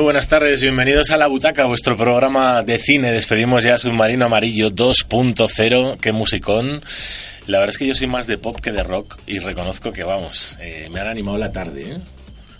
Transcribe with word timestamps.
Muy 0.00 0.04
buenas 0.04 0.28
tardes, 0.28 0.62
bienvenidos 0.62 1.10
a 1.10 1.18
La 1.18 1.26
Butaca, 1.26 1.66
vuestro 1.66 1.94
programa 1.94 2.62
de 2.62 2.78
cine. 2.78 3.12
Despedimos 3.12 3.64
ya 3.64 3.76
Submarino 3.76 4.24
Amarillo 4.24 4.70
2.0, 4.70 5.98
qué 5.98 6.12
musicón. 6.12 6.82
La 7.46 7.58
verdad 7.58 7.74
es 7.74 7.76
que 7.76 7.86
yo 7.86 7.94
soy 7.94 8.06
más 8.06 8.26
de 8.26 8.38
pop 8.38 8.58
que 8.58 8.72
de 8.72 8.82
rock 8.82 9.18
y 9.26 9.40
reconozco 9.40 9.92
que, 9.92 10.02
vamos, 10.02 10.56
eh, 10.58 10.88
me 10.90 11.00
han 11.00 11.06
animado 11.08 11.36
la 11.36 11.52
tarde. 11.52 11.82
¿eh? 11.82 11.98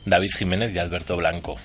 David 0.04 0.32
Jiménez 0.36 0.74
y 0.74 0.78
Alberto 0.80 1.16
Blanco. 1.16 1.56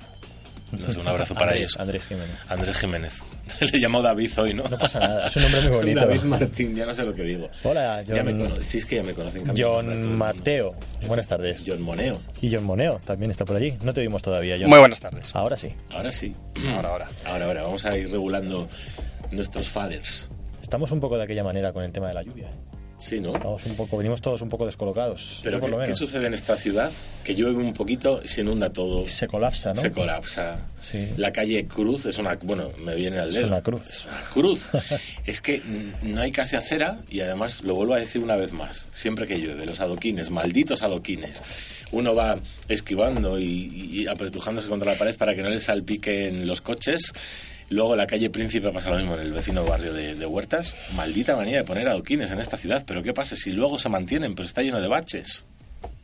No 0.80 0.92
sé, 0.92 1.00
un 1.00 1.08
abrazo 1.08 1.34
para 1.34 1.48
Andrés, 1.52 1.62
ellos. 1.62 1.80
Andrés 1.80 2.04
Jiménez. 2.06 2.36
Andrés 2.50 2.80
Jiménez. 2.80 3.24
Le 3.72 3.78
llamo 3.80 4.02
David 4.02 4.32
hoy, 4.40 4.54
¿no? 4.54 4.64
No 4.64 4.78
pasa 4.78 5.00
nada, 5.00 5.28
es 5.28 5.36
un 5.36 5.44
nombre 5.44 5.62
muy 5.62 5.70
bonito. 5.78 6.00
David 6.02 6.22
Martín, 6.24 6.76
ya 6.76 6.86
no 6.86 6.94
sé 6.94 7.04
lo 7.04 7.14
que 7.14 7.24
digo. 7.24 7.50
Hola, 7.64 8.02
Ya 8.04 8.24
me 8.24 8.32
John, 8.34 8.50
cono- 8.50 8.64
sí, 8.64 8.78
es 8.80 8.86
que 8.86 8.96
ya 8.98 9.04
me 9.04 9.14
conocen. 9.14 9.44
John. 9.58 10.16
Mateo. 10.18 10.76
Buenas 11.08 11.28
tardes. 11.28 11.64
John 11.66 11.82
Moneo. 11.82 12.20
Y 12.42 12.54
John 12.54 12.64
Moneo 12.64 13.00
también 13.06 13.32
está 13.32 13.46
por 13.46 13.56
allí. 13.56 13.74
No 13.84 13.94
te 13.94 14.02
vimos 14.02 14.22
todavía, 14.22 14.56
John. 14.60 14.70
Muy 14.70 14.80
buenas 14.80 15.00
tardes. 15.00 15.36
Ahora 15.36 15.58
sí. 15.58 15.74
Ahora 15.92 16.12
sí. 16.12 16.36
Ahora, 16.76 16.90
ahora. 16.90 17.08
Ahora, 17.26 17.46
ahora, 17.46 17.62
vamos 17.64 17.86
a 17.86 17.98
ir 17.98 18.12
regulando 18.12 18.68
nuestros 19.32 19.68
faders. 19.70 20.30
Estamos 20.62 20.92
un 20.92 21.00
poco 21.00 21.18
de 21.18 21.24
aquella 21.24 21.44
manera 21.44 21.72
con 21.74 21.84
el 21.84 21.92
tema 21.92 22.08
de 22.08 22.14
la 22.16 22.24
lluvia. 22.24 22.48
¿eh? 22.48 22.75
Sí, 22.98 23.20
¿no? 23.20 23.36
Estamos 23.36 23.66
un 23.66 23.76
poco, 23.76 23.98
venimos 23.98 24.22
todos 24.22 24.42
un 24.42 24.48
poco 24.50 24.66
descolocados. 24.66 25.42
Pero 25.44 25.60
por 25.60 25.68
¿qué, 25.70 25.72
lo 25.72 25.78
qué 25.80 25.84
menos. 25.84 25.98
sucede 25.98 26.28
en 26.28 26.34
esta 26.34 26.56
ciudad? 26.56 26.92
Que 27.26 27.36
llueve 27.36 27.62
un 27.62 27.74
poquito 27.74 28.22
y 28.24 28.28
se 28.30 28.42
inunda 28.42 28.72
todo. 28.72 29.06
Se 29.10 29.28
colapsa, 29.28 29.74
¿no? 29.74 29.82
Se 29.82 29.92
colapsa. 29.92 30.60
Sí. 30.82 31.10
La 31.18 31.34
calle 31.34 31.66
Cruz 31.68 32.06
es 32.06 32.18
una... 32.20 32.36
Bueno, 32.42 32.70
me 32.84 32.96
viene 32.96 33.20
al 33.20 33.28
Es 33.28 33.34
dedo. 33.34 33.48
una 33.48 33.62
cruz. 33.62 34.06
Cruz. 34.34 34.70
es 35.26 35.42
que 35.42 35.62
no 36.04 36.22
hay 36.22 36.32
casi 36.32 36.56
acera 36.56 37.00
y 37.10 37.20
además 37.20 37.62
lo 37.64 37.76
vuelvo 37.76 37.96
a 37.96 38.00
decir 38.00 38.22
una 38.24 38.38
vez 38.38 38.54
más. 38.54 38.86
Siempre 38.94 39.28
que 39.28 39.40
llueve, 39.40 39.66
los 39.66 39.82
adoquines, 39.82 40.30
malditos 40.32 40.82
adoquines. 40.82 41.44
Uno 41.92 42.16
va 42.16 42.40
esquivando 42.70 43.38
y, 43.40 43.46
y 43.92 44.08
apretujándose 44.08 44.70
contra 44.70 44.94
la 44.94 44.98
pared 44.98 45.16
para 45.18 45.36
que 45.36 45.42
no 45.44 45.50
le 45.50 45.60
salpiquen 45.60 46.48
los 46.48 46.62
coches. 46.62 47.12
Luego 47.70 47.96
la 47.96 48.06
calle 48.08 48.30
Príncipe 48.30 48.72
pasa 48.72 48.92
lo 48.92 48.98
mismo 48.98 49.16
en 49.16 49.22
el 49.22 49.34
vecino 49.34 49.64
barrio 49.66 49.94
de, 49.94 50.16
de 50.16 50.26
Huertas. 50.26 50.76
Maldita 50.94 51.36
manía 51.36 51.58
de 51.58 51.64
poner 51.64 51.88
adoquines 51.88 52.32
en 52.32 52.40
esta 52.40 52.58
ciudad. 52.58 52.84
Pero 52.86 53.02
¿qué 53.02 53.14
pasa 53.14 53.36
si 53.36 53.52
luego 53.52 53.80
se 53.80 53.90
mantienen? 53.90 54.36
Pero 54.36 54.46
está 54.46 54.62
lleno 54.62 54.80
de 54.82 54.88
baches. 54.88 55.44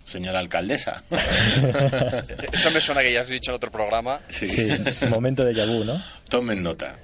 Señora 0.03 0.40
alcaldesa. 0.40 1.03
Eso 2.52 2.72
me 2.72 2.81
suena 2.81 3.02
que 3.02 3.13
ya 3.13 3.22
has 3.22 3.30
dicho 3.30 3.52
en 3.52 3.56
otro 3.56 3.72
programa. 3.72 4.19
sí. 4.28 4.47
Sí, 4.47 5.06
momento 5.09 5.46
de 5.46 5.53
Yabú, 5.53 5.84
¿no? 5.84 6.03
Tomen 6.30 6.63
nota. 6.63 6.97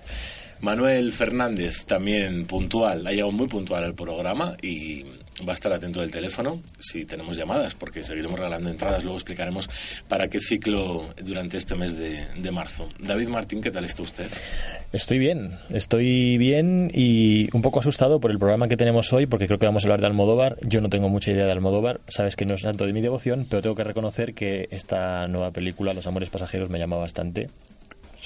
Manuel 0.60 1.12
Fernández, 1.12 1.86
también 1.86 2.46
puntual, 2.48 3.06
ha 3.06 3.12
llegado 3.12 3.32
muy 3.32 3.48
puntual 3.48 3.84
al 3.84 3.94
programa 3.94 4.58
y 4.62 5.06
va 5.48 5.54
a 5.54 5.56
estar 5.56 5.72
atento 5.72 6.02
del 6.02 6.12
teléfono 6.12 6.62
si 6.80 7.06
tenemos 7.06 7.38
llamadas, 7.38 7.76
porque 7.76 8.04
seguiremos 8.04 8.40
regalando 8.40 8.70
entradas. 8.70 9.04
Luego 9.04 9.18
explicaremos 9.18 9.70
para 10.08 10.28
qué 10.30 10.40
ciclo 10.40 11.10
durante 11.24 11.58
este 11.58 11.76
mes 11.76 11.98
de, 11.98 12.26
de 12.36 12.52
marzo. 12.52 12.90
David 13.00 13.28
Martín, 13.28 13.62
¿qué 13.62 13.72
tal 13.72 13.86
está 13.86 14.04
usted? 14.04 14.32
Estoy 14.94 15.20
bien, 15.20 15.58
estoy 15.70 16.38
bien 16.38 16.90
y 16.94 17.50
un 17.54 17.62
poco 17.62 17.80
asustado 17.80 18.20
por 18.20 18.32
el 18.32 18.40
programa 18.40 18.68
que 18.68 18.78
tenemos 18.78 19.12
hoy, 19.14 19.26
porque 19.26 19.48
creo 19.48 19.60
que 19.60 19.66
vamos 19.66 19.84
a 19.84 19.88
hablar 19.88 20.00
de 20.00 20.08
Almodóvar. 20.08 20.58
Yo 20.62 20.82
no 20.82 20.90
tengo 20.90 21.10
mucha 21.10 21.32
idea 21.32 21.46
de 21.46 21.52
Almodóvar, 21.52 22.00
sabes 22.08 22.36
que 22.36 22.46
no 22.46 22.54
es 22.54 22.62
tanto 22.62 22.86
de 22.86 22.94
mi 22.94 23.02
devoción, 23.02 23.46
pero 23.50 23.62
tengo 23.62 23.76
que 23.76 23.84
reconocer 23.84 24.34
que 24.34 24.68
esta 24.72 25.28
nueva 25.28 25.52
película, 25.52 25.94
Los 25.94 26.08
Amores 26.08 26.30
Pasajeros, 26.30 26.70
me 26.70 26.80
llama 26.80 26.98
bastante. 26.98 27.50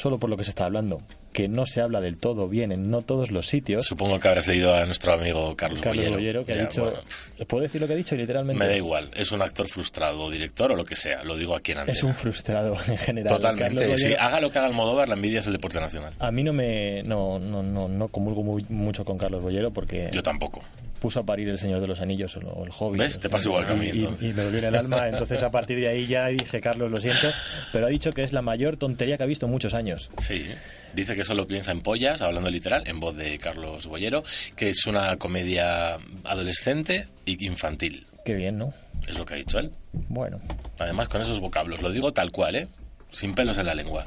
Solo 0.01 0.17
por 0.17 0.31
lo 0.31 0.37
que 0.37 0.43
se 0.43 0.49
está 0.49 0.65
hablando, 0.65 0.99
que 1.31 1.47
no 1.47 1.67
se 1.67 1.79
habla 1.79 2.01
del 2.01 2.17
todo 2.17 2.49
bien 2.49 2.71
en 2.71 2.81
no 2.89 3.03
todos 3.03 3.29
los 3.29 3.47
sitios. 3.47 3.85
Supongo 3.85 4.19
que 4.19 4.27
habrás 4.27 4.47
leído 4.47 4.73
a 4.73 4.83
nuestro 4.87 5.13
amigo 5.13 5.55
Carlos, 5.55 5.79
Carlos 5.79 6.05
Bollero. 6.05 6.17
Bollero, 6.17 6.45
que 6.45 6.53
ha 6.53 6.57
dicho. 6.65 6.81
bueno, 6.85 6.99
¿Puedo 7.47 7.61
decir 7.61 7.79
lo 7.79 7.85
que 7.85 7.93
ha 7.93 7.97
dicho 7.97 8.15
literalmente? 8.15 8.57
me 8.59 8.67
da 8.67 8.75
igual, 8.75 9.11
es 9.13 9.31
un 9.31 9.43
actor 9.43 9.67
frustrado, 9.69 10.31
director 10.31 10.71
o 10.71 10.75
lo 10.75 10.83
que 10.85 10.95
sea, 10.95 11.23
lo 11.23 11.37
digo 11.37 11.55
aquí 11.55 11.73
en 11.73 11.79
antena. 11.79 11.95
Es 11.95 12.03
un 12.03 12.15
frustrado 12.15 12.75
en 12.87 12.97
general. 12.97 13.35
Totalmente, 13.35 13.95
sí. 13.99 14.15
Haga 14.17 14.41
lo 14.41 14.49
que 14.49 14.57
haga 14.57 14.67
Almodóvar, 14.69 15.07
la 15.07 15.13
envidia 15.13 15.39
es 15.39 15.45
el 15.45 15.53
deporte 15.53 15.79
nacional. 15.79 16.13
A 16.17 16.31
mí 16.31 16.41
no 16.43 16.51
me. 16.51 17.03
No, 17.03 17.37
no, 17.37 17.61
no, 17.61 17.87
no 17.87 18.07
comulgo 18.07 18.41
muy- 18.41 18.65
mucho 18.69 19.05
con 19.05 19.19
Carlos 19.19 19.43
Bollero 19.43 19.71
porque 19.71 20.09
Yo 20.11 20.23
tampoco. 20.23 20.61
puso 20.99 21.19
a 21.19 21.23
parir 21.23 21.49
el 21.49 21.57
Señor 21.57 21.79
de 21.81 21.87
los 21.87 21.99
Anillos 22.01 22.35
o 22.37 22.63
el 22.65 22.71
Hobbit. 22.77 23.01
¿Ves? 23.01 23.19
Te 23.19 23.29
pasa 23.29 23.49
igual 23.49 23.65
que 23.65 23.71
a 23.73 23.75
mí, 23.75 23.85
Y- 23.87 23.89
y- 23.89 23.99
entonces. 23.99 24.31
Y, 24.31 24.33
me 24.33 24.43
dolió 24.43 24.59
en 24.59 24.65
el 24.65 24.75
alma. 24.75 25.07
Entonces, 25.09 25.41
a 25.43 25.49
partir 25.51 25.79
de 25.79 25.87
ahí 25.87 26.05
ya 26.07 26.27
dije, 26.27 26.59
Carlos, 26.61 26.89
lo 26.91 26.99
siento. 26.99 27.27
Pero 27.71 27.85
ha 27.87 27.89
dicho 27.89 28.11
que 28.11 28.21
es 28.23 28.33
la 28.33 28.41
mayor 28.41 28.77
tontería 28.77 29.17
que 29.17 29.23
ha 29.23 29.25
visto 29.25 29.45
en 29.47 29.51
muchos 29.51 29.73
años. 29.73 29.90
Sí, 29.99 30.45
dice 30.93 31.15
que 31.15 31.23
solo 31.23 31.47
piensa 31.47 31.71
en 31.71 31.81
pollas, 31.81 32.21
hablando 32.21 32.49
literal, 32.49 32.83
en 32.87 32.99
voz 32.99 33.15
de 33.15 33.37
Carlos 33.37 33.87
Bollero, 33.87 34.23
que 34.55 34.69
es 34.69 34.85
una 34.85 35.17
comedia 35.17 35.97
adolescente 36.23 37.07
y 37.25 37.45
infantil. 37.45 38.07
Qué 38.25 38.35
bien, 38.35 38.57
¿no? 38.57 38.73
Es 39.07 39.17
lo 39.17 39.25
que 39.25 39.33
ha 39.33 39.37
dicho 39.37 39.57
él. 39.59 39.71
Bueno, 39.93 40.39
Además, 40.81 41.09
con 41.09 41.21
esos 41.21 41.39
vocablos, 41.39 41.81
lo 41.81 41.91
digo 41.91 42.11
tal 42.11 42.31
cual, 42.31 42.55
¿eh? 42.55 42.67
Sin 43.11 43.33
pelos 43.35 43.57
en 43.57 43.65
la 43.65 43.75
lengua. 43.75 44.05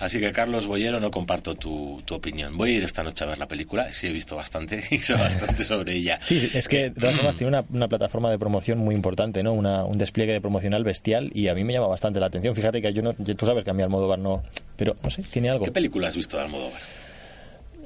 Así 0.00 0.20
que, 0.20 0.32
Carlos 0.32 0.66
Bollero, 0.66 1.00
no 1.00 1.10
comparto 1.10 1.54
tu, 1.54 2.00
tu 2.04 2.14
opinión. 2.14 2.56
Voy 2.56 2.70
a 2.70 2.78
ir 2.78 2.84
esta 2.84 3.02
noche 3.02 3.24
a 3.24 3.26
ver 3.26 3.38
la 3.38 3.46
película. 3.46 3.92
Sí, 3.92 4.06
he 4.06 4.12
visto 4.12 4.36
bastante 4.36 4.82
y 4.90 4.98
sé 4.98 5.14
bastante 5.14 5.64
sobre 5.64 5.94
ella. 5.94 6.18
sí, 6.20 6.50
es 6.54 6.68
que 6.68 6.90
de 6.90 7.00
todas 7.00 7.16
formas 7.16 7.36
tiene 7.36 7.48
una, 7.48 7.64
una 7.70 7.88
plataforma 7.88 8.30
de 8.30 8.38
promoción 8.38 8.78
muy 8.78 8.94
importante, 8.94 9.42
¿no? 9.42 9.52
Una, 9.52 9.84
un 9.84 9.98
despliegue 9.98 10.32
de 10.32 10.40
promocional 10.40 10.84
bestial 10.84 11.30
y 11.34 11.48
a 11.48 11.54
mí 11.54 11.64
me 11.64 11.72
llama 11.72 11.88
bastante 11.88 12.20
la 12.20 12.26
atención. 12.26 12.54
Fíjate 12.54 12.80
que 12.80 12.92
yo 12.92 13.02
no. 13.02 13.12
Tú 13.14 13.46
sabes 13.46 13.64
que 13.64 13.70
a 13.70 13.74
mí 13.74 13.82
Almodóvar 13.82 14.18
no. 14.18 14.42
Pero 14.76 14.96
no 15.02 15.10
sé, 15.10 15.22
tiene 15.22 15.50
algo. 15.50 15.64
¿Qué 15.64 15.72
película 15.72 16.08
has 16.08 16.16
visto 16.16 16.36
de 16.36 16.44
Almodóvar? 16.44 16.80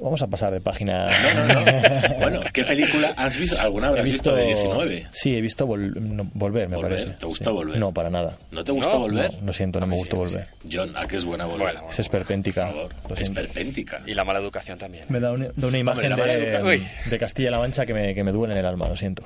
Vamos 0.03 0.21
a 0.21 0.27
pasar 0.27 0.51
de 0.51 0.59
página. 0.61 1.07
No, 1.07 1.47
no, 1.47 1.61
no. 1.65 2.15
bueno, 2.19 2.41
¿qué 2.51 2.63
película 2.65 3.13
has 3.15 3.37
visto? 3.37 3.59
¿Alguna 3.61 3.87
habrás 3.87 4.03
visto, 4.05 4.35
de 4.35 4.47
19? 4.47 5.07
Sí, 5.11 5.35
he 5.35 5.41
visto 5.41 5.65
Vol- 5.65 5.93
no, 5.95 6.29
Volver, 6.33 6.67
me 6.67 6.75
Volver, 6.75 6.91
parece. 6.99 7.17
¿te 7.19 7.25
gusta 7.25 7.45
Sí. 7.45 7.51
Volver? 7.51 7.77
No, 7.79 7.93
para 7.93 8.09
nada. 8.09 8.37
¿No 8.51 8.63
te 8.63 8.71
gustó 8.73 8.91
No, 8.93 8.99
volver? 8.99 9.33
no, 9.35 9.45
lo 9.47 9.53
siento, 9.53 9.79
no 9.79 9.87
me 9.87 9.95
gustó 9.95 10.17
sí, 10.27 10.35
Volver. 10.35 10.47
John, 10.71 10.97
¿a 10.97 11.07
qué 11.07 11.15
es 11.15 11.25
buena 11.25 11.45
volver? 11.45 11.73
Bueno, 11.73 11.89
Es 11.89 11.99
esperpéntica. 11.99 12.65
Por 12.65 12.73
favor, 12.75 12.93
lo 13.07 13.13
es 13.15 13.19
siento. 13.21 13.41
perpéntica. 13.41 14.01
Y 14.05 14.13
la 14.13 14.25
mala 14.25 14.39
educación 14.39 14.77
también. 14.77 15.05
Me 15.09 15.19
da 15.21 15.31
una, 15.31 15.47
da 15.55 15.67
una 15.67 15.77
imagen 15.79 16.09
la 16.09 16.17
mala 16.17 16.33
de, 16.33 16.81
de 17.09 17.17
Castilla-La 17.19 17.59
Mancha 17.59 17.85
que 17.85 17.93
me, 17.93 18.13
que 18.13 18.23
me 18.23 18.31
duele 18.33 18.53
en 18.53 18.59
el 18.59 18.65
alma, 18.65 18.89
lo 18.89 18.97
siento. 18.97 19.23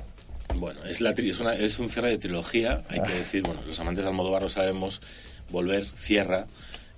Bueno, 0.54 0.80
es, 0.84 1.00
la, 1.00 1.14
tri- 1.14 1.30
es, 1.30 1.40
una- 1.40 1.54
es 1.54 1.78
un 1.80 1.88
cierre 1.90 2.10
de 2.10 2.18
trilogía, 2.18 2.82
hay 2.88 3.00
Ah. 3.00 3.04
que 3.06 3.14
decir, 3.14 3.42
bueno, 3.42 3.60
los 3.66 3.78
amantes 3.80 4.04
de 4.04 4.10
Almodóvar 4.10 4.42
lo 4.42 4.48
sabemos, 4.48 5.00
Volver 5.50 5.84
cierra, 5.84 6.46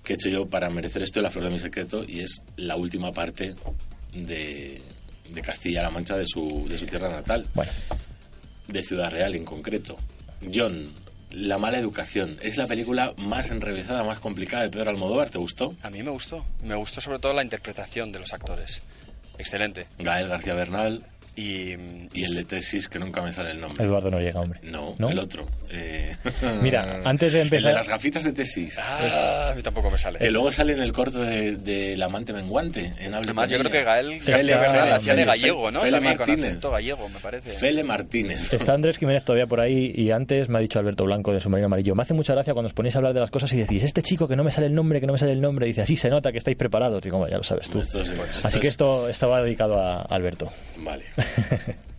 que 0.02 0.12
he 0.12 0.16
hecho 0.16 0.28
yo 0.28 0.46
para 0.48 0.70
merecer 0.70 1.02
esto 1.02 1.20
La 1.20 1.30
Flor 1.30 1.44
de 1.44 1.50
mi 1.50 1.58
Secreto, 1.58 2.04
y 2.06 2.20
es 2.20 2.42
la 2.56 2.76
última 2.76 3.12
parte 3.12 3.54
de, 4.12 4.80
de 5.28 5.42
Castilla-La 5.42 5.90
Mancha, 5.90 6.16
de 6.16 6.26
su, 6.26 6.66
de 6.68 6.78
su 6.78 6.86
tierra 6.86 7.10
natal, 7.10 7.46
Bueno, 7.54 7.72
de 8.68 8.82
Ciudad 8.82 9.10
Real 9.10 9.34
en 9.34 9.44
concreto. 9.44 9.96
John, 10.52 10.88
La 11.30 11.58
mala 11.58 11.78
educación, 11.78 12.38
es 12.42 12.56
la 12.56 12.66
película 12.66 13.14
más 13.18 13.50
enrevesada, 13.50 14.02
más 14.04 14.18
complicada 14.20 14.62
de 14.64 14.70
Pedro 14.70 14.90
Almodóvar, 14.90 15.30
¿te 15.30 15.38
gustó? 15.38 15.76
A 15.82 15.90
mí 15.90 16.02
me 16.02 16.10
gustó. 16.10 16.44
Me 16.64 16.74
gustó 16.74 17.00
sobre 17.00 17.18
todo 17.18 17.32
la 17.34 17.44
interpretación 17.44 18.10
de 18.10 18.18
los 18.20 18.32
actores. 18.32 18.82
Excelente. 19.38 19.86
Gael 19.98 20.28
García 20.28 20.54
Bernal, 20.54 21.04
Y, 21.36 21.74
Y 22.12 22.24
el 22.24 22.34
de 22.34 22.44
tesis, 22.44 22.88
que 22.88 22.98
nunca 22.98 23.22
me 23.22 23.32
sale 23.32 23.52
el 23.52 23.60
nombre. 23.60 23.82
Eduardo 23.84 24.10
Noriega, 24.10 24.40
hombre. 24.40 24.60
No, 24.62 24.94
¿No? 24.98 25.08
el 25.10 25.18
otro. 25.18 25.46
Eh, 25.70 26.14
Mira, 26.62 27.00
antes 27.04 27.32
de 27.32 27.42
El 27.42 27.50
de 27.50 27.56
empezar- 27.58 27.74
las 27.74 27.88
gafitas 27.88 28.24
de 28.24 28.32
tesis. 28.32 28.76
Ah, 28.78 29.50
a 29.52 29.54
mí 29.54 29.62
tampoco 29.62 29.90
me 29.90 29.96
sale. 29.98 30.18
Que 30.18 30.30
luego 30.30 30.50
sale 30.52 30.72
en 30.74 30.80
el 30.80 30.92
corto 30.92 31.20
de, 31.20 31.56
de 31.56 31.94
El 31.94 32.02
amante 32.02 32.32
menguante. 32.32 32.92
En 32.98 33.14
Hable 33.14 33.28
Además, 33.30 33.48
yo 33.50 33.58
creo 33.58 33.70
que 33.70 33.84
Gael 33.84 34.20
Fele- 34.20 34.54
hacía 34.54 35.14
de 35.14 35.24
gallego, 35.24 35.70
¿no? 35.70 35.80
Fele 35.80 36.00
Martínez. 36.00 36.60
gallego, 36.60 37.08
me 37.08 37.20
parece. 37.20 37.50
Fele 37.50 37.84
Martínez. 37.84 38.52
Está 38.52 38.74
Andrés 38.74 38.98
Jiménez 38.98 39.24
todavía 39.24 39.46
por 39.46 39.60
ahí 39.60 39.92
y 39.94 40.10
antes 40.10 40.48
me 40.48 40.58
ha 40.58 40.60
dicho 40.60 40.78
Alberto 40.78 41.04
Blanco 41.04 41.32
de 41.32 41.40
Submarino 41.40 41.66
Amarillo. 41.66 41.94
Me 41.94 42.02
hace 42.02 42.12
mucha 42.14 42.34
gracia 42.34 42.52
cuando 42.52 42.66
os 42.66 42.74
ponéis 42.74 42.96
a 42.96 42.98
hablar 42.98 43.14
de 43.14 43.20
las 43.20 43.30
cosas 43.30 43.52
y 43.52 43.56
decís, 43.58 43.82
este 43.82 44.02
chico 44.02 44.26
que 44.28 44.36
no 44.36 44.44
me 44.44 44.50
sale 44.50 44.66
el 44.66 44.74
nombre, 44.74 45.00
que 45.00 45.06
no 45.06 45.12
me 45.12 45.18
sale 45.18 45.32
el 45.32 45.40
nombre, 45.40 45.66
dice, 45.66 45.82
así 45.82 45.96
se 45.96 46.10
nota 46.10 46.32
que 46.32 46.38
estáis 46.38 46.56
preparados. 46.56 47.04
Y 47.06 47.10
como 47.10 47.28
ya 47.28 47.36
lo 47.38 47.44
sabes 47.44 47.70
tú. 47.70 47.80
Esto 47.80 48.00
es- 48.00 48.10
esto 48.10 48.48
Así 48.48 48.60
que 48.60 48.66
es- 48.66 48.72
esto 48.72 49.08
estaba 49.08 49.42
dedicado 49.42 49.80
a 49.80 50.02
Alberto. 50.02 50.52
Vale. 50.78 51.04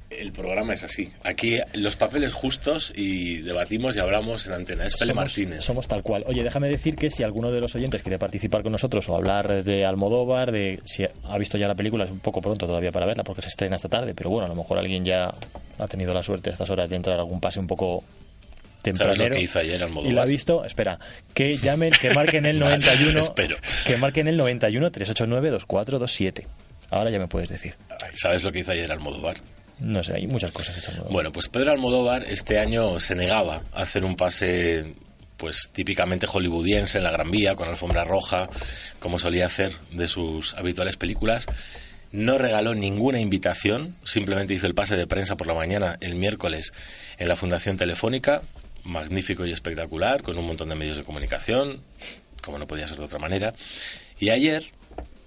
El 0.09 0.33
programa 0.33 0.73
es 0.73 0.83
así. 0.83 1.09
Aquí 1.23 1.59
los 1.73 1.95
papeles 1.95 2.33
justos 2.33 2.91
y 2.95 3.37
debatimos 3.37 3.95
y 3.95 4.01
hablamos 4.01 4.45
en 4.45 4.53
antena. 4.53 4.85
Es 4.85 4.93
somos, 4.93 5.15
Martínez. 5.15 5.63
somos 5.63 5.87
tal 5.87 6.03
cual. 6.03 6.25
Oye, 6.27 6.43
déjame 6.43 6.67
decir 6.67 6.95
que 6.97 7.09
si 7.09 7.23
alguno 7.23 7.49
de 7.49 7.61
los 7.61 7.73
oyentes 7.75 8.01
quiere 8.01 8.19
participar 8.19 8.61
con 8.61 8.73
nosotros 8.73 9.07
o 9.07 9.15
hablar 9.15 9.63
de 9.63 9.85
Almodóvar, 9.85 10.51
de 10.51 10.81
si 10.83 11.05
ha 11.05 11.37
visto 11.37 11.57
ya 11.57 11.67
la 11.69 11.75
película, 11.75 12.03
es 12.03 12.11
un 12.11 12.19
poco 12.19 12.41
pronto 12.41 12.67
todavía 12.67 12.91
para 12.91 13.05
verla 13.05 13.23
porque 13.23 13.41
se 13.41 13.47
estrena 13.47 13.77
esta 13.77 13.87
tarde, 13.87 14.13
pero 14.13 14.29
bueno, 14.29 14.45
a 14.47 14.49
lo 14.49 14.55
mejor 14.55 14.77
alguien 14.79 15.05
ya 15.05 15.33
ha 15.79 15.87
tenido 15.87 16.13
la 16.13 16.21
suerte 16.23 16.49
a 16.49 16.53
estas 16.53 16.69
horas 16.69 16.89
de 16.89 16.97
entrar 16.97 17.15
a 17.17 17.21
algún 17.21 17.39
pase 17.39 17.61
un 17.61 17.67
poco 17.67 18.03
tempranero. 18.81 19.15
¿Sabes 19.15 19.29
lo 19.29 19.35
que 19.37 19.41
hizo 19.43 19.59
ayer 19.59 19.81
Almodóvar? 19.81 20.11
Y 20.11 20.13
lo 20.13 20.21
ha 20.21 20.25
visto, 20.25 20.65
espera, 20.65 20.99
que 21.33 21.57
llamen, 21.57 21.91
que 21.99 22.13
marquen 22.13 22.45
el 22.45 22.59
91, 22.59 23.17
Espero. 23.21 23.55
que 23.85 23.95
marquen 23.95 24.27
el 24.27 24.35
91 24.35 24.91
389 24.91 25.49
2427. 25.51 26.45
Ahora 26.91 27.09
ya 27.09 27.19
me 27.19 27.27
puedes 27.27 27.49
decir. 27.49 27.75
¿Sabes 28.13 28.43
lo 28.43 28.51
que 28.51 28.59
hizo 28.59 28.71
ayer 28.71 28.91
Almodóvar? 28.91 29.37
No 29.79 30.03
sé, 30.03 30.13
hay 30.13 30.27
muchas 30.27 30.51
cosas 30.51 30.77
hechas. 30.77 30.97
¿no? 30.97 31.05
Bueno, 31.05 31.31
pues 31.31 31.47
Pedro 31.47 31.71
Almodóvar 31.71 32.23
este 32.25 32.59
año 32.59 32.99
se 32.99 33.15
negaba 33.15 33.63
a 33.73 33.81
hacer 33.81 34.03
un 34.03 34.15
pase 34.15 34.93
pues 35.37 35.69
típicamente 35.73 36.27
hollywoodiense 36.27 36.99
en 36.99 37.03
la 37.03 37.09
Gran 37.09 37.31
Vía 37.31 37.55
con 37.55 37.67
alfombra 37.67 38.03
roja, 38.03 38.47
como 38.99 39.17
solía 39.17 39.47
hacer 39.47 39.71
de 39.91 40.07
sus 40.07 40.53
habituales 40.53 40.97
películas. 40.97 41.47
No 42.11 42.37
regaló 42.37 42.75
ninguna 42.75 43.19
invitación, 43.19 43.95
simplemente 44.03 44.53
hizo 44.53 44.67
el 44.67 44.75
pase 44.75 44.95
de 44.95 45.07
prensa 45.07 45.37
por 45.37 45.47
la 45.47 45.55
mañana 45.55 45.97
el 45.99 46.13
miércoles 46.13 46.73
en 47.17 47.27
la 47.27 47.35
Fundación 47.35 47.75
Telefónica, 47.75 48.43
magnífico 48.83 49.43
y 49.45 49.51
espectacular, 49.51 50.21
con 50.21 50.37
un 50.37 50.45
montón 50.45 50.69
de 50.69 50.75
medios 50.75 50.97
de 50.97 51.03
comunicación, 51.03 51.81
como 52.43 52.59
no 52.59 52.67
podía 52.67 52.87
ser 52.87 52.99
de 52.99 53.05
otra 53.05 53.17
manera. 53.17 53.55
Y 54.19 54.29
ayer, 54.29 54.65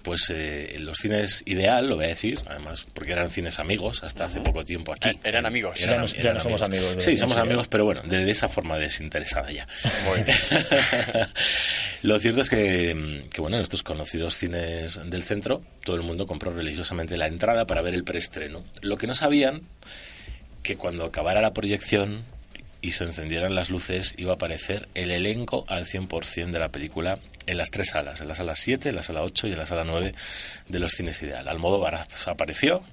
pues 0.05 0.29
eh, 0.29 0.75
en 0.75 0.85
los 0.85 0.97
cines 0.99 1.41
Ideal, 1.45 1.89
lo 1.89 1.95
voy 1.97 2.05
a 2.05 2.09
decir, 2.09 2.39
además, 2.47 2.85
porque 2.93 3.11
eran 3.11 3.29
cines 3.31 3.59
amigos 3.59 4.03
hasta 4.03 4.25
hace 4.25 4.39
poco 4.39 4.63
tiempo 4.63 4.93
aquí. 4.93 5.09
Eh, 5.09 5.19
eran 5.23 5.45
amigos. 5.45 5.77
Ya 5.79 5.97
no- 5.97 6.05
ya 6.05 6.33
no 6.33 6.39
somos 6.39 6.61
amigos 6.61 6.95
de- 6.95 7.01
Sí, 7.01 7.17
somos 7.17 7.37
amigos, 7.37 7.67
pero 7.67 7.83
bueno, 7.85 8.01
de, 8.03 8.23
de 8.23 8.31
esa 8.31 8.47
forma 8.47 8.77
desinteresada 8.77 9.51
ya. 9.51 9.67
Muy 10.05 10.21
bien. 10.23 10.37
Lo 12.03 12.19
cierto 12.19 12.41
es 12.41 12.49
que, 12.49 13.25
que, 13.31 13.41
bueno, 13.41 13.57
en 13.57 13.63
estos 13.63 13.81
conocidos 13.83 14.35
cines 14.35 14.99
del 15.09 15.23
centro, 15.23 15.63
todo 15.83 15.95
el 15.95 16.03
mundo 16.03 16.25
compró 16.27 16.51
religiosamente 16.53 17.17
la 17.17 17.27
entrada 17.27 17.65
para 17.65 17.81
ver 17.81 17.93
el 17.95 18.03
preestreno. 18.03 18.63
Lo 18.81 18.97
que 18.97 19.07
no 19.07 19.15
sabían, 19.15 19.63
que 20.61 20.77
cuando 20.77 21.05
acabara 21.05 21.41
la 21.41 21.53
proyección 21.53 22.23
y 22.81 22.91
se 22.91 23.05
encendieran 23.05 23.55
las 23.55 23.69
luces, 23.71 24.13
iba 24.17 24.33
a 24.33 24.35
aparecer 24.35 24.87
el 24.93 25.09
elenco 25.09 25.65
al 25.67 25.85
100% 25.87 26.51
de 26.51 26.59
la 26.59 26.69
película 26.69 27.17
en 27.45 27.57
las 27.57 27.71
tres 27.71 27.89
salas, 27.89 28.21
en 28.21 28.27
la 28.27 28.35
sala 28.35 28.55
7, 28.55 28.89
en 28.89 28.95
la 28.95 29.03
sala 29.03 29.23
8 29.23 29.47
y 29.47 29.51
en 29.51 29.57
la 29.57 29.65
sala 29.65 29.83
9 29.83 30.13
de 30.67 30.79
los 30.79 30.91
cines 30.91 31.21
Ideal. 31.21 31.47
Almodóvar 31.47 32.07
pues, 32.09 32.27
apareció 32.27 32.83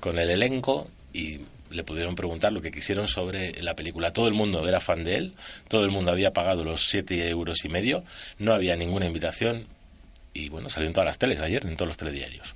con 0.00 0.18
el 0.18 0.30
elenco 0.30 0.90
y 1.12 1.40
le 1.70 1.84
pudieron 1.84 2.14
preguntar 2.14 2.52
lo 2.52 2.60
que 2.60 2.70
quisieron 2.70 3.06
sobre 3.06 3.60
la 3.62 3.74
película. 3.74 4.12
Todo 4.12 4.28
el 4.28 4.34
mundo 4.34 4.66
era 4.68 4.80
fan 4.80 5.04
de 5.04 5.16
él, 5.16 5.34
todo 5.68 5.84
el 5.84 5.90
mundo 5.90 6.12
había 6.12 6.32
pagado 6.32 6.64
los 6.64 6.86
7 6.88 7.28
euros 7.28 7.64
y 7.64 7.68
medio, 7.68 8.04
no 8.38 8.52
había 8.52 8.76
ninguna 8.76 9.06
invitación 9.06 9.66
y 10.34 10.48
bueno, 10.48 10.70
salió 10.70 10.88
en 10.88 10.94
todas 10.94 11.06
las 11.06 11.18
teles 11.18 11.40
ayer, 11.40 11.66
en 11.66 11.76
todos 11.76 11.88
los 11.88 11.96
telediarios. 11.96 12.54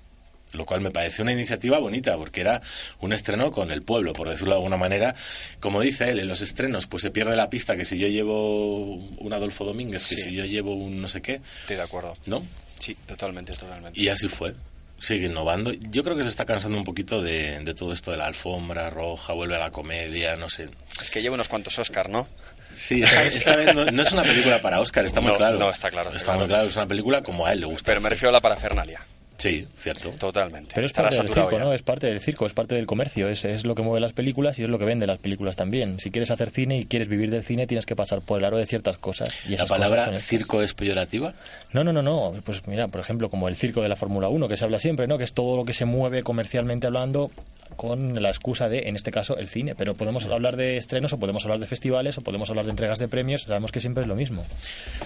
Lo 0.56 0.64
cual 0.64 0.80
me 0.80 0.90
pareció 0.90 1.22
una 1.22 1.32
iniciativa 1.32 1.78
bonita, 1.78 2.16
porque 2.16 2.40
era 2.40 2.62
un 3.00 3.12
estreno 3.12 3.50
con 3.52 3.70
el 3.70 3.82
pueblo, 3.82 4.12
por 4.14 4.28
decirlo 4.28 4.52
de 4.52 4.56
alguna 4.56 4.76
manera. 4.76 5.14
Como 5.60 5.80
dice 5.80 6.10
él, 6.10 6.18
en 6.20 6.28
los 6.28 6.40
estrenos 6.40 6.86
pues 6.86 7.02
se 7.02 7.10
pierde 7.10 7.36
la 7.36 7.50
pista 7.50 7.76
que 7.76 7.84
si 7.84 7.98
yo 7.98 8.08
llevo 8.08 8.94
un 8.96 9.32
Adolfo 9.32 9.64
Domínguez, 9.64 10.06
que 10.08 10.16
si 10.16 10.32
yo 10.34 10.44
llevo 10.44 10.74
un 10.74 11.00
no 11.00 11.08
sé 11.08 11.20
qué, 11.22 11.40
Estoy 11.62 11.76
de 11.76 11.82
acuerdo. 11.82 12.16
¿no? 12.26 12.42
Sí, 12.78 12.96
totalmente, 13.06 13.52
totalmente. 13.52 13.98
Y 14.00 14.08
así 14.08 14.28
fue. 14.28 14.54
Sigue 14.98 15.26
innovando. 15.26 15.72
Yo 15.90 16.02
creo 16.02 16.16
que 16.16 16.22
se 16.22 16.30
está 16.30 16.46
cansando 16.46 16.78
un 16.78 16.84
poquito 16.84 17.20
de, 17.20 17.60
de 17.60 17.74
todo 17.74 17.92
esto 17.92 18.10
de 18.10 18.16
la 18.16 18.26
alfombra 18.26 18.88
roja, 18.88 19.34
vuelve 19.34 19.56
a 19.56 19.58
la 19.58 19.70
comedia, 19.70 20.36
no 20.36 20.48
sé. 20.48 20.70
Es 21.02 21.10
que 21.10 21.20
lleva 21.20 21.34
unos 21.34 21.48
cuantos 21.48 21.78
Oscar, 21.78 22.08
¿no? 22.08 22.26
Sí, 22.74 23.02
esta, 23.02 23.24
esta 23.24 23.56
vez 23.56 23.74
no, 23.74 23.84
no 23.86 24.02
es 24.02 24.12
una 24.12 24.22
película 24.22 24.60
para 24.62 24.80
Oscar, 24.80 25.04
está 25.04 25.20
muy 25.20 25.32
No, 25.32 25.36
claro. 25.36 25.58
no, 25.58 25.70
está 25.70 25.90
claro, 25.90 26.08
está 26.08 26.16
Está, 26.18 26.26
claro. 26.32 26.38
muy 26.40 26.48
claro, 26.48 26.68
es 26.68 26.76
una 26.76 26.86
película 26.86 27.22
como 27.22 27.46
a 27.46 27.52
él 27.52 27.60
le 27.60 27.66
gusta. 27.66 27.90
Pero 27.92 28.00
me 28.00 28.08
refiero 28.08 28.30
a 28.30 28.32
la 28.32 28.40
parafernalia. 28.40 29.00
Sí, 29.38 29.66
cierto. 29.76 30.10
Totalmente. 30.10 30.72
Pero 30.74 30.86
es 30.86 30.90
Estará 30.90 31.08
parte 31.08 31.22
del 31.22 31.34
circo, 31.34 31.50
ya. 31.52 31.58
¿no? 31.58 31.72
Es 31.72 31.82
parte 31.82 32.06
del 32.06 32.20
circo, 32.20 32.46
es 32.46 32.54
parte 32.54 32.74
del 32.74 32.86
comercio, 32.86 33.28
es, 33.28 33.44
es 33.44 33.64
lo 33.64 33.74
que 33.74 33.82
mueve 33.82 34.00
las 34.00 34.12
películas 34.12 34.58
y 34.58 34.62
es 34.62 34.68
lo 34.68 34.78
que 34.78 34.84
vende 34.84 35.06
las 35.06 35.18
películas 35.18 35.56
también. 35.56 36.00
Si 36.00 36.10
quieres 36.10 36.30
hacer 36.30 36.50
cine 36.50 36.78
y 36.78 36.86
quieres 36.86 37.08
vivir 37.08 37.30
del 37.30 37.44
cine, 37.44 37.66
tienes 37.66 37.86
que 37.86 37.94
pasar 37.94 38.22
por 38.22 38.38
el 38.38 38.44
aro 38.44 38.56
de 38.56 38.66
ciertas 38.66 38.98
cosas. 38.98 39.36
Y 39.46 39.56
¿La 39.56 39.66
palabra 39.66 40.18
circo 40.18 40.62
es 40.62 40.74
peyorativa? 40.74 41.34
No, 41.72 41.84
no, 41.84 41.92
no, 41.92 42.02
no. 42.02 42.34
Pues 42.44 42.66
mira, 42.66 42.88
por 42.88 43.00
ejemplo, 43.00 43.28
como 43.28 43.48
el 43.48 43.56
circo 43.56 43.82
de 43.82 43.88
la 43.88 43.96
Fórmula 43.96 44.28
1, 44.28 44.48
que 44.48 44.56
se 44.56 44.64
habla 44.64 44.78
siempre, 44.78 45.06
¿no? 45.06 45.18
Que 45.18 45.24
es 45.24 45.34
todo 45.34 45.56
lo 45.56 45.64
que 45.64 45.74
se 45.74 45.84
mueve 45.84 46.22
comercialmente 46.22 46.86
hablando 46.86 47.30
con 47.76 48.22
la 48.22 48.30
excusa 48.30 48.68
de, 48.68 48.88
en 48.88 48.96
este 48.96 49.10
caso, 49.10 49.36
el 49.36 49.48
cine. 49.48 49.74
Pero 49.74 49.94
podemos 49.94 50.24
hablar 50.26 50.56
de 50.56 50.78
estrenos 50.78 51.12
o 51.12 51.18
podemos 51.18 51.44
hablar 51.44 51.60
de 51.60 51.66
festivales 51.66 52.16
o 52.16 52.22
podemos 52.22 52.48
hablar 52.48 52.64
de 52.64 52.70
entregas 52.70 52.98
de 52.98 53.08
premios. 53.08 53.42
Sabemos 53.42 53.70
que 53.70 53.80
siempre 53.80 54.02
es 54.02 54.08
lo 54.08 54.16
mismo. 54.16 54.44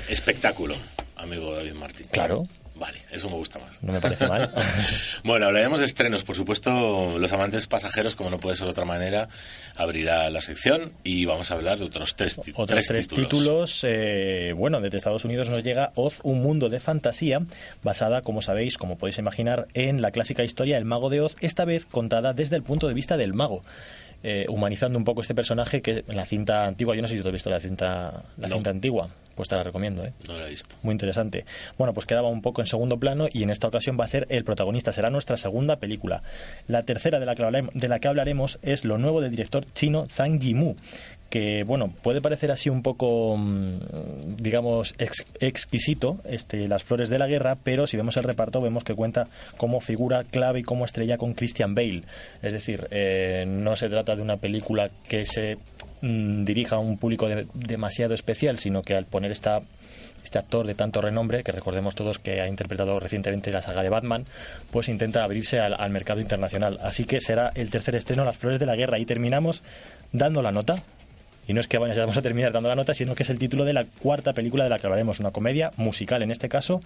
Espectáculo, 0.09 0.77
amigo 1.17 1.55
David 1.55 1.75
Martín. 1.75 2.07
Claro. 2.13 2.47
Vale, 2.81 2.97
eso 3.13 3.29
me 3.29 3.37
gusta 3.37 3.59
más. 3.59 3.81
No 3.83 3.93
me 3.93 4.01
parece 4.01 4.27
mal. 4.27 4.51
Bueno, 5.23 5.45
hablaremos 5.47 5.81
de 5.81 5.87
estrenos. 5.87 6.23
Por 6.25 6.35
supuesto, 6.35 7.19
los 7.19 7.31
amantes 7.31 7.67
pasajeros, 7.67 8.17
como 8.17 8.31
no 8.31 8.41
puede 8.41 8.57
ser 8.57 8.65
de 8.65 8.71
otra 8.71 8.87
manera, 8.87 9.29
abrirá 9.77 10.31
la 10.31 10.41
sección 10.41 10.95
y 11.05 11.27
vamos 11.27 11.51
a 11.51 11.55
hablar 11.55 11.79
de 11.79 11.85
otros 11.85 12.17
tres, 12.17 12.41
Otros 12.55 12.85
tres, 12.87 13.07
títulos. 13.09 13.85
eh, 13.87 14.55
bueno, 14.57 14.81
desde 14.81 14.97
Estados 14.97 15.27
Unidos 15.27 15.51
nos 15.51 15.63
llega 15.63 15.93
Oz, 15.95 16.21
un 16.23 16.43
mundo 16.43 16.71
de 16.71 16.81
fantasía, 16.81 17.43
basada, 17.83 18.23
como 18.23 18.41
sabéis, 18.41 18.79
como 18.79 18.97
podéis 18.97 19.19
imaginar, 19.19 19.69
en 19.75 20.01
la 20.01 20.11
clásica 20.11 20.43
historia 20.43 20.79
El 20.79 20.87
Mago 20.87 21.11
de 21.11 21.21
Oz, 21.21 21.37
esta 21.41 21.67
vez 21.67 21.85
contada 21.85 22.33
desde 22.33 22.57
el 22.57 22.63
punto 22.63 22.89
de 22.89 22.95
vista 22.95 23.19
del 23.19 23.35
mago. 23.35 23.63
Eh, 24.23 24.47
humanizando 24.49 24.99
un 24.99 25.05
poco 25.05 25.23
este 25.23 25.35
personaje 25.35 25.81
que 25.83 26.05
en 26.07 26.17
la 26.17 26.25
cinta 26.25 26.67
antigua, 26.67 26.95
yo 26.95 27.03
no 27.03 27.09
sé 27.09 27.17
si 27.17 27.23
tú 27.23 27.29
has 27.29 27.33
visto 27.33 27.51
la 27.51 27.61
cinta, 27.61 28.23
la 28.37 28.49
No. 28.49 28.57
cinta 28.57 28.71
antigua, 28.71 29.09
pues 29.35 29.49
te 29.49 29.55
la 29.57 29.63
recomiendo, 29.63 30.05
¿eh? 30.05 30.13
No 30.29 30.37
lo 30.37 30.47
he 30.47 30.51
visto. 30.51 30.77
Muy 30.83 30.93
interesante. 30.93 31.45
Bueno, 31.79 31.95
pues 31.95 32.05
quedaba 32.07 32.29
un 32.29 32.43
poco 32.43 32.61
en 32.61 32.67
segundo 32.67 32.99
plano 32.99 33.29
y 33.33 33.43
en 33.43 33.51
esta 33.51 33.67
ocasión 33.69 33.97
va 33.99 34.05
a 34.05 34.09
ser 34.09 34.27
el 34.29 34.45
protagonista. 34.45 34.93
Será 34.93 35.09
nuestra 35.11 35.37
segunda 35.37 35.77
película. 35.77 36.23
La 36.69 36.83
tercera 36.83 37.19
de 37.21 37.27
la 37.27 37.35
que 37.35 37.43
hablaremos, 37.43 37.75
de 37.75 37.89
la 37.89 37.99
que 37.99 38.09
hablaremos 38.09 38.59
es 38.63 38.85
lo 38.85 38.99
nuevo 38.99 39.21
del 39.23 39.31
director 39.31 39.65
chino 39.73 40.07
Zhang 40.09 40.39
Yimou 40.41 40.77
que 41.31 41.63
bueno 41.65 41.93
puede 42.03 42.21
parecer 42.21 42.51
así 42.51 42.69
un 42.69 42.83
poco 42.83 43.37
mm, 43.37 44.37
digamos 44.37 44.95
ex- 44.99 45.27
exquisito 45.39 46.19
este 46.29 46.69
las 46.69 46.83
flores 46.83 47.09
de 47.09 47.19
la 47.19 47.27
guerra 47.29 47.57
pero 47.63 47.87
si 47.87 47.97
vemos 47.97 48.17
el 48.17 48.25
reparto 48.25 48.61
vemos 48.61 48.85
que 48.85 48.95
cuenta 48.95 49.29
como 49.57 49.81
figura 49.81 50.25
clave 50.25 50.61
y 50.61 50.63
como 50.65 50.85
estrella 50.85 51.17
con 51.19 51.35
Christian 51.35 51.75
Bale 51.75 52.03
es 52.43 52.53
decir 52.53 52.89
eh, 52.91 53.45
no 53.47 53.77
se 53.77 53.89
trata 53.89 54.17
de 54.17 54.23
una 54.23 54.37
película 54.39 54.91
que 55.09 55.25
se 55.25 55.57
mm, 56.03 56.45
dirija 56.45 56.77
a 56.77 56.81
un 56.81 56.99
público 56.99 57.29
de- 57.29 57.47
demasiado 57.55 58.13
especial 58.13 58.59
sino 58.59 58.83
que 58.83 58.95
al 58.97 59.05
poner 59.07 59.31
esta 59.31 59.63
este 60.23 60.39
actor 60.39 60.67
de 60.67 60.75
tanto 60.75 61.01
renombre, 61.01 61.43
que 61.43 61.51
recordemos 61.51 61.95
todos 61.95 62.19
que 62.19 62.43
ha 62.43 62.47
interpretado 62.47 63.01
recientemente 63.01 63.51
la 63.53 63.63
saga 63.63 63.83
de 63.83 63.89
Batman, 63.89 64.27
pues 64.71 64.91
intenta 64.91 65.25
abrirse 65.25 65.61
al, 65.61 65.73
al 65.73 65.89
mercado 65.91 66.21
internacional. 66.21 66.79
Así 66.83 67.05
que 67.07 67.23
será 67.23 67.53
el 67.55 67.71
tercer 67.71 67.95
estreno, 67.95 68.27
Las 68.27 68.37
Flores 68.37 68.61
de 68.61 68.67
la 68.67 68.77
Guerra, 68.77 68.99
y 68.99 69.07
terminamos 69.07 69.63
dando 70.13 70.43
la 70.43 70.53
nota. 70.53 70.83
Y 71.51 71.53
no 71.53 71.61
es 71.61 71.67
que 71.67 71.79
vayamos 71.79 72.17
a 72.17 72.23
terminar 72.23 72.53
dando 72.53 72.69
la 72.69 72.77
nota, 72.77 72.95
sino 72.95 73.17
que 73.17 73.25
es 73.25 73.29
el 73.29 73.41
título 73.41 73.65
de 73.65 73.73
la 73.73 73.85
cuarta 73.85 74.35
película 74.35 74.63
de 74.63 74.71
la 74.71 74.79
que 74.79 74.87
hablaremos, 74.87 75.19
una 75.19 75.33
comedia 75.33 75.73
musical 75.77 76.23
en 76.23 76.31
este 76.31 76.49
caso, 76.49 76.81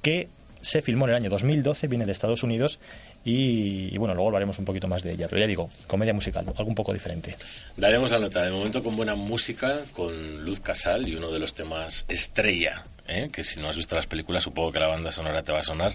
que 0.00 0.28
se 0.62 0.80
filmó 0.80 1.04
en 1.04 1.10
el 1.10 1.16
año 1.16 1.28
2012, 1.28 1.86
viene 1.88 2.06
de 2.06 2.12
Estados 2.12 2.42
Unidos 2.42 2.78
y, 3.26 3.94
y 3.94 3.98
bueno, 3.98 4.14
luego 4.14 4.28
hablaremos 4.28 4.58
un 4.58 4.64
poquito 4.64 4.88
más 4.88 5.02
de 5.02 5.12
ella. 5.12 5.28
Pero 5.28 5.40
ya 5.40 5.46
digo, 5.46 5.68
comedia 5.86 6.14
musical, 6.14 6.46
algo 6.48 6.64
un 6.64 6.74
poco 6.74 6.94
diferente. 6.94 7.36
Daremos 7.76 8.10
la 8.10 8.20
nota 8.20 8.42
de 8.42 8.52
momento 8.52 8.82
con 8.82 8.96
buena 8.96 9.16
música, 9.16 9.82
con 9.92 10.46
Luz 10.46 10.60
Casal 10.60 11.06
y 11.06 11.16
uno 11.16 11.30
de 11.30 11.38
los 11.38 11.52
temas 11.52 12.06
estrella, 12.08 12.86
¿eh? 13.06 13.28
que 13.30 13.44
si 13.44 13.60
no 13.60 13.68
has 13.68 13.76
visto 13.76 13.96
las 13.96 14.06
películas 14.06 14.44
supongo 14.44 14.72
que 14.72 14.80
la 14.80 14.88
banda 14.88 15.12
sonora 15.12 15.42
te 15.42 15.52
va 15.52 15.58
a 15.58 15.62
sonar, 15.62 15.94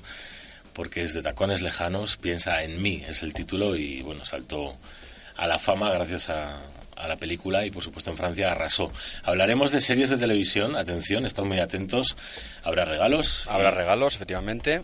porque 0.74 1.04
es 1.04 1.16
de 1.16 1.24
Tacones 1.24 1.64
Lejanos, 1.64 2.18
piensa 2.18 2.62
en 2.62 2.84
mí, 2.84 3.04
es 3.10 3.24
el 3.24 3.34
título 3.34 3.76
y 3.76 4.04
bueno, 4.04 4.26
saltó 4.26 4.78
a 5.38 5.48
la 5.48 5.58
fama 5.58 5.90
gracias 5.92 6.30
a, 6.30 6.56
a 7.00 7.08
la 7.08 7.16
película 7.18 7.66
y 7.66 7.72
por 7.72 7.82
supuesto 7.84 8.12
en 8.12 8.18
Francia 8.18 8.52
arrasó. 8.52 8.92
Hablaremos 9.24 9.72
de 9.72 9.82
series 9.82 10.10
de 10.10 10.18
televisión, 10.18 10.76
atención, 10.76 11.26
estad 11.26 11.44
muy 11.44 11.60
atentos, 11.60 12.16
habrá 12.64 12.86
regalos. 12.86 13.46
Habrá 13.48 13.72
regalos, 13.72 14.16
efectivamente. 14.16 14.82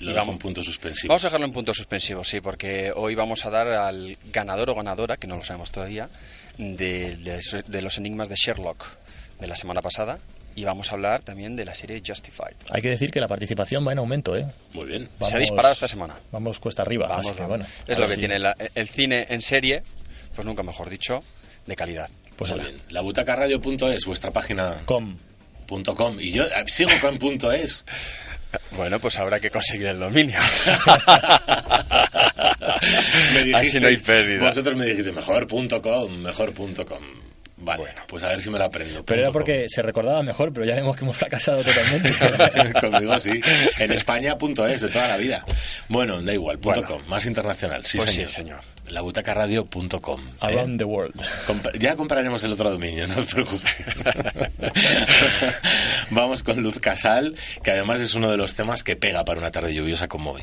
Lo 0.00 0.14
vamos- 0.14 0.34
en 0.34 0.38
punto 0.38 0.62
suspensivo. 0.62 1.10
Vamos 1.10 1.24
a 1.24 1.28
dejarlo 1.28 1.46
en 1.46 1.52
punto 1.52 1.74
suspensivo, 1.74 2.24
sí, 2.24 2.40
porque 2.40 2.92
hoy 2.94 3.14
vamos 3.14 3.44
a 3.46 3.50
dar 3.50 3.68
al 3.68 4.16
ganador 4.32 4.70
o 4.70 4.74
ganadora, 4.74 5.16
que 5.16 5.26
no 5.26 5.36
lo 5.36 5.44
sabemos 5.44 5.70
todavía, 5.70 6.08
de, 6.58 7.16
de- 7.16 7.64
de 7.66 7.82
los 7.82 7.98
enigmas 7.98 8.28
de 8.28 8.34
Sherlock 8.36 8.84
de 9.40 9.46
la 9.46 9.56
semana 9.56 9.82
pasada. 9.82 10.18
Y 10.56 10.64
vamos 10.64 10.90
a 10.90 10.94
hablar 10.96 11.22
también 11.22 11.54
de 11.56 11.64
la 11.64 11.74
serie 11.74 12.02
Justified. 12.04 12.56
Hay 12.70 12.82
que 12.82 12.88
decir 12.90 13.10
que 13.10 13.20
la 13.20 13.28
participación 13.28 13.86
va 13.86 13.92
en 13.92 13.98
aumento, 13.98 14.36
¿eh? 14.36 14.46
Muy 14.72 14.84
bien. 14.86 15.08
Se 15.26 15.34
ha 15.34 15.38
disparado 15.38 15.72
esta 15.72 15.86
semana. 15.86 16.16
Vamos 16.32 16.58
cuesta 16.58 16.82
arriba. 16.82 17.06
Vamos, 17.06 17.26
así 17.26 17.34
que, 17.36 17.42
vamos. 17.42 17.58
bueno, 17.58 17.72
es 17.86 17.98
lo 17.98 18.06
que 18.06 18.14
si- 18.14 18.18
tiene 18.18 18.38
la- 18.40 18.56
el 18.74 18.88
cine 18.88 19.26
en 19.30 19.40
serie, 19.42 19.82
pues 20.34 20.44
nunca 20.44 20.62
mejor 20.64 20.90
dicho, 20.90 21.22
de 21.66 21.76
calidad. 21.76 22.08
Pues 22.36 22.50
Muy 22.52 22.60
bien. 22.60 22.80
Labutacaradio.es, 22.88 24.06
vuestra 24.06 24.30
página 24.30 24.76
Com. 24.86 25.16
punto 25.66 25.94
.com. 25.94 26.18
Y 26.20 26.32
yo 26.32 26.44
eh, 26.44 26.64
sigo 26.66 26.90
con 27.00 27.18
punto 27.18 27.52
.es. 27.52 27.84
Bueno, 28.72 28.98
pues 28.98 29.16
habrá 29.16 29.38
que 29.38 29.48
conseguir 29.48 29.86
el 29.86 30.00
dominio. 30.00 30.36
Me 33.44 33.54
Así 33.56 33.78
no 33.78 33.88
hay 33.88 33.96
pérdida. 33.96 34.46
Vosotros 34.48 34.76
me 34.76 34.86
dijiste 34.86 35.12
mejor 35.12 35.46
punto 35.46 35.80
.com, 35.80 36.10
mejor 36.18 36.52
punto 36.52 36.84
.com. 36.86 36.98
Vale, 37.58 37.82
Bueno. 37.82 38.00
pues 38.08 38.22
a 38.22 38.28
ver 38.28 38.40
si 38.40 38.48
me 38.50 38.58
la 38.58 38.64
aprendo. 38.64 39.04
Pero 39.04 39.20
era 39.20 39.30
porque 39.30 39.66
se 39.68 39.82
recordaba 39.82 40.22
mejor, 40.22 40.50
pero 40.52 40.64
ya 40.64 40.74
vemos 40.76 40.96
que 40.96 41.04
hemos 41.04 41.16
fracasado 41.16 41.62
totalmente. 41.62 42.12
Conmigo 42.80 43.20
sí. 43.20 43.38
En 43.78 43.92
España 43.92 44.36
punto 44.38 44.66
.es 44.66 44.80
de 44.80 44.88
toda 44.88 45.08
la 45.08 45.16
vida. 45.18 45.44
Bueno, 45.88 46.22
da 46.22 46.32
igual, 46.32 46.58
punto 46.58 46.80
Bueno. 46.80 46.96
.com, 46.96 47.06
más 47.08 47.26
internacional. 47.26 47.84
Sí, 47.84 47.98
Pues 47.98 48.12
sí, 48.12 48.26
señor. 48.26 48.60
Labutacaradio.com. 48.90 50.20
¿eh? 50.20 50.32
Around 50.40 50.78
the 50.78 50.84
world. 50.84 51.14
Compa- 51.46 51.76
Ya 51.78 51.96
compraremos 51.96 52.42
el 52.44 52.52
otro 52.52 52.70
dominio, 52.70 53.06
no 53.06 53.16
os 53.18 53.26
preocupéis. 53.26 53.74
Vamos 56.10 56.42
con 56.42 56.62
Luz 56.62 56.78
Casal, 56.80 57.34
que 57.62 57.70
además 57.70 58.00
es 58.00 58.14
uno 58.14 58.30
de 58.30 58.36
los 58.36 58.54
temas 58.54 58.82
que 58.82 58.96
pega 58.96 59.24
para 59.24 59.38
una 59.40 59.50
tarde 59.50 59.74
lluviosa 59.74 60.08
como 60.08 60.32
hoy. 60.32 60.42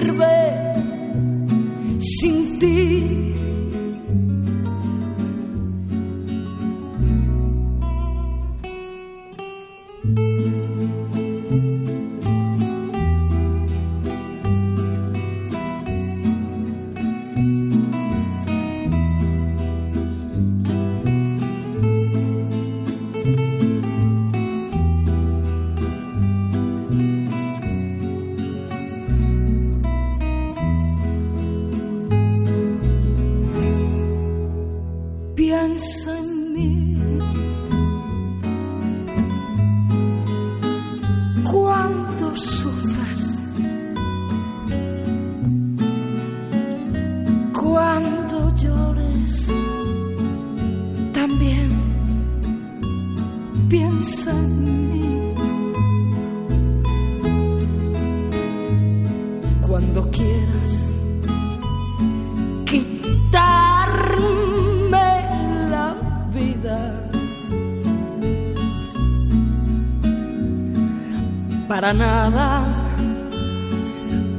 para 71.81 71.93
nada, 71.93 72.63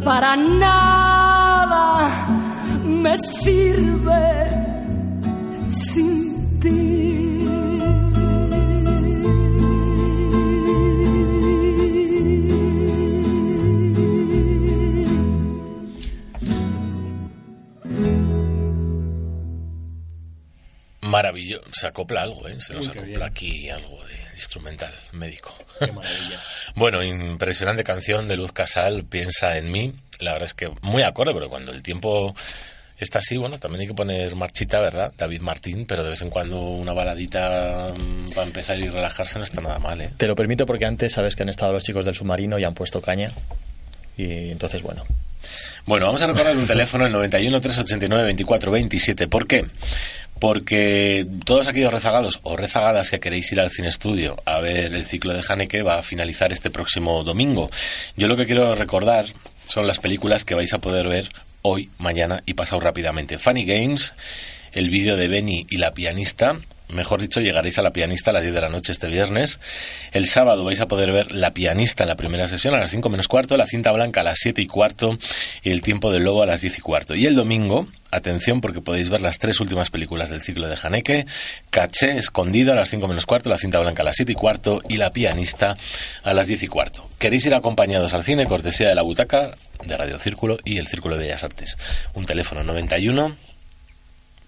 para 0.04 0.36
nada 0.36 2.28
me 2.84 3.16
sirve 3.18 4.48
sin 5.68 6.60
ti. 6.60 7.32
Maravilloso. 21.00 21.68
Se 21.72 21.88
acopla 21.88 22.22
algo, 22.22 22.46
¿eh? 22.46 22.60
Se 22.60 22.72
nos 22.72 22.88
acopla 22.88 23.26
aquí 23.26 23.68
algo 23.68 24.02
de 24.04 24.14
instrumental 24.36 24.94
médico. 25.12 25.52
bueno, 26.74 27.02
impresionante 27.02 27.84
canción 27.84 28.28
de 28.28 28.36
Luz 28.36 28.52
Casal, 28.52 29.04
Piensa 29.04 29.56
en 29.56 29.70
mí. 29.70 29.92
La 30.18 30.32
verdad 30.32 30.46
es 30.46 30.54
que 30.54 30.70
muy 30.82 31.02
acorde, 31.02 31.34
pero 31.34 31.48
cuando 31.48 31.72
el 31.72 31.82
tiempo 31.82 32.34
está 32.98 33.18
así, 33.18 33.36
bueno, 33.36 33.58
también 33.58 33.82
hay 33.82 33.86
que 33.88 33.94
poner 33.94 34.34
marchita, 34.36 34.80
¿verdad? 34.80 35.12
David 35.16 35.40
Martín, 35.40 35.86
pero 35.86 36.04
de 36.04 36.10
vez 36.10 36.22
en 36.22 36.30
cuando 36.30 36.60
una 36.60 36.92
baladita 36.92 37.92
mm, 37.96 38.32
para 38.34 38.46
empezar 38.46 38.78
y 38.78 38.88
relajarse 38.88 39.38
no 39.38 39.44
está 39.44 39.60
nada 39.60 39.78
mal, 39.78 40.00
¿eh? 40.00 40.10
Te 40.16 40.26
lo 40.26 40.34
permito 40.34 40.66
porque 40.66 40.86
antes 40.86 41.12
sabes 41.12 41.36
que 41.36 41.42
han 41.42 41.48
estado 41.48 41.72
los 41.72 41.82
chicos 41.82 42.04
del 42.04 42.14
submarino 42.14 42.58
y 42.58 42.64
han 42.64 42.74
puesto 42.74 43.00
caña. 43.00 43.30
Y 44.16 44.50
entonces, 44.50 44.82
bueno. 44.82 45.04
Bueno, 45.84 46.06
vamos 46.06 46.22
a 46.22 46.28
recordar 46.28 46.56
un 46.56 46.66
teléfono, 46.66 47.06
el 47.06 47.12
91 47.12 47.60
389 47.60 48.24
24 48.24 48.70
27. 48.70 49.26
¿Por 49.26 49.48
qué? 49.48 49.66
Porque 50.38 51.26
todos 51.44 51.66
aquellos 51.66 51.92
rezagados 51.92 52.38
o 52.44 52.56
rezagadas 52.56 53.10
que 53.10 53.18
queréis 53.18 53.50
ir 53.50 53.60
al 53.60 53.70
cine 53.70 53.88
estudio 53.88 54.36
a 54.44 54.60
ver 54.60 54.94
el 54.94 55.04
ciclo 55.04 55.32
de 55.32 55.42
Haneke 55.46 55.82
va 55.82 55.98
a 55.98 56.02
finalizar 56.02 56.52
este 56.52 56.70
próximo 56.70 57.24
domingo. 57.24 57.68
Yo 58.16 58.28
lo 58.28 58.36
que 58.36 58.46
quiero 58.46 58.76
recordar 58.76 59.26
son 59.66 59.88
las 59.88 59.98
películas 59.98 60.44
que 60.44 60.54
vais 60.54 60.72
a 60.72 60.80
poder 60.80 61.08
ver 61.08 61.28
hoy, 61.62 61.90
mañana 61.98 62.44
y 62.46 62.54
pasado 62.54 62.80
rápidamente. 62.80 63.38
Funny 63.38 63.64
Games, 63.64 64.14
el 64.72 64.88
vídeo 64.88 65.16
de 65.16 65.26
Benny 65.26 65.66
y 65.68 65.78
la 65.78 65.94
pianista. 65.94 66.60
Mejor 66.92 67.20
dicho, 67.20 67.40
llegaréis 67.40 67.78
a 67.78 67.82
la 67.82 67.92
pianista 67.92 68.30
a 68.30 68.34
las 68.34 68.42
10 68.42 68.54
de 68.54 68.60
la 68.60 68.68
noche 68.68 68.92
este 68.92 69.08
viernes. 69.08 69.58
El 70.12 70.26
sábado 70.26 70.64
vais 70.64 70.80
a 70.80 70.88
poder 70.88 71.10
ver 71.10 71.32
la 71.32 71.52
pianista 71.52 72.04
en 72.04 72.08
la 72.08 72.16
primera 72.16 72.46
sesión 72.46 72.74
a 72.74 72.78
las 72.78 72.90
5 72.90 73.08
menos 73.08 73.28
cuarto, 73.28 73.56
la 73.56 73.66
cinta 73.66 73.92
blanca 73.92 74.20
a 74.20 74.24
las 74.24 74.38
7 74.40 74.60
y 74.60 74.66
cuarto 74.66 75.18
y 75.62 75.70
el 75.70 75.82
tiempo 75.82 76.12
del 76.12 76.24
lobo 76.24 76.42
a 76.42 76.46
las 76.46 76.60
10 76.60 76.78
y 76.78 76.80
cuarto. 76.82 77.14
Y 77.14 77.26
el 77.26 77.34
domingo, 77.34 77.88
atención 78.10 78.60
porque 78.60 78.82
podéis 78.82 79.08
ver 79.08 79.22
las 79.22 79.38
tres 79.38 79.58
últimas 79.60 79.90
películas 79.90 80.28
del 80.28 80.42
ciclo 80.42 80.68
de 80.68 80.76
Haneke, 80.82 81.26
Caché, 81.70 82.18
Escondido 82.18 82.72
a 82.72 82.76
las 82.76 82.90
5 82.90 83.08
menos 83.08 83.24
cuarto, 83.24 83.48
la 83.48 83.56
cinta 83.56 83.78
blanca 83.78 84.02
a 84.02 84.04
las 84.04 84.16
7 84.16 84.32
y 84.32 84.34
cuarto 84.34 84.82
y 84.88 84.98
la 84.98 85.12
pianista 85.12 85.78
a 86.22 86.34
las 86.34 86.46
10 86.46 86.62
y 86.64 86.68
cuarto. 86.68 87.08
¿Queréis 87.18 87.46
ir 87.46 87.54
acompañados 87.54 88.12
al 88.12 88.22
cine? 88.22 88.46
Cortesía 88.46 88.88
de 88.88 88.94
la 88.94 89.02
butaca 89.02 89.52
de 89.84 89.96
Radio 89.96 90.18
Círculo 90.18 90.58
y 90.64 90.78
el 90.78 90.86
Círculo 90.86 91.16
de 91.16 91.24
Bellas 91.24 91.42
Artes. 91.42 91.78
Un 92.14 92.26
teléfono 92.26 92.62
91 92.62 93.51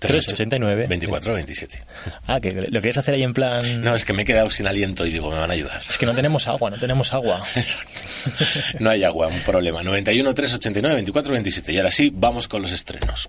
389 0.09 0.87
24 0.89 1.35
27. 1.35 1.83
Ah, 2.27 2.41
que 2.41 2.53
lo 2.53 2.81
quieres 2.81 2.97
hacer 2.97 3.15
ahí 3.15 3.23
en 3.23 3.35
plan. 3.35 3.83
No, 3.83 3.95
es 3.95 4.05
que 4.05 4.13
me 4.13 4.23
he 4.23 4.25
quedado 4.25 4.51
sin 4.51 4.67
aliento 4.67 5.07
y 5.07 5.11
digo, 5.11 5.31
me 5.31 5.39
van 5.39 5.51
a 5.51 5.55
ayudar. 5.55 5.83
Es 5.89 5.99
que 5.99 6.07
no 6.07 6.15
tenemos 6.15 6.49
agua, 6.49 6.71
no 6.71 6.79
tenemos 6.79 7.13
agua. 7.13 7.43
No 8.81 8.91
hay 8.91 9.05
agua, 9.05 9.29
un 9.29 9.41
problema. 9.41 9.83
91 9.83 10.35
389 10.35 10.95
24 10.95 11.33
27. 11.33 11.73
Y 11.73 11.77
ahora 11.79 11.91
sí, 11.91 12.11
vamos 12.15 12.49
con 12.49 12.63
los 12.63 12.73
estrenos. 12.73 13.29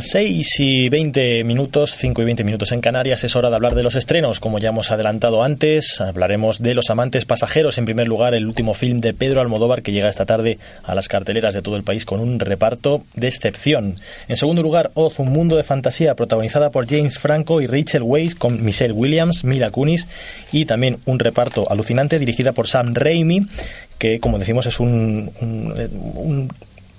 Las 0.00 0.08
6 0.12 0.60
y 0.60 0.88
20 0.88 1.44
minutos, 1.44 1.92
5 1.94 2.22
y 2.22 2.24
20 2.24 2.42
minutos 2.42 2.72
en 2.72 2.80
Canarias, 2.80 3.22
es 3.22 3.36
hora 3.36 3.50
de 3.50 3.56
hablar 3.56 3.74
de 3.74 3.82
los 3.82 3.96
estrenos. 3.96 4.40
Como 4.40 4.58
ya 4.58 4.70
hemos 4.70 4.90
adelantado 4.90 5.42
antes, 5.42 6.00
hablaremos 6.00 6.62
de 6.62 6.74
Los 6.74 6.88
Amantes 6.88 7.26
Pasajeros. 7.26 7.76
En 7.76 7.84
primer 7.84 8.08
lugar, 8.08 8.32
el 8.32 8.46
último 8.46 8.72
film 8.72 9.00
de 9.00 9.12
Pedro 9.12 9.42
Almodóvar 9.42 9.82
que 9.82 9.92
llega 9.92 10.08
esta 10.08 10.24
tarde 10.24 10.56
a 10.84 10.94
las 10.94 11.08
carteleras 11.08 11.52
de 11.52 11.60
todo 11.60 11.76
el 11.76 11.82
país 11.82 12.06
con 12.06 12.20
un 12.20 12.40
reparto 12.40 13.04
de 13.14 13.28
excepción. 13.28 14.00
En 14.26 14.36
segundo 14.38 14.62
lugar, 14.62 14.90
Oz, 14.94 15.18
un 15.18 15.32
mundo 15.32 15.56
de 15.56 15.64
fantasía 15.64 16.14
protagonizada 16.14 16.70
por 16.70 16.88
James 16.88 17.18
Franco 17.18 17.60
y 17.60 17.66
Rachel 17.66 18.02
Weisz 18.02 18.34
con 18.34 18.64
Michelle 18.64 18.94
Williams, 18.94 19.44
Mila 19.44 19.68
Kunis 19.68 20.06
y 20.50 20.64
también 20.64 20.96
un 21.04 21.18
reparto 21.18 21.70
alucinante 21.70 22.18
dirigida 22.18 22.52
por 22.52 22.68
Sam 22.68 22.94
Raimi 22.94 23.48
que 24.00 24.18
como 24.18 24.38
decimos 24.38 24.64
es 24.64 24.80
un, 24.80 26.50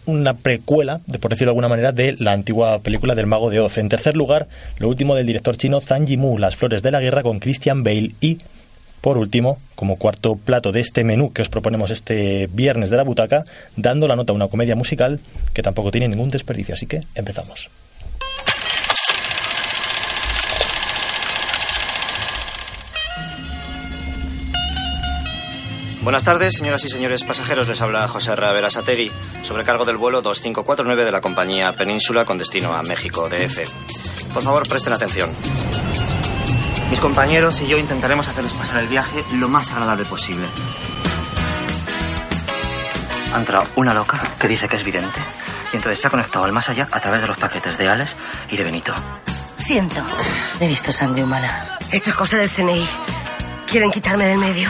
una 0.05 0.35
precuela, 0.35 0.99
por 1.19 1.31
decirlo 1.31 1.49
de 1.49 1.51
alguna 1.51 1.69
manera, 1.69 1.91
de 1.91 2.15
la 2.19 2.33
antigua 2.33 2.79
película 2.79 3.15
del 3.15 3.27
Mago 3.27 3.49
de 3.49 3.59
Oz. 3.59 3.77
En 3.77 3.89
tercer 3.89 4.15
lugar, 4.15 4.47
lo 4.77 4.87
último 4.87 5.15
del 5.15 5.25
director 5.25 5.57
chino 5.57 5.81
Zhang 5.81 6.05
Yimou, 6.05 6.37
Las 6.37 6.55
Flores 6.55 6.81
de 6.81 6.91
la 6.91 6.99
Guerra 6.99 7.23
con 7.23 7.39
Christian 7.39 7.83
Bale 7.83 8.11
y 8.19 8.37
por 9.01 9.17
último, 9.17 9.57
como 9.75 9.97
cuarto 9.97 10.35
plato 10.35 10.71
de 10.71 10.79
este 10.79 11.03
menú 11.03 11.33
que 11.33 11.41
os 11.41 11.49
proponemos 11.49 11.89
este 11.89 12.47
viernes 12.53 12.91
de 12.91 12.97
la 12.97 13.03
butaca, 13.03 13.45
dando 13.75 14.07
la 14.07 14.15
nota 14.15 14.31
a 14.31 14.35
una 14.35 14.47
comedia 14.47 14.75
musical 14.75 15.19
que 15.53 15.63
tampoco 15.63 15.89
tiene 15.89 16.07
ningún 16.07 16.29
desperdicio. 16.29 16.75
Así 16.75 16.85
que 16.85 17.01
empezamos. 17.15 17.69
Buenas 26.01 26.23
tardes, 26.23 26.55
señoras 26.55 26.83
y 26.83 26.89
señores 26.89 27.23
pasajeros. 27.23 27.67
Les 27.67 27.79
habla 27.79 28.07
José 28.07 28.35
Ravera 28.35 28.71
Sateri, 28.71 29.11
sobrecargo 29.43 29.85
del 29.85 29.97
vuelo 29.97 30.23
2549 30.23 31.05
de 31.05 31.11
la 31.11 31.21
compañía 31.21 31.73
Península 31.73 32.25
con 32.25 32.39
destino 32.39 32.73
a 32.73 32.81
México, 32.81 33.29
DF. 33.29 33.69
Por 34.33 34.41
favor, 34.41 34.67
presten 34.67 34.93
atención. 34.93 35.29
Mis 36.89 36.99
compañeros 36.99 37.61
y 37.61 37.67
yo 37.67 37.77
intentaremos 37.77 38.27
hacerles 38.27 38.53
pasar 38.53 38.81
el 38.81 38.87
viaje 38.87 39.23
lo 39.33 39.47
más 39.47 39.71
agradable 39.71 40.05
posible. 40.05 40.47
Ha 43.33 43.37
entrado 43.37 43.67
una 43.75 43.93
loca 43.93 44.19
que 44.39 44.47
dice 44.47 44.67
que 44.67 44.77
es 44.77 44.83
vidente 44.83 45.19
y 45.71 45.75
entonces 45.75 46.01
se 46.01 46.07
ha 46.07 46.09
conectado 46.09 46.45
al 46.45 46.51
más 46.51 46.67
allá 46.67 46.89
a 46.91 46.99
través 46.99 47.21
de 47.21 47.27
los 47.27 47.37
paquetes 47.37 47.77
de 47.77 47.87
Alex 47.87 48.15
y 48.49 48.57
de 48.57 48.63
Benito. 48.63 48.93
Siento, 49.55 50.01
he 50.59 50.65
visto 50.65 50.91
sangre 50.91 51.23
humana. 51.23 51.77
Esto 51.91 52.09
es 52.09 52.15
cosa 52.15 52.37
del 52.37 52.49
CNI. 52.49 52.87
Quieren 53.67 53.91
quitarme 53.91 54.25
del 54.25 54.39
medio. 54.39 54.67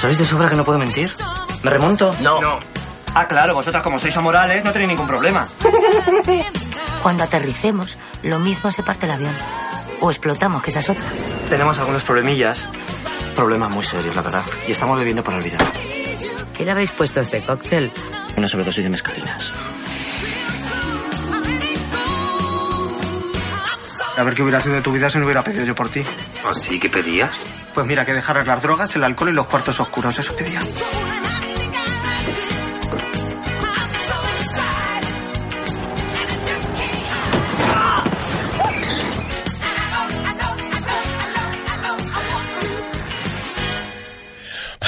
¿Sabéis 0.00 0.18
de 0.18 0.24
sobra 0.24 0.48
que 0.48 0.56
no 0.56 0.64
puedo 0.64 0.78
mentir? 0.78 1.10
¿Me 1.62 1.70
remonto? 1.70 2.14
No. 2.20 2.40
Ah, 3.14 3.26
claro, 3.26 3.54
vosotras 3.54 3.82
como 3.82 3.98
sois 3.98 4.16
amorales 4.16 4.64
no 4.64 4.72
tenéis 4.72 4.88
ningún 4.88 5.06
problema. 5.06 5.46
Cuando 7.02 7.24
aterricemos, 7.24 7.98
lo 8.22 8.38
mismo 8.38 8.70
se 8.70 8.82
parte 8.82 9.04
el 9.04 9.12
avión. 9.12 9.34
O 10.00 10.10
explotamos, 10.10 10.62
que 10.62 10.70
esa 10.70 10.78
es 10.78 10.88
otra. 10.88 11.04
Tenemos 11.50 11.78
algunos 11.78 12.02
problemillas. 12.02 12.66
Problemas 13.34 13.68
muy 13.70 13.84
serios, 13.84 14.16
la 14.16 14.22
verdad. 14.22 14.42
Y 14.66 14.72
estamos 14.72 14.98
bebiendo 14.98 15.22
para 15.22 15.36
olvidar. 15.36 15.60
¿Qué 16.56 16.64
le 16.64 16.70
habéis 16.70 16.90
puesto 16.92 17.20
a 17.20 17.22
este 17.22 17.42
cóctel? 17.42 17.92
Una 18.38 18.48
sobredosis 18.48 18.84
de 18.84 18.90
mezcalinas. 18.90 19.52
A 24.16 24.22
ver 24.22 24.34
qué 24.34 24.42
hubiera 24.42 24.62
sido 24.62 24.76
de 24.76 24.82
tu 24.82 24.92
vida 24.92 25.10
si 25.10 25.18
no 25.18 25.24
hubiera 25.24 25.44
pedido 25.44 25.66
yo 25.66 25.74
por 25.74 25.90
ti. 25.90 26.02
¿Así 26.48 26.80
que 26.80 26.88
pedías? 26.88 27.32
Pues 27.74 27.86
mira, 27.86 28.04
que 28.04 28.12
dejar 28.12 28.46
las 28.46 28.62
drogas, 28.62 28.94
el 28.96 29.04
alcohol 29.04 29.30
y 29.30 29.32
los 29.32 29.46
cuartos 29.46 29.78
oscuros, 29.80 30.18
eso 30.18 30.34
pedía. 30.34 30.60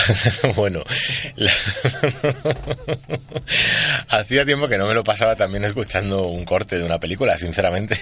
bueno, 0.57 0.83
hacía 4.09 4.45
tiempo 4.45 4.69
que 4.69 4.79
no 4.79 4.87
me 4.87 4.95
lo 4.95 5.05
pasaba 5.05 5.37
también 5.37 5.65
escuchando 5.65 6.27
un 6.27 6.45
corte 6.45 6.79
de 6.79 6.85
una 6.85 6.99
película, 6.99 7.37
sinceramente. 7.37 7.99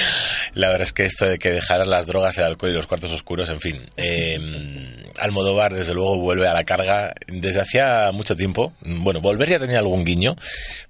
la 0.54 0.68
verdad 0.68 0.82
es 0.82 0.92
que 0.92 1.04
esto 1.04 1.26
de 1.26 1.38
que 1.38 1.50
dejar 1.50 1.86
las 1.86 2.06
drogas, 2.06 2.38
el 2.38 2.44
alcohol 2.44 2.70
y 2.70 2.74
los 2.74 2.86
cuartos 2.86 3.12
oscuros, 3.12 3.48
en 3.50 3.60
fin. 3.60 3.82
eh, 3.96 4.87
Almodóvar, 5.20 5.74
desde 5.74 5.94
luego, 5.94 6.18
vuelve 6.18 6.48
a 6.48 6.54
la 6.54 6.64
carga 6.64 7.12
desde 7.26 7.60
hacía 7.60 8.10
mucho 8.12 8.36
tiempo. 8.36 8.72
Bueno, 8.80 9.20
volver 9.20 9.48
ya 9.48 9.58
tenía 9.58 9.78
algún 9.78 10.04
guiño, 10.04 10.36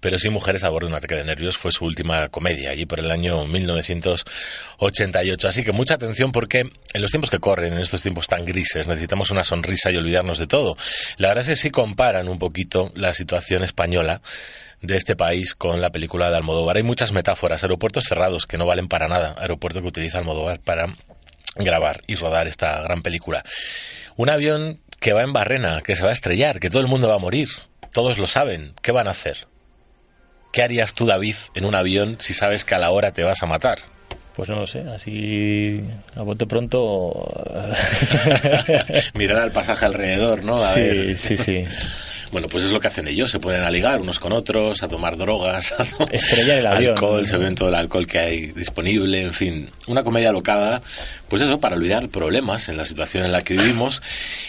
pero 0.01 0.19
sí 0.19 0.29
Mujeres 0.31 0.64
a 0.64 0.69
borde 0.69 0.87
de 0.87 0.93
un 0.93 0.97
ataque 0.97 1.17
de 1.17 1.25
nervios 1.25 1.57
fue 1.57 1.73
su 1.73 1.85
última 1.85 2.29
comedia, 2.29 2.71
allí 2.71 2.87
por 2.87 3.01
el 3.01 3.11
año 3.11 3.45
1988. 3.45 5.49
Así 5.49 5.64
que 5.64 5.73
mucha 5.73 5.95
atención 5.95 6.33
porque 6.33 6.61
en 6.61 7.03
los 7.03 7.11
tiempos 7.11 7.31
que 7.31 7.38
corren, 7.38 7.73
en 7.73 7.81
estos 7.81 8.03
tiempos 8.03 8.27
tan 8.27 8.45
grises, 8.45 8.87
necesitamos 8.87 9.31
una 9.31 9.45
sonrisa 9.45 9.91
y 9.91 9.97
olvidarnos 9.97 10.38
de 10.38 10.47
todo. 10.47 10.77
La 11.17 11.29
verdad 11.29 11.43
es 11.43 11.49
que 11.49 11.57
sí 11.57 11.71
comparan 11.71 12.29
un 12.29 12.38
poquito 12.38 12.93
la 12.95 13.14
situación 13.14 13.62
española 13.62 14.21
de 14.81 14.97
este 14.97 15.17
país 15.17 15.55
con 15.55 15.81
la 15.81 15.91
película 15.91 16.31
de 16.31 16.37
Almodóvar. 16.37 16.77
Hay 16.77 16.83
muchas 16.83 17.12
metáforas, 17.12 17.62
aeropuertos 17.62 18.05
cerrados 18.05 18.47
que 18.47 18.59
no 18.59 18.67
valen 18.67 18.88
para 18.88 19.09
nada, 19.09 19.35
aeropuerto 19.38 19.81
que 19.81 19.88
utiliza 19.88 20.19
Almodóvar 20.19 20.61
para 20.61 20.95
grabar 21.64 22.03
y 22.07 22.14
rodar 22.14 22.47
esta 22.47 22.81
gran 22.83 23.03
película. 23.03 23.42
Un 24.16 24.31
avión 24.31 24.81
que 25.01 25.12
va 25.12 25.23
en 25.23 25.33
barrena, 25.33 25.83
que 25.83 25.97
se 25.97 26.03
va 26.03 26.11
a 26.11 26.12
estrellar, 26.12 26.61
que 26.61 26.71
todo 26.71 26.81
el 26.81 26.88
mundo 26.88 27.09
va 27.09 27.14
a 27.14 27.18
morir. 27.18 27.49
Todos 27.92 28.18
lo 28.18 28.27
saben. 28.27 28.75
¿Qué 28.83 28.92
van 28.92 29.09
a 29.09 29.12
hacer? 29.12 29.47
¿Qué 30.53 30.62
harías 30.62 30.94
tú, 30.94 31.07
David, 31.07 31.37
en 31.55 31.64
un 31.64 31.75
avión 31.75 32.16
si 32.18 32.35
sabes 32.35 32.64
que 32.64 32.75
a 32.75 32.79
la 32.79 32.90
hora 32.90 33.12
te 33.12 33.23
vas 33.23 33.42
a 33.42 33.47
matar? 33.47 33.79
Pues 34.35 34.49
no 34.49 34.57
lo 34.57 34.66
sé, 34.66 34.81
así 34.81 35.85
a 36.14 36.23
bote 36.23 36.47
pronto. 36.47 37.12
Mirar 39.14 39.42
al 39.42 39.53
pasaje 39.53 39.85
alrededor, 39.85 40.44
¿no? 40.44 40.57
sí, 40.57 41.16
sí, 41.16 41.37
sí. 41.37 41.64
Bueno, 42.31 42.47
pues 42.49 42.64
es 42.64 42.73
lo 42.73 42.81
que 42.81 42.88
hacen 42.88 43.09
ellos, 43.09 43.31
se 43.31 43.38
pueden 43.38 43.62
a 43.62 43.71
ligar 43.71 44.01
unos 44.01 44.19
con 44.21 44.33
otros, 44.33 44.83
a 44.83 44.88
tomar 44.88 45.17
drogas, 45.17 45.73
a 45.79 45.85
tomar 45.85 46.14
Estrellar 46.14 46.59
el 46.59 46.67
avión. 46.67 46.93
alcohol, 46.93 47.27
se 47.27 47.37
ven 47.37 47.55
todo 47.55 47.69
el 47.69 47.75
alcohol 47.75 48.07
que 48.07 48.19
hay 48.19 48.47
disponible, 48.49 49.23
en 49.23 49.33
fin, 49.33 49.71
una 49.87 50.03
comedia 50.03 50.33
locada, 50.33 50.83
pues 51.29 51.43
eso, 51.43 51.59
para 51.59 51.77
olvidar 51.77 52.09
problemas 52.09 52.69
en 52.69 52.77
la 52.77 52.85
situación 52.85 53.25
en 53.25 53.33
la 53.33 53.43
que 53.43 53.55
vivimos. 53.55 54.03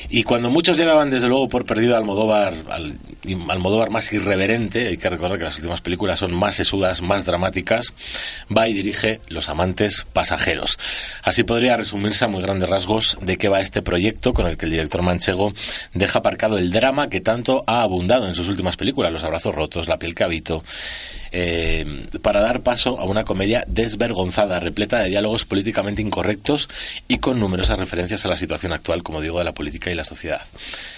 Y 0.09 0.23
cuando 0.23 0.49
muchos 0.49 0.77
llegaban, 0.77 1.09
desde 1.09 1.27
luego, 1.27 1.47
por 1.47 1.65
perdido 1.65 1.95
a 1.95 1.97
Almodóvar, 1.97 2.53
al 2.69 2.97
Almodóvar 3.49 3.89
más 3.89 4.11
irreverente, 4.13 4.87
hay 4.87 4.97
que 4.97 5.09
recordar 5.09 5.37
que 5.37 5.43
las 5.43 5.55
últimas 5.57 5.81
películas 5.81 6.19
son 6.19 6.33
más 6.33 6.55
sesudas, 6.55 7.01
más 7.01 7.25
dramáticas, 7.25 7.93
va 8.55 8.67
y 8.67 8.73
dirige 8.73 9.19
Los 9.27 9.49
amantes 9.49 10.05
pasajeros. 10.13 10.77
Así 11.23 11.43
podría 11.43 11.77
resumirse 11.77 12.25
a 12.25 12.27
muy 12.27 12.41
grandes 12.41 12.69
rasgos 12.69 13.17
de 13.21 13.37
qué 13.37 13.49
va 13.49 13.59
este 13.59 13.81
proyecto 13.81 14.33
con 14.33 14.47
el 14.47 14.57
que 14.57 14.65
el 14.65 14.71
director 14.71 15.01
manchego 15.01 15.53
deja 15.93 16.19
aparcado 16.19 16.57
el 16.57 16.71
drama 16.71 17.09
que 17.09 17.21
tanto 17.21 17.63
ha 17.69 17.81
abundado 17.83 18.27
en 18.27 18.35
sus 18.35 18.47
últimas 18.49 18.77
películas, 18.77 19.13
Los 19.13 19.23
abrazos 19.23 19.53
rotos, 19.53 19.87
La 19.87 19.97
piel 19.97 20.15
que 20.15 20.23
eh, 21.31 22.07
para 22.21 22.41
dar 22.41 22.61
paso 22.61 22.99
a 22.99 23.05
una 23.05 23.25
comedia 23.25 23.63
desvergonzada, 23.67 24.59
repleta 24.59 24.99
de 24.99 25.09
diálogos 25.09 25.45
políticamente 25.45 26.01
incorrectos 26.01 26.69
y 27.07 27.17
con 27.17 27.39
numerosas 27.39 27.79
referencias 27.79 28.25
a 28.25 28.29
la 28.29 28.37
situación 28.37 28.73
actual, 28.73 29.03
como 29.03 29.21
digo, 29.21 29.39
de 29.39 29.45
la 29.45 29.53
política 29.53 29.91
y 29.91 29.95
la 29.95 30.05
sociedad. 30.05 30.41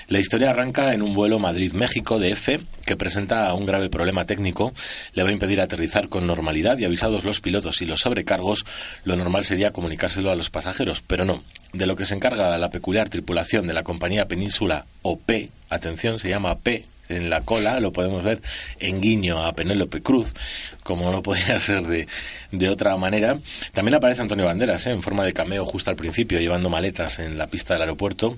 La 0.08 0.20
historia 0.20 0.50
arranca 0.50 0.94
en 0.94 1.02
un 1.02 1.14
vuelo 1.14 1.40
Madrid-México 1.40 2.20
de 2.20 2.32
F 2.32 2.60
que 2.86 2.98
presenta 2.98 3.54
un 3.54 3.66
grave 3.66 3.90
problema 3.90 4.26
técnico, 4.26 4.74
le 5.14 5.24
va 5.24 5.30
a 5.30 5.34
impedir 5.34 5.62
aterrizar 5.62 6.10
con 6.10 6.28
normalidad 6.28 6.78
y 6.78 6.86
avisados 6.86 7.24
los 7.24 7.42
pilotos 7.42 7.82
y 7.82 7.86
los 7.86 8.02
sobrecargos, 8.02 8.66
lo 9.06 9.16
normal 9.16 9.46
sería 9.46 9.72
comunicárselo 9.72 10.32
a 10.32 10.36
los 10.36 10.50
pasajeros, 10.50 11.02
pero 11.06 11.26
no. 11.26 11.44
De 11.74 11.86
lo 11.86 11.96
que 11.96 12.06
se 12.06 12.16
encarga 12.16 12.58
la 12.58 12.70
peculiar 12.70 13.08
tripulación 13.10 13.68
de 13.68 13.74
la 13.74 13.84
compañía 13.84 14.28
Península 14.28 14.86
o 15.04 15.18
P, 15.18 15.50
atención, 15.70 16.20
se 16.20 16.30
llama 16.30 16.58
P 16.58 16.86
en 17.12 17.30
la 17.30 17.42
cola, 17.42 17.80
lo 17.80 17.92
podemos 17.92 18.24
ver 18.24 18.42
en 18.80 19.02
guiño 19.02 19.46
a 19.46 19.54
Penélope 19.54 20.02
Cruz, 20.02 20.34
como 20.84 21.12
no 21.12 21.22
podía 21.22 21.60
ser 21.62 21.84
de, 21.84 22.08
de 22.52 22.70
otra 22.70 22.96
manera. 22.98 23.40
También 23.74 23.96
aparece 23.96 24.22
Antonio 24.22 24.46
Banderas, 24.46 24.86
¿eh? 24.88 24.92
en 24.92 25.02
forma 25.02 25.24
de 25.24 25.34
cameo 25.34 25.66
justo 25.66 25.90
al 25.90 25.96
principio, 25.96 26.40
llevando 26.40 26.70
maletas 26.70 27.20
en 27.20 27.38
la 27.38 27.48
pista 27.48 27.74
del 27.74 27.84
aeropuerto. 27.84 28.38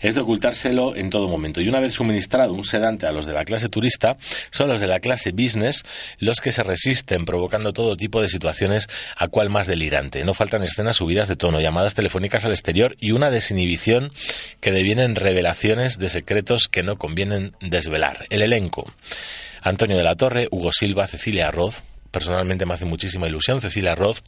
Es 0.00 0.14
de 0.14 0.20
ocultárselo 0.20 0.96
en 0.96 1.10
todo 1.10 1.28
momento. 1.28 1.60
Y 1.60 1.68
una 1.68 1.80
vez 1.80 1.92
suministrado 1.92 2.54
un 2.54 2.64
sedante 2.64 3.06
a 3.06 3.12
los 3.12 3.26
de 3.26 3.32
la 3.32 3.44
clase 3.44 3.68
turista, 3.68 4.16
son 4.50 4.68
los 4.68 4.80
de 4.80 4.88
la 4.88 5.00
clase 5.00 5.30
business 5.30 5.84
los 6.18 6.40
que 6.40 6.50
se 6.50 6.62
resisten, 6.62 7.24
provocando 7.24 7.72
todo 7.72 7.96
tipo 7.96 8.20
de 8.20 8.28
situaciones 8.28 8.88
a 9.16 9.28
cual 9.28 9.50
más 9.50 9.66
delirante. 9.66 10.24
No 10.24 10.34
faltan 10.34 10.64
escenas 10.64 10.96
subidas 10.96 11.28
de 11.28 11.36
tono, 11.36 11.60
llamadas 11.60 11.94
telefónicas 11.94 12.44
al 12.44 12.52
exterior 12.52 12.96
y 12.98 13.12
una 13.12 13.30
desinhibición 13.30 14.12
que 14.60 14.72
devienen 14.72 15.14
revelaciones 15.14 15.98
de 15.98 16.08
secretos 16.08 16.68
que 16.68 16.82
no 16.82 16.96
convienen 16.96 17.54
desvelar. 17.60 18.26
El 18.30 18.42
elenco. 18.42 18.92
Antonio 19.62 19.96
de 19.96 20.04
la 20.04 20.16
Torre, 20.16 20.48
Hugo 20.50 20.72
Silva, 20.72 21.06
Cecilia 21.06 21.48
Arroz. 21.48 21.84
Personalmente 22.10 22.66
me 22.66 22.74
hace 22.74 22.84
muchísima 22.84 23.28
ilusión. 23.28 23.60
Cecilia 23.60 23.92
Arroz 23.92 24.22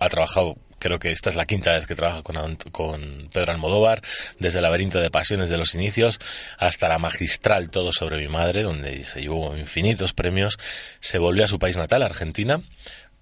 ha 0.00 0.08
trabajado 0.08 0.56
creo 0.78 0.98
que 0.98 1.10
esta 1.10 1.30
es 1.30 1.36
la 1.36 1.46
quinta 1.46 1.74
vez 1.74 1.86
que 1.86 1.94
trabaja 1.94 2.22
con, 2.22 2.56
Pedro 3.32 3.52
Almodóvar, 3.52 4.02
desde 4.38 4.58
el 4.58 4.64
laberinto 4.64 5.00
de 5.00 5.10
pasiones 5.10 5.50
de 5.50 5.56
los 5.56 5.74
inicios 5.74 6.18
hasta 6.58 6.88
la 6.88 6.98
magistral 6.98 7.70
Todo 7.70 7.92
sobre 7.92 8.18
mi 8.18 8.28
madre, 8.28 8.62
donde 8.62 9.04
se 9.04 9.20
llevó 9.20 9.56
infinitos 9.56 10.12
premios, 10.12 10.58
se 11.00 11.18
volvió 11.18 11.44
a 11.44 11.48
su 11.48 11.58
país 11.58 11.76
natal, 11.76 12.02
Argentina, 12.02 12.62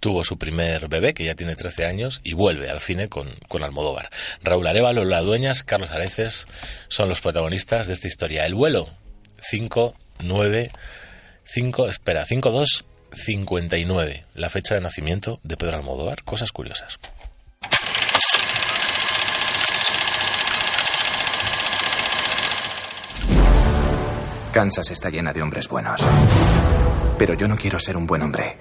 tuvo 0.01 0.25
su 0.25 0.37
primer 0.37 0.89
bebé, 0.89 1.15
que 1.15 1.25
ya 1.25 1.35
tiene 1.35 1.57
13 1.57 1.87
años, 1.87 2.21
y 2.25 2.35
vuelve 2.35 2.69
al 2.69 2.81
cine 2.81 3.09
con, 3.09 3.31
con 3.49 3.63
Almodóvar. 3.63 4.11
Raúl 4.43 4.67
Arevalo, 4.67 5.05
La 5.05 5.23
Dueñas, 5.23 5.63
Carlos 5.63 5.93
Areces 5.93 6.47
son 6.89 7.09
los 7.09 7.21
protagonistas 7.21 7.87
de 7.87 7.95
esta 7.95 8.09
historia. 8.09 8.45
El 8.45 8.55
vuelo 8.55 8.89
5, 9.41 9.95
9, 10.21 10.71
5, 11.45 11.89
espera, 11.89 12.25
5, 12.25 12.51
2, 12.51 12.85
59, 13.13 14.25
la 14.35 14.51
fecha 14.51 14.75
de 14.75 14.81
nacimiento 14.81 15.41
de 15.43 15.57
Pedro 15.57 15.77
Almodóvar. 15.77 16.25
Cosas 16.25 16.53
curiosas. 16.53 16.99
Kansas 24.53 24.89
está 24.93 25.11
llena 25.11 25.33
de 25.33 25.43
hombres 25.43 25.69
buenos. 25.69 26.01
Pero 27.19 27.35
yo 27.35 27.49
no 27.49 27.57
quiero 27.57 27.77
ser 27.79 27.97
un 27.97 28.07
buen 28.07 28.23
hombre. 28.23 28.59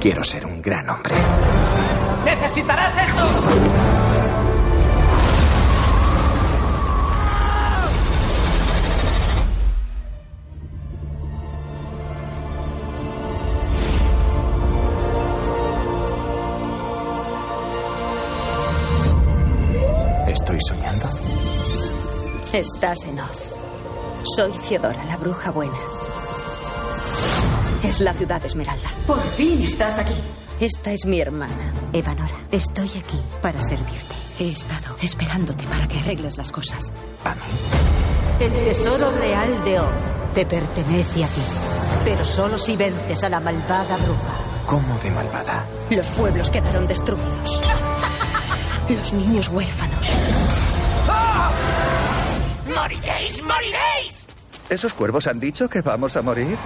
Quiero 0.00 0.24
ser 0.24 0.44
un 0.44 0.60
gran 0.60 0.88
hombre. 0.90 1.14
¡Necesitarás 2.24 2.92
esto! 2.96 4.09
Estás 22.52 23.04
en 23.04 23.20
Oz. 23.20 23.54
Soy 24.34 24.50
Theodora, 24.68 25.04
la 25.04 25.16
bruja 25.16 25.52
buena. 25.52 25.78
Es 27.84 28.00
la 28.00 28.12
ciudad 28.12 28.44
Esmeralda. 28.44 28.90
Por 29.06 29.20
fin 29.20 29.62
estás 29.62 30.00
aquí. 30.00 30.14
Esta 30.58 30.90
es 30.90 31.06
mi 31.06 31.20
hermana, 31.20 31.72
Evanora. 31.92 32.48
Estoy 32.50 32.88
aquí 32.98 33.20
para 33.40 33.60
servirte. 33.60 34.16
He 34.40 34.50
estado 34.50 34.96
esperándote 35.00 35.64
para 35.68 35.86
que 35.86 36.00
arregles 36.00 36.38
las 36.38 36.50
cosas. 36.50 36.92
A 37.24 37.36
mí. 37.36 37.40
El 38.40 38.52
tesoro 38.64 39.12
real 39.12 39.62
de 39.62 39.78
Oz 39.78 40.34
te 40.34 40.44
pertenece 40.44 41.24
a 41.24 41.28
ti. 41.28 41.42
Pero 42.04 42.24
solo 42.24 42.58
si 42.58 42.76
vences 42.76 43.22
a 43.22 43.28
la 43.28 43.38
malvada 43.38 43.96
bruja. 43.96 44.34
¿Cómo 44.66 44.98
de 45.04 45.12
malvada? 45.12 45.66
Los 45.90 46.10
pueblos 46.10 46.50
quedaron 46.50 46.88
destruidos. 46.88 47.62
Los 48.88 49.12
niños 49.12 49.48
huérfanos. 49.50 49.99
¡Moriréis, 52.80 53.42
moriréis! 53.42 54.24
¿Esos 54.70 54.94
cuervos 54.94 55.26
han 55.26 55.38
dicho 55.38 55.68
que 55.68 55.82
vamos 55.82 56.16
a 56.16 56.22
morir? 56.22 56.56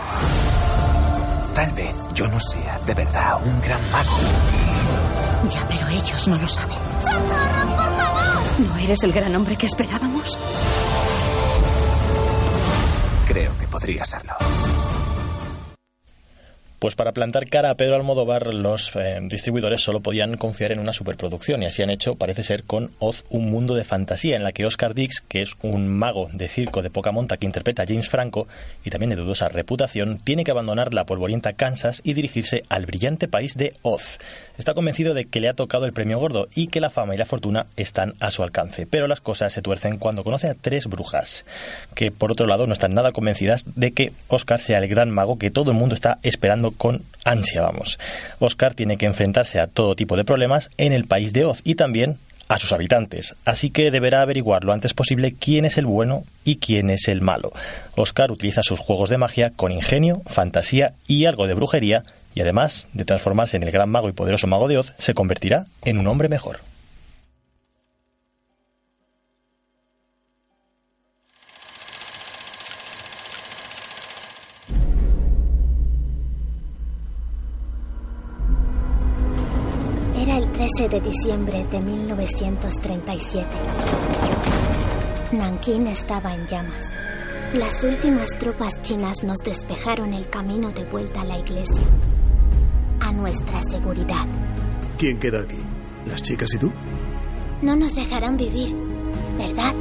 Tal 1.57 1.73
vez 1.73 1.93
yo 2.15 2.29
no 2.29 2.39
sea 2.39 2.79
de 2.87 2.95
verdad 2.95 3.45
un 3.45 3.61
gran 3.61 3.81
mago. 3.91 4.17
Ya, 5.49 5.67
pero 5.67 5.89
ellos 5.89 6.29
no 6.29 6.39
lo 6.39 6.49
saben. 6.49 6.79
¡Socorro, 7.01 7.77
por 7.77 7.97
favor! 7.97 8.43
¿No 8.61 8.77
eres 8.79 9.03
el 9.03 9.13
gran 9.13 9.35
hombre 9.35 9.57
que 9.57 9.67
esperábamos? 9.67 10.39
Creo 13.27 13.59
que 13.59 13.67
podría 13.67 14.05
serlo. 14.05 14.35
Pues 16.85 16.97
para 16.97 17.13
plantar 17.13 17.47
cara 17.47 17.71
a 17.71 17.77
Pedro 17.77 17.97
Almodóvar, 17.97 18.53
los 18.53 18.95
eh, 18.95 19.19
distribuidores 19.23 19.81
solo 19.81 20.01
podían 20.01 20.37
confiar 20.37 20.71
en 20.71 20.81
una 20.81 20.93
superproducción 20.93 21.63
y 21.63 21.65
así 21.65 21.83
han 21.83 21.89
hecho, 21.89 22.17
parece 22.17 22.43
ser, 22.43 22.65
con 22.65 22.91
Oz, 22.99 23.25
un 23.31 23.51
mundo 23.51 23.75
de 23.75 23.85
fantasía 23.85 24.37
en 24.37 24.45
la 24.45 24.53
que 24.53 24.67
Oscar 24.67 24.93
Dix, 24.93 25.23
que 25.27 25.41
es 25.41 25.55
un 25.63 25.89
mago 25.89 26.29
de 26.35 26.47
circo 26.51 26.83
de 26.83 26.91
poca 26.91 27.11
monta 27.11 27.39
que 27.39 27.47
interpreta 27.47 27.85
a 27.85 27.87
James 27.87 28.11
Franco 28.11 28.49
y 28.85 28.91
también 28.91 29.09
de 29.09 29.17
dudosa 29.17 29.49
reputación, 29.49 30.19
tiene 30.19 30.45
que 30.45 30.51
abandonar 30.51 30.93
la 30.93 31.07
polvorienta 31.07 31.55
Kansas 31.55 32.03
y 32.05 32.13
dirigirse 32.13 32.65
al 32.69 32.85
brillante 32.85 33.29
país 33.29 33.55
de 33.57 33.73
Oz. 33.81 34.19
Está 34.57 34.75
convencido 34.75 35.15
de 35.15 35.25
que 35.25 35.41
le 35.41 35.49
ha 35.49 35.55
tocado 35.55 35.85
el 35.85 35.93
premio 35.93 36.19
gordo 36.19 36.49
y 36.55 36.69
que 36.69 36.81
la 36.81 36.91
fama 36.91 37.15
y 37.15 37.19
la 37.19 37.25
fortuna 37.25 37.67
están 37.77 38.15
a 38.21 38.31
su 38.31 38.45
alcance, 38.45 38.87
pero 38.87 39.09
las 39.09 39.21
cosas 39.21 39.53
se 39.53 39.63
tuercen 39.63 39.99
cuando 39.99 40.23
conoce 40.23 40.49
a 40.49 40.55
tres 40.55 40.87
brujas, 40.87 41.45
que 41.95 42.13
por 42.13 42.31
otro 42.31 42.47
lado 42.47 42.67
no 42.69 42.73
están 42.73 42.95
nada 42.95 43.11
convencidas 43.11 43.65
de 43.75 43.93
que 43.93 44.13
Oscar 44.29 44.61
sea 44.61 44.79
el 44.79 44.89
gran 44.89 45.11
mago 45.11 45.39
que 45.39 45.51
todo 45.51 45.73
el 45.73 45.77
mundo 45.77 45.97
está 45.97 46.19
esperando 46.23 46.71
con 46.71 47.03
ansia, 47.25 47.63
vamos. 47.63 47.99
Oscar 48.39 48.75
tiene 48.75 48.97
que 48.97 49.07
enfrentarse 49.07 49.59
a 49.59 49.67
todo 49.67 49.97
tipo 49.97 50.17
de 50.17 50.25
problemas 50.25 50.71
en 50.79 50.93
el 50.93 51.05
país 51.05 51.33
de 51.33 51.47
Oz 51.47 51.61
y 51.65 51.75
también 51.75 52.19
a 52.47 52.59
sus 52.59 52.73
habitantes, 52.73 53.35
así 53.45 53.71
que 53.71 53.91
deberá 53.91 54.23
averiguar 54.23 54.65
lo 54.65 54.73
antes 54.73 54.95
posible 54.95 55.35
quién 55.39 55.65
es 55.65 55.79
el 55.79 55.87
bueno 55.87 56.25
y 56.45 56.57
quién 56.57 56.91
es 56.91 57.09
el 57.09 57.23
malo. 57.23 57.53
Oscar 57.97 58.31
utiliza 58.31 58.63
sus 58.63 58.79
juegos 58.79 59.11
de 59.11 59.19
magia 59.19 59.51
con 59.51 59.73
ingenio, 59.73 60.23
fantasía 60.27 60.93
y 61.09 61.25
algo 61.25 61.47
de 61.47 61.55
brujería, 61.55 62.05
y 62.35 62.41
además 62.41 62.89
de 62.93 63.05
transformarse 63.05 63.57
en 63.57 63.63
el 63.63 63.71
gran 63.71 63.89
mago 63.89 64.09
y 64.09 64.13
poderoso 64.13 64.47
mago 64.47 64.69
de 64.69 64.79
Oz, 64.79 64.93
se 64.99 65.15
convertirá 65.15 65.65
en 65.85 65.99
un 65.99 66.07
hombre 66.09 66.29
mejor. 66.29 66.59
Era 80.17 80.39
el 80.39 80.51
13 80.53 80.89
de 80.89 81.01
diciembre 81.01 81.65
de 81.71 81.81
1937. 81.81 83.47
Nankín 85.33 85.87
estaba 85.87 86.35
en 86.35 86.47
llamas. 86.47 86.91
Las 87.53 87.85
últimas 87.85 88.29
tropas 88.39 88.81
chinas 88.83 89.23
nos 89.23 89.39
despejaron 89.39 90.13
el 90.13 90.29
camino 90.29 90.71
de 90.71 90.85
vuelta 90.85 91.21
a 91.21 91.25
la 91.25 91.39
iglesia. 91.39 91.85
A 93.05 93.13
nuestra 93.13 93.61
seguridad. 93.71 94.27
¿Quién 94.97 95.19
queda 95.19 95.43
aquí? 95.43 95.59
¿Las 96.07 96.23
chicas 96.23 96.55
y 96.55 96.59
tú? 96.59 96.73
No 97.61 97.77
nos 97.77 97.95
dejarán 97.95 98.39
vivir, 98.39 98.75
¿verdad? 99.37 99.75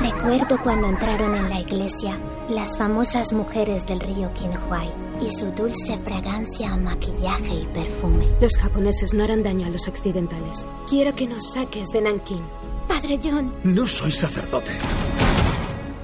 Recuerdo 0.00 0.62
cuando 0.62 0.86
entraron 0.86 1.34
en 1.34 1.48
la 1.48 1.58
iglesia 1.58 2.16
las 2.48 2.78
famosas 2.78 3.32
mujeres 3.32 3.84
del 3.84 3.98
río 3.98 4.32
Qinhuai 4.34 4.92
y 5.20 5.36
su 5.36 5.50
dulce 5.50 5.98
fragancia 5.98 6.72
a 6.72 6.76
maquillaje 6.76 7.54
y 7.62 7.66
perfume. 7.74 8.28
Los 8.40 8.56
japoneses 8.56 9.12
no 9.12 9.24
harán 9.24 9.42
daño 9.42 9.66
a 9.66 9.70
los 9.70 9.88
occidentales. 9.88 10.68
Quiero 10.88 11.16
que 11.16 11.26
nos 11.26 11.52
saques 11.52 11.88
de 11.88 12.02
Nanking. 12.02 12.46
Padre 12.86 13.18
John. 13.20 13.52
No 13.64 13.88
soy 13.88 14.12
sacerdote. 14.12 14.70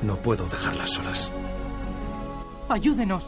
No 0.03 0.17
puedo 0.21 0.45
dejarlas 0.47 0.91
solas. 0.91 1.31
Ayúdenos. 2.73 3.27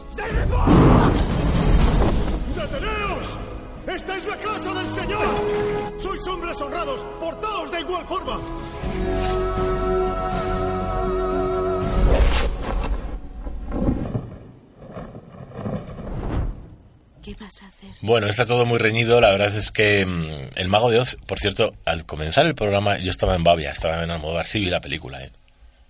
¡Deteneos! 2.55 3.37
¡Esta 3.85 4.17
es 4.17 4.25
la 4.25 4.37
casa 4.37 4.73
del 4.73 4.89
Señor! 4.89 5.99
¡Sois 5.99 6.27
hombres 6.27 6.59
honrados! 6.61 7.05
¡Portaos 7.19 7.71
de 7.71 7.79
igual 7.81 8.07
forma! 8.07 8.39
¿Qué 17.21 17.35
vas 17.39 17.61
a 17.61 17.67
hacer? 17.67 17.91
Bueno, 18.01 18.25
está 18.25 18.47
todo 18.47 18.65
muy 18.65 18.79
reñido. 18.79 19.21
La 19.21 19.29
verdad 19.29 19.55
es 19.55 19.69
que 19.69 20.07
mm, 20.07 20.57
El 20.57 20.69
Mago 20.69 20.89
de 20.89 21.01
Oz, 21.01 21.17
por 21.27 21.37
cierto, 21.37 21.75
al 21.85 22.07
comenzar 22.07 22.47
el 22.47 22.55
programa 22.55 22.97
yo 22.97 23.11
estaba 23.11 23.35
en 23.35 23.43
Bavia, 23.43 23.69
estaba 23.69 24.03
en 24.03 24.09
Almodóvar, 24.09 24.47
sí 24.47 24.59
vi 24.59 24.71
la 24.71 24.81
película, 24.81 25.23
¿eh? 25.23 25.31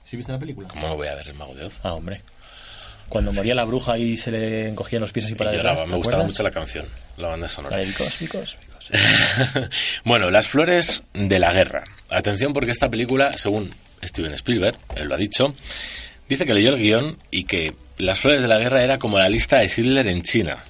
¿Sí 0.03 0.17
viste 0.17 0.33
la 0.33 0.39
película? 0.39 0.67
¿Cómo 0.67 0.89
no 0.89 0.97
voy 0.97 1.07
a 1.07 1.15
ver 1.15 1.29
El 1.29 1.35
Mago 1.35 1.55
de 1.55 1.63
Oz? 1.63 1.79
Ah, 1.83 1.93
hombre. 1.93 2.21
Cuando 3.09 3.31
moría 3.33 3.55
la 3.55 3.63
bruja 3.65 3.97
y 3.97 4.17
se 4.17 4.31
le 4.31 4.69
encogían 4.69 5.01
los 5.01 5.11
pies 5.11 5.25
así 5.25 5.35
para 5.35 5.53
Y 5.53 5.57
atrás, 5.57 5.73
lloraba. 5.79 5.85
¿te 5.85 5.91
Me 5.91 5.97
gustaba 5.97 6.23
mucho 6.23 6.43
la 6.43 6.51
canción, 6.51 6.85
la 7.17 7.27
banda 7.29 7.47
sonora. 7.47 7.77
La 7.77 7.81
de 7.81 7.87
Vicos, 7.87 8.19
Vicos, 8.19 8.57
Vicos. 8.61 9.69
bueno, 10.03 10.31
las 10.31 10.47
flores 10.47 11.03
de 11.13 11.39
la 11.39 11.53
guerra. 11.53 11.83
Atención 12.09 12.53
porque 12.53 12.71
esta 12.71 12.89
película, 12.89 13.37
según 13.37 13.71
Steven 14.03 14.33
Spielberg, 14.33 14.77
él 14.95 15.07
lo 15.07 15.15
ha 15.15 15.17
dicho, 15.17 15.55
dice 16.27 16.45
que 16.45 16.53
leyó 16.53 16.69
el 16.69 16.77
guion 16.77 17.17
y 17.31 17.45
que 17.45 17.73
las 17.97 18.19
flores 18.19 18.41
de 18.41 18.47
la 18.47 18.57
guerra 18.59 18.83
era 18.83 18.97
como 18.97 19.17
la 19.17 19.29
lista 19.29 19.59
de 19.59 19.69
Schindler 19.69 20.07
en 20.07 20.21
China. 20.23 20.63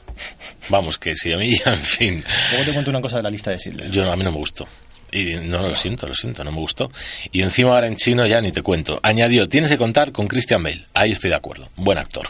Vamos, 0.69 0.97
que 0.97 1.15
si 1.15 1.31
a 1.33 1.37
mí, 1.37 1.53
en 1.65 1.75
fin. 1.77 2.23
Luego 2.51 2.65
te 2.65 2.73
cuento 2.73 2.89
una 2.91 3.01
cosa 3.01 3.17
de 3.17 3.23
la 3.23 3.29
lista 3.29 3.51
de 3.51 3.59
Sidler. 3.59 3.91
Yo 3.91 4.09
a 4.09 4.15
mí 4.15 4.23
no 4.23 4.31
me 4.31 4.37
gustó. 4.37 4.67
Y 5.15 5.35
no, 5.47 5.69
lo 5.69 5.75
siento, 5.75 6.07
lo 6.07 6.13
siento, 6.13 6.43
no 6.43 6.51
me 6.51 6.59
gustó. 6.59 6.91
Y 7.31 7.41
encima 7.41 7.71
ahora 7.71 7.87
en 7.87 7.95
chino 7.95 8.27
ya 8.27 8.41
ni 8.41 8.51
te 8.51 8.61
cuento. 8.61 8.99
Añadió, 9.01 9.47
tienes 9.47 9.71
que 9.71 9.77
contar 9.77 10.11
con 10.11 10.27
Christian 10.27 10.61
Bale. 10.61 10.83
Ahí 10.93 11.11
estoy 11.11 11.29
de 11.29 11.37
acuerdo. 11.37 11.69
Buen 11.77 11.97
actor. 11.97 12.27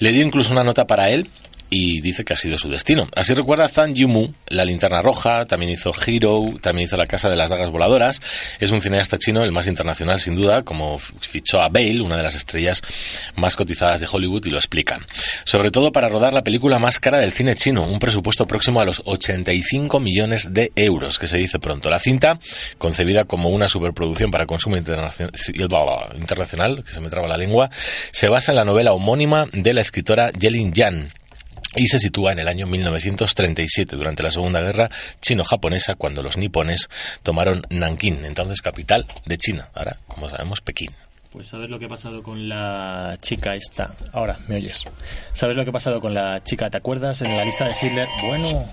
Le 0.00 0.10
dio 0.10 0.24
incluso 0.24 0.50
una 0.50 0.64
nota 0.64 0.86
para 0.86 1.10
él 1.10 1.28
y 1.70 2.00
dice 2.00 2.24
que 2.24 2.32
ha 2.32 2.36
sido 2.36 2.58
su 2.58 2.68
destino. 2.68 3.08
Así 3.14 3.34
recuerda 3.34 3.68
Zhang 3.68 3.94
Yimou, 3.94 4.32
La 4.46 4.64
linterna 4.64 5.02
roja, 5.02 5.46
también 5.46 5.72
hizo 5.72 5.92
Hero, 6.06 6.44
también 6.60 6.86
hizo 6.86 6.96
La 6.96 7.06
casa 7.06 7.28
de 7.28 7.36
las 7.36 7.50
dagas 7.50 7.70
voladoras. 7.70 8.20
Es 8.60 8.70
un 8.70 8.80
cineasta 8.80 9.18
chino, 9.18 9.44
el 9.44 9.52
más 9.52 9.66
internacional 9.66 10.20
sin 10.20 10.36
duda, 10.36 10.62
como 10.62 10.98
fichó 10.98 11.60
a 11.60 11.68
Bale, 11.68 12.00
una 12.00 12.16
de 12.16 12.22
las 12.22 12.34
estrellas 12.34 12.82
más 13.36 13.56
cotizadas 13.56 14.00
de 14.00 14.06
Hollywood, 14.10 14.46
y 14.46 14.50
lo 14.50 14.58
explican. 14.58 15.04
Sobre 15.44 15.70
todo 15.70 15.92
para 15.92 16.08
rodar 16.08 16.32
la 16.32 16.42
película 16.42 16.78
más 16.78 17.00
cara 17.00 17.18
del 17.18 17.32
cine 17.32 17.54
chino, 17.54 17.84
un 17.84 17.98
presupuesto 17.98 18.46
próximo 18.46 18.80
a 18.80 18.84
los 18.84 19.02
85 19.04 20.00
millones 20.00 20.54
de 20.54 20.72
euros, 20.76 21.18
que 21.18 21.28
se 21.28 21.36
dice 21.36 21.58
pronto. 21.58 21.90
La 21.90 21.98
cinta, 21.98 22.38
concebida 22.78 23.24
como 23.24 23.50
una 23.50 23.68
superproducción 23.68 24.30
para 24.30 24.46
consumo 24.46 24.76
internacional, 24.76 26.82
que 26.82 26.92
se 26.92 27.00
me 27.00 27.10
traba 27.10 27.28
la 27.28 27.36
lengua, 27.36 27.70
se 28.12 28.28
basa 28.28 28.52
en 28.52 28.56
la 28.56 28.64
novela 28.64 28.92
homónima 28.92 29.46
de 29.52 29.74
la 29.74 29.80
escritora 29.80 30.30
Yelin 30.30 30.72
Yan, 30.72 31.12
y 31.76 31.86
se 31.88 31.98
sitúa 31.98 32.32
en 32.32 32.38
el 32.38 32.48
año 32.48 32.66
1937, 32.66 33.96
durante 33.96 34.22
la 34.22 34.30
Segunda 34.30 34.60
Guerra 34.60 34.90
Chino-Japonesa, 35.20 35.94
cuando 35.96 36.22
los 36.22 36.36
nipones 36.36 36.88
tomaron 37.22 37.62
Nankín, 37.70 38.24
entonces 38.24 38.62
capital 38.62 39.06
de 39.26 39.36
China, 39.36 39.68
ahora, 39.74 39.98
como 40.06 40.28
sabemos, 40.28 40.60
Pekín. 40.60 40.90
Pues 41.30 41.48
sabes 41.48 41.68
lo 41.68 41.78
que 41.78 41.84
ha 41.84 41.88
pasado 41.88 42.22
con 42.22 42.48
la 42.48 43.18
chica 43.20 43.54
esta. 43.54 43.94
Ahora, 44.12 44.38
me 44.48 44.56
oyes. 44.56 44.84
¿Sabes 45.34 45.56
lo 45.56 45.64
que 45.64 45.70
ha 45.70 45.72
pasado 45.72 46.00
con 46.00 46.14
la 46.14 46.42
chica? 46.42 46.70
¿Te 46.70 46.78
acuerdas 46.78 47.20
en 47.20 47.36
la 47.36 47.44
lista 47.44 47.66
de 47.66 47.74
Sidler? 47.74 48.08
Bueno, 48.22 48.66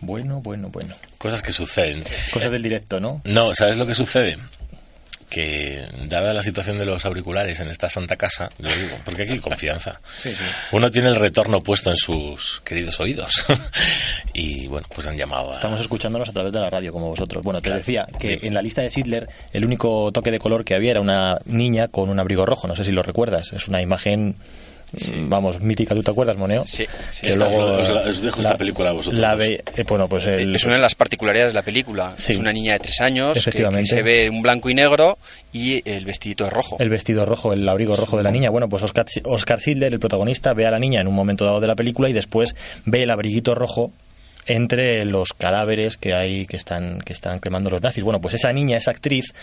bueno, 0.00 0.40
bueno, 0.42 0.68
bueno. 0.68 0.94
Cosas 1.16 1.42
que 1.42 1.50
suceden. 1.50 2.04
Cosas 2.30 2.50
del 2.50 2.62
directo, 2.62 3.00
¿no? 3.00 3.22
No, 3.24 3.54
¿sabes 3.54 3.78
lo 3.78 3.86
que 3.86 3.94
sucede? 3.94 4.36
Que, 5.34 5.84
dada 6.06 6.32
la 6.32 6.44
situación 6.44 6.78
de 6.78 6.86
los 6.86 7.04
auriculares 7.04 7.58
en 7.58 7.68
esta 7.68 7.90
santa 7.90 8.14
casa, 8.14 8.50
lo 8.60 8.68
digo, 8.68 8.96
porque 9.04 9.24
aquí 9.24 9.32
hay 9.32 9.40
confianza, 9.40 10.00
Sí, 10.22 10.30
sí. 10.32 10.44
uno 10.70 10.92
tiene 10.92 11.08
el 11.08 11.16
retorno 11.16 11.60
puesto 11.60 11.90
en 11.90 11.96
sus 11.96 12.60
queridos 12.64 13.00
oídos. 13.00 13.44
y 14.32 14.66
bueno, 14.68 14.86
pues 14.94 15.06
han 15.08 15.16
llamado 15.16 15.50
a... 15.50 15.54
Estamos 15.54 15.80
escuchándonos 15.80 16.28
a 16.28 16.32
través 16.32 16.52
de 16.52 16.60
la 16.60 16.70
radio, 16.70 16.92
como 16.92 17.08
vosotros. 17.08 17.42
Bueno, 17.42 17.60
te 17.60 17.64
Claro. 17.66 17.78
decía 17.78 18.06
que 18.20 18.38
en 18.42 18.54
la 18.54 18.62
lista 18.62 18.82
de 18.82 18.90
Sidler 18.90 19.28
el 19.52 19.64
único 19.64 20.12
toque 20.12 20.30
de 20.30 20.38
color 20.38 20.64
que 20.64 20.74
había 20.76 20.92
era 20.92 21.00
una 21.00 21.38
niña 21.46 21.88
con 21.88 22.10
un 22.10 22.20
abrigo 22.20 22.46
rojo. 22.46 22.68
No 22.68 22.76
sé 22.76 22.84
si 22.84 22.92
lo 22.92 23.02
recuerdas. 23.02 23.52
Es 23.52 23.66
una 23.68 23.82
imagen, 23.82 24.36
vamos, 25.28 25.60
mítica. 25.60 25.94
¿Tú 25.94 26.02
te 26.02 26.10
acuerdas, 26.10 26.36
Moneo? 26.36 26.64
Sí, 26.66 26.86
Que 27.20 27.28
Esta 27.28 27.48
luego, 27.48 27.76
os 27.80 27.88
la- 27.88 28.00
os 28.02 28.22
dejo 28.22 28.40
esta 28.40 28.56
película 28.56 28.90
a 28.90 28.92
vosotros 28.92 29.20
La 29.20 29.34
ve- 29.34 29.62
eh, 29.76 29.84
bueno, 29.88 30.08
pues 30.08 30.26
el- 30.26 30.54
es 30.54 30.64
una 30.64 30.74
de 30.74 30.80
las 30.80 30.94
particularidades 30.94 31.52
de 31.52 31.54
la 31.54 31.62
película. 31.62 32.14
Sí. 32.16 32.32
Es 32.32 32.38
una 32.38 32.52
niña 32.52 32.74
de 32.74 32.80
tres 32.80 33.00
años 33.00 33.32
que- 33.32 33.34
que, 33.34 33.48
Efectivamente. 33.50 33.90
se 33.90 34.02
ve 34.02 34.28
un 34.30 34.42
blanco 34.42 34.70
y 34.70 34.74
negro 34.74 35.18
y 35.52 35.82
el 35.88 36.04
vestidito 36.04 36.44
es 36.46 36.52
rojo. 36.52 36.76
el 36.80 36.88
vestido 36.90 37.24
rojo, 37.24 37.52
el 37.52 37.68
abrigo 37.68 37.96
rojo 37.96 38.16
de 38.16 38.22
la 38.22 38.30
niña. 38.30 38.50
Bueno, 38.50 38.68
pues 38.68 38.82
Oscar, 38.82 39.06
Oscar 39.24 39.60
Sidler, 39.60 39.92
el 39.92 40.00
protagonista, 40.00 40.52
ve 40.52 40.66
a 40.66 40.70
la 40.70 40.78
niña 40.78 41.00
en 41.00 41.06
un 41.06 41.14
momento 41.14 41.44
dado 41.44 41.60
de 41.60 41.66
la 41.66 41.76
película 41.76 42.08
y 42.08 42.12
después 42.12 42.54
ve 42.84 43.02
el 43.04 43.10
abriguito 43.10 43.54
rojo 43.54 43.92
entre 44.46 45.04
los 45.04 45.32
cadáveres 45.32 45.96
que 45.96 46.14
hay 46.14 46.46
que 46.46 46.56
están 46.56 47.00
que 47.00 47.12
están 47.12 47.38
cremando 47.38 47.70
los 47.70 47.82
nazis. 47.82 48.04
Bueno, 48.04 48.20
pues 48.20 48.34
esa 48.34 48.52
niña, 48.52 48.76
esa 48.76 48.90
actriz, 48.90 49.34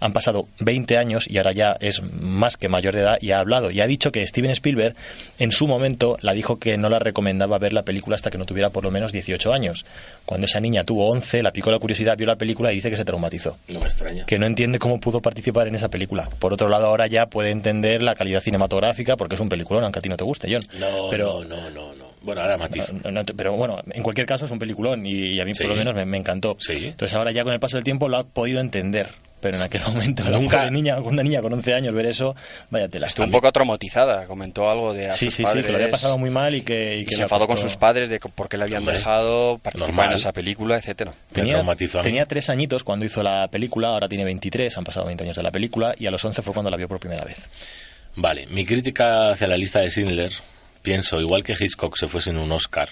han 0.00 0.12
pasado 0.12 0.46
20 0.60 0.96
años 0.96 1.28
y 1.28 1.38
ahora 1.38 1.52
ya 1.52 1.76
es 1.80 2.02
más 2.20 2.56
que 2.56 2.68
mayor 2.68 2.94
de 2.94 3.00
edad 3.00 3.18
y 3.20 3.32
ha 3.32 3.40
hablado 3.40 3.70
y 3.72 3.80
ha 3.80 3.86
dicho 3.86 4.12
que 4.12 4.24
Steven 4.26 4.50
Spielberg 4.52 4.94
en 5.38 5.50
su 5.50 5.66
momento 5.66 6.16
la 6.20 6.32
dijo 6.32 6.58
que 6.58 6.76
no 6.76 6.88
la 6.88 7.00
recomendaba 7.00 7.58
ver 7.58 7.72
la 7.72 7.82
película 7.82 8.14
hasta 8.14 8.30
que 8.30 8.38
no 8.38 8.46
tuviera 8.46 8.70
por 8.70 8.84
lo 8.84 8.90
menos 8.92 9.10
18 9.12 9.52
años. 9.52 9.84
Cuando 10.24 10.46
esa 10.46 10.60
niña 10.60 10.84
tuvo 10.84 11.08
11, 11.10 11.42
la 11.42 11.52
picó 11.52 11.70
la 11.70 11.78
curiosidad, 11.80 12.16
vio 12.16 12.26
la 12.28 12.36
película 12.36 12.70
y 12.72 12.76
dice 12.76 12.90
que 12.90 12.96
se 12.96 13.04
traumatizó 13.04 13.56
No 13.68 13.80
me 13.80 13.86
extraña. 13.86 14.24
que 14.24 14.38
no 14.38 14.46
entiende 14.46 14.78
cómo 14.78 15.00
pudo 15.00 15.20
participar 15.20 15.66
en 15.66 15.74
esa 15.74 15.88
película. 15.88 16.28
Por 16.38 16.52
otro 16.52 16.68
lado, 16.68 16.86
ahora 16.86 17.06
ya 17.08 17.26
puede 17.26 17.50
entender 17.50 18.00
la 18.02 18.14
calidad 18.14 18.40
cinematográfica 18.40 19.16
porque 19.16 19.34
es 19.34 19.40
un 19.40 19.48
peliculón, 19.48 19.82
aunque 19.84 19.98
a 19.98 20.02
ti 20.02 20.08
no 20.08 20.16
te 20.16 20.24
guste, 20.24 20.48
John. 20.52 20.62
No, 20.78 21.08
pero, 21.10 21.44
no, 21.44 21.56
no, 21.56 21.70
no, 21.70 21.94
no. 21.94 22.07
Bueno, 22.22 22.40
ahora 22.42 22.56
matiz. 22.58 22.92
no, 23.04 23.10
no 23.10 23.22
pero 23.36 23.52
bueno, 23.56 23.80
en 23.90 24.02
cualquier 24.02 24.26
caso 24.26 24.44
es 24.46 24.50
un 24.50 24.58
peliculón 24.58 25.04
y, 25.06 25.10
y 25.34 25.40
a 25.40 25.44
mí 25.44 25.54
Sí. 25.54 25.64
por 25.64 25.70
lo 25.72 25.76
menos 25.76 25.94
me, 25.94 26.04
me 26.04 26.16
encantó. 26.18 26.56
Sí. 26.60 26.86
Entonces 26.88 27.14
ahora 27.16 27.30
ya 27.32 27.44
con 27.44 27.52
el 27.52 27.60
paso 27.60 27.76
del 27.76 27.84
tiempo 27.84 28.08
lo 28.08 28.18
ha 28.18 28.24
podido 28.24 28.60
entender. 28.60 29.08
Pero 29.40 29.56
en 29.56 29.62
aquel 29.62 29.82
momento, 29.82 30.24
la 30.28 30.36
Nunca- 30.36 30.56
pobre 30.58 30.72
niña, 30.72 30.98
una 30.98 31.22
niña 31.22 31.40
con 31.40 31.52
11 31.52 31.72
años 31.72 31.94
ver 31.94 32.06
eso, 32.06 32.34
vaya 32.70 32.88
tela. 32.88 33.06
Estuvo 33.06 33.24
un 33.24 33.30
poco 33.30 33.52
traumatizada, 33.52 34.26
comentó 34.26 34.68
algo 34.68 34.92
de 34.92 35.10
a 35.10 35.12
Sí, 35.14 35.26
sus 35.26 35.34
sí, 35.36 35.42
padres. 35.44 35.62
sí, 35.62 35.66
que 35.66 35.70
lo 35.72 35.78
había 35.78 35.92
pasado 35.92 36.18
muy 36.18 36.28
mal 36.30 36.56
y 36.56 36.62
que... 36.62 36.96
Y 36.96 37.00
y 37.02 37.04
que 37.04 37.12
se 37.12 37.18
le 37.18 37.22
enfadó 37.22 37.46
con 37.46 37.56
sus 37.56 37.76
padres 37.76 38.08
de 38.08 38.18
por 38.18 38.48
qué 38.48 38.56
le 38.56 38.64
habían 38.64 38.84
dejado 38.84 39.58
participar 39.58 39.90
normal. 39.90 40.10
en 40.10 40.16
esa 40.16 40.32
película, 40.32 40.76
etcétera. 40.78 41.12
Tenía, 41.32 41.62
tenía 42.02 42.26
tres 42.26 42.50
añitos 42.50 42.82
cuando 42.82 43.04
hizo 43.04 43.22
la 43.22 43.46
película, 43.46 43.90
ahora 43.90 44.08
tiene 44.08 44.24
23, 44.24 44.76
han 44.76 44.82
pasado 44.82 45.06
20 45.06 45.22
años 45.22 45.36
de 45.36 45.42
la 45.44 45.52
película, 45.52 45.94
y 45.96 46.06
a 46.06 46.10
los 46.10 46.24
11 46.24 46.42
fue 46.42 46.52
cuando 46.52 46.70
la 46.72 46.76
vio 46.76 46.88
por 46.88 46.98
primera 46.98 47.24
vez. 47.24 47.48
Vale, 48.16 48.48
mi 48.48 48.64
crítica 48.64 49.30
hacia 49.30 49.46
la 49.46 49.56
lista 49.56 49.78
de 49.78 49.90
Schindler, 49.90 50.32
pienso, 50.82 51.20
igual 51.20 51.44
que 51.44 51.52
Hitchcock 51.58 51.96
se 51.96 52.08
fue 52.08 52.20
sin 52.20 52.36
un 52.36 52.50
Oscar, 52.52 52.88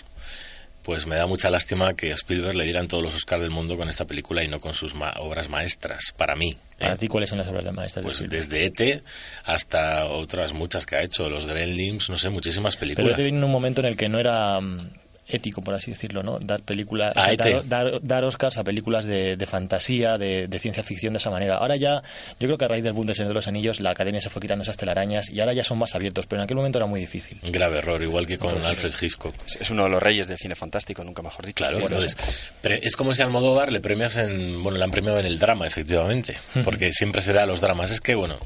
pues 0.83 1.05
me 1.07 1.17
da 1.17 1.27
mucha 1.27 1.51
lástima 1.51 1.95
que 1.95 2.13
a 2.13 2.15
Spielberg 2.15 2.55
le 2.57 2.65
dieran 2.65 2.87
todos 2.87 3.03
los 3.03 3.15
Oscars 3.15 3.43
del 3.43 3.51
mundo 3.51 3.77
con 3.77 3.89
esta 3.89 4.05
película 4.05 4.45
y 4.45 4.49
no 4.49 4.61
con 4.61 4.73
sus 4.73 4.95
ma- 4.95 5.15
obras 5.19 5.49
maestras, 5.49 6.13
para 6.17 6.37
mí. 6.37 6.51
¿eh? 6.53 6.57
¿Para 6.79 6.97
ti 6.97 7.09
cuáles 7.09 7.29
son 7.29 7.39
las 7.39 7.49
obras 7.49 7.65
de 7.65 7.73
maestras 7.73 8.05
Pues 8.05 8.29
desde 8.29 8.67
E.T. 8.67 9.03
hasta 9.45 10.07
otras 10.07 10.53
muchas 10.53 10.87
que 10.87 10.95
ha 10.97 11.03
hecho, 11.03 11.29
los 11.29 11.45
Gremlins, 11.47 12.09
no 12.09 12.17
sé, 12.17 12.29
muchísimas 12.29 12.77
Pero 12.77 12.81
películas. 12.95 13.17
te 13.17 13.23
viene 13.23 13.39
en 13.39 13.45
un 13.45 13.51
momento 13.51 13.81
en 13.81 13.87
el 13.89 13.97
que 13.97 14.09
no 14.09 14.21
era 14.21 14.61
mm, 14.61 14.91
ético, 15.29 15.61
por 15.63 15.75
así 15.75 15.91
decirlo, 15.91 16.23
¿no? 16.23 16.39
Dar 16.39 16.61
películas, 16.63 17.13
o 17.17 17.23
sea, 17.23 17.33
ET. 17.33 17.39
dar, 17.41 17.69
dar- 17.69 17.99
dar 18.03 18.25
Oscars 18.25 18.59
a 18.59 18.65
películas 18.65 19.05
de, 19.05 19.37
de 19.37 19.47
fantasía, 19.47 20.19
de, 20.19 20.47
de 20.49 20.59
ciencia 20.59 20.83
ficción 20.83 21.13
de 21.15 21.19
esa 21.19 21.31
manera. 21.31 21.57
Ahora 21.57 21.77
ya, 21.77 22.03
yo 22.39 22.47
creo 22.47 22.59
que 22.59 22.65
a 22.65 22.69
raíz 22.69 22.85
del 22.85 22.93
boom 22.93 23.07
de 23.07 23.15
Señor 23.15 23.29
de 23.29 23.35
los 23.35 23.49
Anillos, 23.49 23.81
la 23.81 23.91
academia 23.91 24.21
se 24.21 24.31
fue 24.31 24.41
quitando 24.41 24.63
esas 24.63 24.77
telarañas 24.77 25.31
y 25.31 25.41
ahora 25.41 25.53
ya 25.53 25.65
son 25.65 25.79
más 25.79 25.95
abiertos, 25.95 26.27
pero 26.27 26.41
en 26.41 26.45
aquel 26.45 26.57
momento 26.57 26.79
era 26.79 26.87
muy 26.87 27.01
difícil. 27.01 27.39
Un 27.43 27.51
grave 27.53 27.79
error, 27.79 28.03
igual 28.03 28.27
que 28.27 28.39
con 28.39 28.65
Alfred 28.65 28.93
Hitchcock. 29.01 29.35
Es- 29.47 29.57
Es 29.61 29.71
uno 29.71 29.85
de 29.85 29.91
los 29.91 30.03
reyes 30.03 30.29
del 30.29 30.39
cine 30.39 30.55
fantástico, 30.55 31.03
nunca 31.03 31.23
mejor 31.23 31.45
dicho. 31.47 31.57
Claro, 31.65 31.81
entonces, 31.81 32.17
pre- 32.61 32.81
es 32.87 32.95
como 32.97 33.13
si 33.15 33.23
a 33.23 33.25
Almodóvar 33.25 33.73
le 33.73 33.81
premias 33.81 34.17
en, 34.17 34.63
bueno, 34.63 34.79
le 34.79 34.85
han 34.85 34.91
premiado 34.91 35.19
en 35.19 35.27
el 35.27 35.39
drama, 35.39 35.67
efectivamente, 35.67 36.37
porque 36.65 36.93
siempre 36.93 37.21
se 37.23 37.33
da 37.33 37.43
a 37.43 37.47
los 37.47 37.61
dramas. 37.61 37.91
Es 37.91 38.01
que, 38.01 38.15
bueno, 38.15 38.37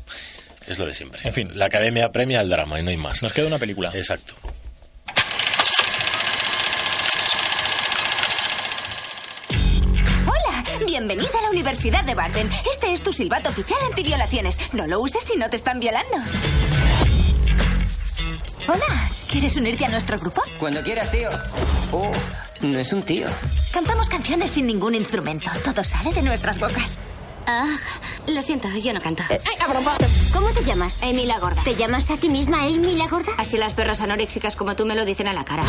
es 0.66 0.78
lo 0.78 0.86
de 0.86 0.94
siempre. 0.94 1.20
En 1.24 1.32
fin. 1.34 1.50
La 1.54 1.66
academia 1.66 2.10
premia 2.12 2.40
al 2.40 2.48
drama 2.48 2.80
y 2.80 2.82
no 2.82 2.90
hay 2.90 2.96
más. 2.96 3.22
Nos 3.22 3.32
queda 3.32 3.46
una 3.48 3.58
película. 3.58 3.90
Exacto. 3.94 4.34
Universidad 11.70 12.02
de 12.02 12.16
Barden. 12.16 12.50
Este 12.72 12.92
es 12.92 13.00
tu 13.00 13.12
silbato 13.12 13.48
oficial 13.48 13.78
antiviolaciones. 13.88 14.58
No 14.72 14.88
lo 14.88 15.00
uses 15.00 15.22
si 15.22 15.36
no 15.36 15.48
te 15.48 15.54
están 15.54 15.78
violando. 15.78 16.16
Hola, 18.66 19.08
¿quieres 19.30 19.54
unirte 19.54 19.84
a 19.84 19.88
nuestro 19.88 20.18
grupo? 20.18 20.42
Cuando 20.58 20.82
quieras, 20.82 21.12
tío. 21.12 21.30
Oh, 21.92 22.10
no 22.62 22.76
es 22.76 22.92
un 22.92 23.04
tío. 23.04 23.28
Cantamos 23.72 24.08
canciones 24.08 24.50
sin 24.50 24.66
ningún 24.66 24.96
instrumento. 24.96 25.48
Todo 25.64 25.84
sale 25.84 26.12
de 26.12 26.22
nuestras 26.22 26.58
bocas. 26.58 26.98
Ah, 27.46 27.76
lo 28.26 28.42
siento, 28.42 28.68
yo 28.70 28.92
no 28.92 29.00
canto. 29.00 29.22
¿Cómo 30.32 30.48
te 30.48 30.64
llamas? 30.64 31.00
Amy 31.04 31.24
la 31.24 31.38
gorda. 31.38 31.62
¿Te 31.62 31.76
llamas 31.76 32.10
a 32.10 32.16
ti 32.16 32.28
misma 32.28 32.64
Amy 32.64 32.96
la 32.96 33.06
gorda? 33.06 33.30
Así 33.38 33.56
las 33.56 33.74
perras 33.74 34.00
anoréxicas 34.00 34.56
como 34.56 34.74
tú 34.74 34.86
me 34.86 34.96
lo 34.96 35.04
dicen 35.04 35.28
a 35.28 35.32
la 35.32 35.44
cara. 35.44 35.62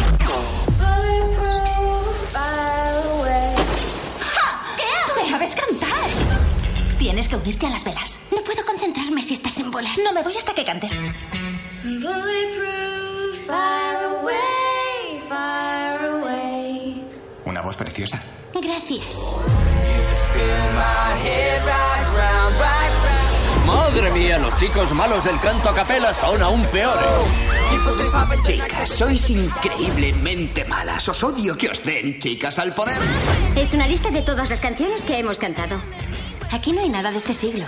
¡Ja! 4.19 4.61
¿Qué 4.77 4.83
haces? 4.83 5.29
¿Sabes 5.29 5.53
cantar? 5.55 5.80
Tienes 7.01 7.27
que 7.27 7.35
unirte 7.35 7.65
a 7.65 7.71
las 7.71 7.83
velas. 7.83 8.19
No 8.29 8.43
puedo 8.43 8.63
concentrarme 8.63 9.23
si 9.23 9.33
estás 9.33 9.57
en 9.57 9.71
bolas. 9.71 9.97
No 10.03 10.13
me 10.13 10.21
voy 10.21 10.37
hasta 10.37 10.53
que 10.53 10.63
cantes. 10.63 10.91
Una 17.43 17.61
voz 17.63 17.75
preciosa. 17.75 18.21
Gracias. 18.53 19.17
Madre 23.65 24.11
mía, 24.11 24.37
los 24.37 24.55
chicos 24.59 24.93
malos 24.93 25.23
del 25.23 25.39
canto 25.39 25.69
a 25.69 25.73
capela 25.73 26.13
son 26.13 26.39
aún 26.43 26.63
peores. 26.65 27.07
Chicas, 28.45 28.89
sois 28.89 29.27
increíblemente 29.27 30.65
malas. 30.65 31.09
Os 31.09 31.23
odio 31.23 31.57
que 31.57 31.69
os 31.69 31.83
den, 31.83 32.19
chicas, 32.19 32.59
al 32.59 32.75
poder. 32.75 32.97
Es 33.55 33.73
una 33.73 33.87
lista 33.87 34.11
de 34.11 34.21
todas 34.21 34.51
las 34.51 34.61
canciones 34.61 35.01
que 35.01 35.17
hemos 35.17 35.39
cantado. 35.39 35.81
Aquí 36.51 36.73
no 36.73 36.81
hay 36.81 36.89
nada 36.89 37.11
de 37.11 37.17
este 37.17 37.33
siglo. 37.33 37.65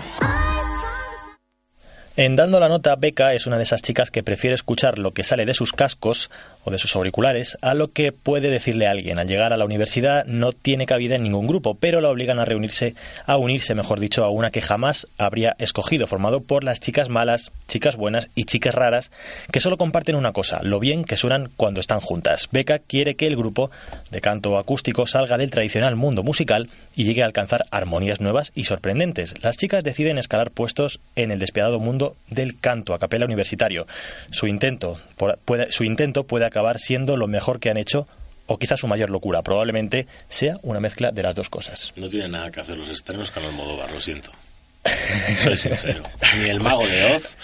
En 2.15 2.35
Dando 2.35 2.59
la 2.59 2.69
Nota, 2.69 2.95
Beca 2.95 3.33
es 3.33 3.47
una 3.47 3.57
de 3.57 3.63
esas 3.63 3.81
chicas 3.81 4.11
que 4.11 4.21
prefiere 4.21 4.53
escuchar 4.53 4.99
lo 4.99 5.13
que 5.13 5.23
sale 5.23 5.47
de 5.47 5.55
sus 5.55 5.71
cascos 5.73 6.29
o 6.63 6.69
de 6.69 6.77
sus 6.77 6.95
auriculares 6.95 7.57
a 7.61 7.73
lo 7.73 7.91
que 7.91 8.11
puede 8.11 8.51
decirle 8.51 8.85
alguien. 8.85 9.17
Al 9.17 9.27
llegar 9.27 9.51
a 9.51 9.57
la 9.57 9.65
universidad 9.65 10.23
no 10.25 10.51
tiene 10.51 10.85
cabida 10.85 11.15
en 11.15 11.23
ningún 11.23 11.47
grupo, 11.47 11.73
pero 11.73 12.01
la 12.01 12.09
obligan 12.09 12.37
a 12.37 12.45
reunirse, 12.45 12.93
a 13.25 13.37
unirse, 13.37 13.73
mejor 13.73 13.99
dicho, 13.99 14.23
a 14.23 14.29
una 14.29 14.51
que 14.51 14.61
jamás 14.61 15.07
habría 15.17 15.55
escogido, 15.57 16.05
formado 16.05 16.41
por 16.41 16.63
las 16.63 16.79
chicas 16.79 17.09
malas, 17.09 17.51
chicas 17.67 17.95
buenas 17.95 18.29
y 18.35 18.45
chicas 18.45 18.75
raras, 18.75 19.11
que 19.51 19.59
solo 19.59 19.77
comparten 19.77 20.15
una 20.15 20.33
cosa, 20.33 20.61
lo 20.61 20.79
bien 20.79 21.05
que 21.05 21.17
suenan 21.17 21.49
cuando 21.57 21.79
están 21.79 21.99
juntas. 21.99 22.47
Beca 22.51 22.77
quiere 22.77 23.15
que 23.15 23.25
el 23.25 23.35
grupo 23.35 23.71
de 24.11 24.21
canto 24.21 24.59
acústico 24.59 25.07
salga 25.07 25.39
del 25.39 25.49
tradicional 25.49 25.95
mundo 25.95 26.21
musical 26.21 26.69
y 26.95 27.05
llegue 27.05 27.23
a 27.23 27.25
alcanzar 27.25 27.65
armonías 27.71 28.21
nuevas 28.21 28.51
y 28.53 28.65
sorprendentes. 28.65 29.33
Las 29.43 29.57
chicas 29.57 29.83
deciden 29.83 30.19
escalar 30.19 30.51
puestos 30.51 30.99
en 31.15 31.31
el 31.31 31.39
despiadado 31.39 31.79
mundo 31.79 32.02
del 32.29 32.59
canto 32.59 32.93
a 32.93 32.99
capela 32.99 33.25
universitario. 33.25 33.85
Su 34.31 34.47
intento, 34.47 34.99
por- 35.17 35.37
puede, 35.39 35.71
su 35.71 35.83
intento 35.83 36.23
puede 36.25 36.45
acabar 36.45 36.79
siendo 36.79 37.17
lo 37.17 37.27
mejor 37.27 37.59
que 37.59 37.69
han 37.69 37.77
hecho 37.77 38.07
o 38.45 38.57
quizás 38.59 38.79
su 38.79 38.87
mayor 38.87 39.09
locura. 39.09 39.41
Probablemente 39.41 40.05
sea 40.27 40.57
una 40.63 40.79
mezcla 40.79 41.11
de 41.11 41.23
las 41.23 41.35
dos 41.35 41.49
cosas. 41.49 41.93
No 41.95 42.09
tiene 42.09 42.27
nada 42.27 42.51
que 42.51 42.59
hacer 42.59 42.77
los 42.77 42.89
estrenos 42.89 43.31
con 43.31 43.43
Almodóvar, 43.43 43.91
lo 43.91 44.01
siento. 44.01 44.31
Soy 45.37 45.57
sincero. 45.57 46.03
Ni 46.41 46.49
el 46.49 46.59
mago 46.59 46.85
de 46.85 47.15
Oz, 47.15 47.37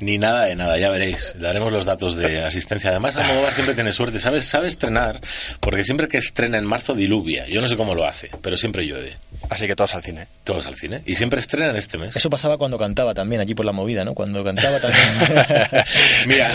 ni 0.00 0.18
nada 0.18 0.44
de 0.44 0.56
nada, 0.56 0.78
ya 0.78 0.90
veréis. 0.90 1.34
Daremos 1.38 1.72
los 1.72 1.86
datos 1.86 2.16
de 2.16 2.44
asistencia. 2.44 2.90
Además, 2.90 3.16
Almodóvar 3.16 3.54
siempre 3.54 3.74
tiene 3.74 3.92
suerte, 3.92 4.20
¿sabes? 4.20 4.44
Sabe 4.46 4.68
estrenar, 4.68 5.20
porque 5.60 5.84
siempre 5.84 6.08
que 6.08 6.18
estrena 6.18 6.58
en 6.58 6.64
marzo 6.66 6.94
diluvia. 6.94 7.46
Yo 7.48 7.60
no 7.60 7.68
sé 7.68 7.76
cómo 7.76 7.94
lo 7.94 8.04
hace, 8.06 8.30
pero 8.42 8.56
siempre 8.56 8.86
llueve. 8.86 9.16
Así 9.48 9.66
que 9.66 9.76
todos 9.76 9.94
al 9.94 10.02
cine. 10.02 10.26
Todos 10.44 10.66
al 10.66 10.74
cine. 10.74 11.02
Y 11.06 11.14
siempre 11.14 11.38
estrena 11.40 11.70
en 11.70 11.76
este 11.76 11.98
mes. 11.98 12.16
Eso 12.16 12.28
pasaba 12.30 12.58
cuando 12.58 12.78
cantaba 12.78 13.14
también, 13.14 13.40
allí 13.40 13.54
por 13.54 13.64
la 13.64 13.72
movida, 13.72 14.04
¿no? 14.04 14.14
Cuando 14.14 14.42
cantaba 14.44 14.78
también. 14.80 15.04
Mira, 16.26 16.50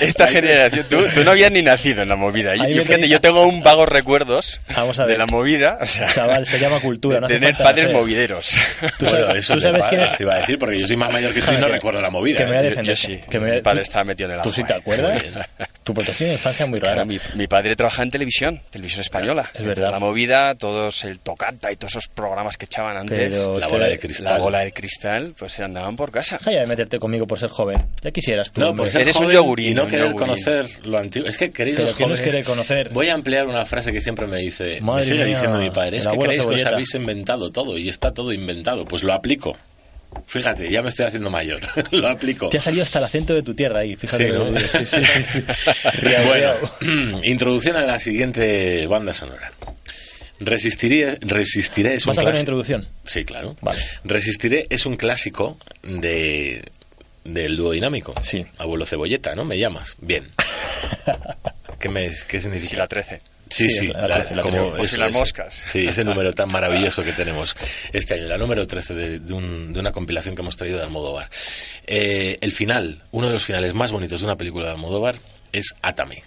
Esta 0.00 0.26
generación, 0.28 0.86
tú, 0.88 0.98
tú 1.14 1.24
no 1.24 1.32
habías 1.32 1.50
ni 1.52 1.62
nacido 1.62 2.02
en 2.02 2.08
la 2.08 2.16
movida. 2.16 2.54
Yo, 2.56 2.62
yo, 2.64 2.68
me 2.76 2.82
fíjate, 2.82 3.02
tenéis- 3.02 3.08
yo 3.10 3.20
tengo 3.20 3.46
un 3.46 3.62
vago 3.62 3.86
recuerdos 3.86 4.60
Vamos 4.76 4.98
a 4.98 5.04
ver. 5.04 5.14
de 5.14 5.18
la 5.18 5.26
movida. 5.26 5.78
O 5.80 5.86
sea, 5.86 6.06
Chaval, 6.08 6.46
se 6.46 6.58
llama 6.58 6.80
cultura, 6.80 7.16
de 7.16 7.20
no 7.22 7.26
tener 7.28 7.54
falta 7.54 7.64
padres 7.64 7.92
movideros. 7.92 8.54
Tú 8.98 9.06
bueno, 9.06 9.26
sabes- 9.26 9.36
eso 9.38 9.54
tú 9.54 9.60
sabes 9.60 9.82
pa- 9.82 9.88
quién 9.88 10.00
es- 10.02 10.16
te 10.16 10.22
iba 10.22 10.34
a 10.34 10.38
decir, 10.40 10.58
porque 10.58 10.78
yo 10.78 10.86
soy 10.86 10.96
más 10.96 11.12
mayor 11.12 11.32
que 11.32 11.40
tú 11.42 11.52
y 11.52 11.56
no 11.56 11.68
recuerdo 11.68 12.00
la 12.00 12.10
movida. 12.10 12.38
que 12.38 12.44
me 12.46 12.56
voy 12.56 12.61
a 12.62 12.66
¿eh? 12.66 12.70
defender. 12.70 12.94
Yo 12.96 13.06
sí. 13.06 13.20
Que 13.30 13.40
me- 13.40 13.52
mi 13.52 13.60
padre 13.62 13.82
estaba 13.82 14.04
metido 14.04 14.26
en 14.28 14.32
el 14.34 14.40
agua. 14.40 14.50
¿Tú 14.50 14.54
sí 14.54 14.64
te 14.64 14.74
acuerdas? 14.74 15.22
Tu 15.82 15.92
protección 15.92 16.28
de 16.28 16.34
infancia 16.34 16.64
muy 16.64 16.78
rara. 16.78 16.94
Claro, 16.94 17.06
mi, 17.08 17.18
mi 17.34 17.48
padre 17.48 17.74
trabajaba 17.74 18.04
en 18.04 18.12
televisión, 18.12 18.60
televisión 18.70 19.00
española. 19.00 19.50
Es 19.52 19.64
verdad. 19.64 19.90
La 19.90 19.98
movida, 19.98 20.54
todos 20.54 21.02
el 21.02 21.18
tocata 21.18 21.72
y 21.72 21.76
todos 21.76 21.94
esos 21.94 22.06
programas 22.06 22.56
que 22.56 22.66
echaban 22.66 22.96
antes. 22.96 23.18
Pero 23.18 23.58
La 23.58 23.66
bola 23.66 23.86
de 23.86 23.98
cristal. 23.98 24.24
La 24.32 24.38
bola 24.38 24.60
de 24.60 24.70
cristal, 24.72 25.34
pues 25.36 25.50
se 25.54 25.64
andaban 25.64 25.96
por 25.96 26.12
casa. 26.12 26.38
Deja 26.38 26.52
ya 26.52 26.60
de 26.60 26.66
meterte 26.68 27.00
conmigo 27.00 27.26
por 27.26 27.40
ser 27.40 27.50
joven. 27.50 27.84
Ya 28.00 28.12
quisieras 28.12 28.52
tú. 28.52 28.60
No, 28.60 28.68
hombre. 28.68 28.82
por 28.84 28.90
ser 28.90 29.00
Eres 29.02 29.16
un 29.16 29.22
joven 29.22 29.34
yogurín, 29.34 29.72
y 29.72 29.74
no 29.74 29.82
un 29.82 29.88
querer 29.90 30.06
yogurín. 30.06 30.28
conocer 30.28 30.66
lo 30.84 30.98
antiguo. 30.98 31.28
Es 31.28 31.36
que 31.36 31.50
queréis 31.50 31.74
Pero 31.74 31.88
los 31.88 31.96
¿qué 31.96 32.06
no 32.06 32.14
es 32.14 32.20
jóvenes... 32.20 32.32
querer 32.32 32.46
conocer? 32.46 32.88
Voy 32.90 33.08
a 33.08 33.14
emplear 33.14 33.48
una 33.48 33.64
frase 33.64 33.90
que 33.90 34.00
siempre 34.00 34.28
me 34.28 34.36
dice, 34.36 34.80
Madre 34.82 35.00
me 35.00 35.04
sigue 35.04 35.24
mía, 35.24 35.34
diciendo 35.34 35.58
mi 35.58 35.70
padre, 35.70 35.96
es 35.96 36.06
que 36.06 36.16
creéis 36.16 36.46
que 36.46 36.54
os 36.54 36.64
habéis 36.64 36.94
inventado 36.94 37.50
todo 37.50 37.76
y 37.76 37.88
está 37.88 38.14
todo 38.14 38.32
inventado. 38.32 38.84
Pues 38.84 39.02
lo 39.02 39.12
aplico. 39.12 39.56
Fíjate, 40.26 40.70
ya 40.70 40.82
me 40.82 40.88
estoy 40.88 41.06
haciendo 41.06 41.30
mayor. 41.30 41.60
lo 41.92 42.08
aplico. 42.08 42.48
Te 42.48 42.58
ha 42.58 42.60
salido 42.60 42.82
hasta 42.82 42.98
el 42.98 43.04
acento 43.04 43.34
de 43.34 43.42
tu 43.42 43.54
tierra 43.54 43.80
ahí, 43.80 43.96
fíjate. 43.96 44.30
Sí, 44.30 44.36
¿no? 44.36 44.58
sí, 44.58 44.86
sí, 44.86 45.24
sí, 45.32 45.44
bueno, 46.26 47.20
introducción 47.24 47.76
a 47.76 47.82
la 47.82 48.00
siguiente 48.00 48.86
banda 48.86 49.12
sonora. 49.12 49.52
Resistiré, 50.40 51.18
resistiré 51.20 51.94
es 51.94 52.06
un 52.06 52.10
¿Vas 52.10 52.18
a 52.18 52.20
hacer 52.22 52.24
una 52.24 52.30
clásico. 52.32 52.40
introducción? 52.40 52.88
Sí, 53.04 53.24
claro. 53.24 53.56
Vale. 53.60 53.80
Resistiré 54.04 54.66
es 54.70 54.86
un 54.86 54.96
clásico 54.96 55.58
de 55.82 56.62
del 57.24 57.56
dúo 57.56 57.70
dinámico. 57.70 58.12
Sí. 58.20 58.44
Abuelo 58.58 58.84
Cebolleta, 58.84 59.34
¿no? 59.36 59.44
Me 59.44 59.56
llamas. 59.58 59.94
Bien. 60.00 60.24
¿Qué, 61.78 61.88
me, 61.88 62.10
qué 62.26 62.40
significa? 62.40 62.70
Si 62.70 62.76
la 62.76 62.88
13. 62.88 63.20
Sí, 63.52 63.70
Sí, 63.70 63.78
sí, 63.78 63.86
la 63.88 64.08
la- 64.08 64.16
13, 64.18 64.34
la 64.36 64.42
como 64.42 64.56
13. 64.56 64.76
Pues 64.76 64.92
eso, 64.92 64.96
y 64.96 65.04
las 65.04 65.12
moscas. 65.12 65.64
Sí, 65.70 65.86
ese 65.88 66.04
número 66.04 66.32
tan 66.32 66.48
maravilloso 66.50 67.02
que 67.04 67.12
tenemos 67.12 67.54
este 67.92 68.14
año, 68.14 68.28
la 68.28 68.38
número 68.38 68.66
13 68.66 68.94
de, 68.94 69.18
de 69.20 69.32
un- 69.32 69.72
de 69.72 69.80
una 69.80 69.92
compilación 69.92 70.34
que 70.34 70.42
hemos 70.42 70.56
traído 70.56 70.78
de 70.78 70.84
Almodóvar. 70.84 71.28
Eh, 71.86 72.38
el 72.40 72.52
final, 72.52 73.02
uno 73.10 73.26
de 73.26 73.32
los 73.34 73.44
finales 73.44 73.74
más 73.74 73.92
bonitos 73.92 74.20
de 74.20 74.26
una 74.26 74.36
película 74.36 74.66
de 74.66 74.72
Almodóvar 74.72 75.16
es 75.52 75.74
Átame. 75.82 76.22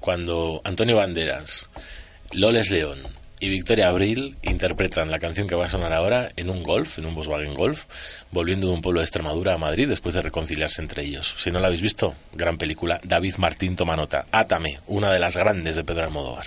Cuando 0.00 0.60
Antonio 0.64 0.96
Banderas, 0.96 1.68
Loles 2.32 2.70
León 2.70 2.98
y 3.38 3.48
Victoria 3.48 3.88
Abril 3.88 4.36
interpretan 4.42 5.10
la 5.10 5.18
canción 5.18 5.46
que 5.46 5.54
va 5.54 5.66
a 5.66 5.68
sonar 5.68 5.92
ahora 5.92 6.30
en 6.36 6.50
un 6.50 6.62
Golf, 6.62 6.98
en 6.98 7.06
un 7.06 7.14
Volkswagen 7.14 7.54
Golf, 7.54 7.84
volviendo 8.30 8.68
de 8.68 8.74
un 8.74 8.82
pueblo 8.82 9.00
de 9.00 9.04
Extremadura 9.04 9.54
a 9.54 9.58
Madrid 9.58 9.88
después 9.88 10.14
de 10.14 10.22
reconciliarse 10.22 10.82
entre 10.82 11.04
ellos. 11.04 11.34
Si 11.38 11.50
no 11.50 11.60
la 11.60 11.66
habéis 11.66 11.82
visto, 11.82 12.14
gran 12.32 12.58
película. 12.58 13.00
David 13.02 13.34
Martín 13.36 13.76
toma 13.76 13.96
nota. 13.96 14.26
Átame, 14.30 14.80
una 14.86 15.12
de 15.12 15.18
las 15.18 15.36
grandes 15.36 15.76
de 15.76 15.84
Pedro 15.84 16.04
Almodóvar. 16.04 16.46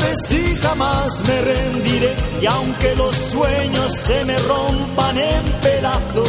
y 0.11 0.55
jamás 0.57 1.23
me 1.25 1.41
rendiré. 1.41 2.13
Y 2.41 2.45
aunque 2.45 2.95
los 2.95 3.15
sueños 3.15 3.93
se 3.93 4.25
me 4.25 4.37
rompan 4.39 5.17
en 5.17 5.43
pedazos, 5.61 6.27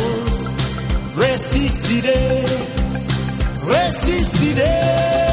resistiré, 1.16 2.44
resistiré. 3.66 5.31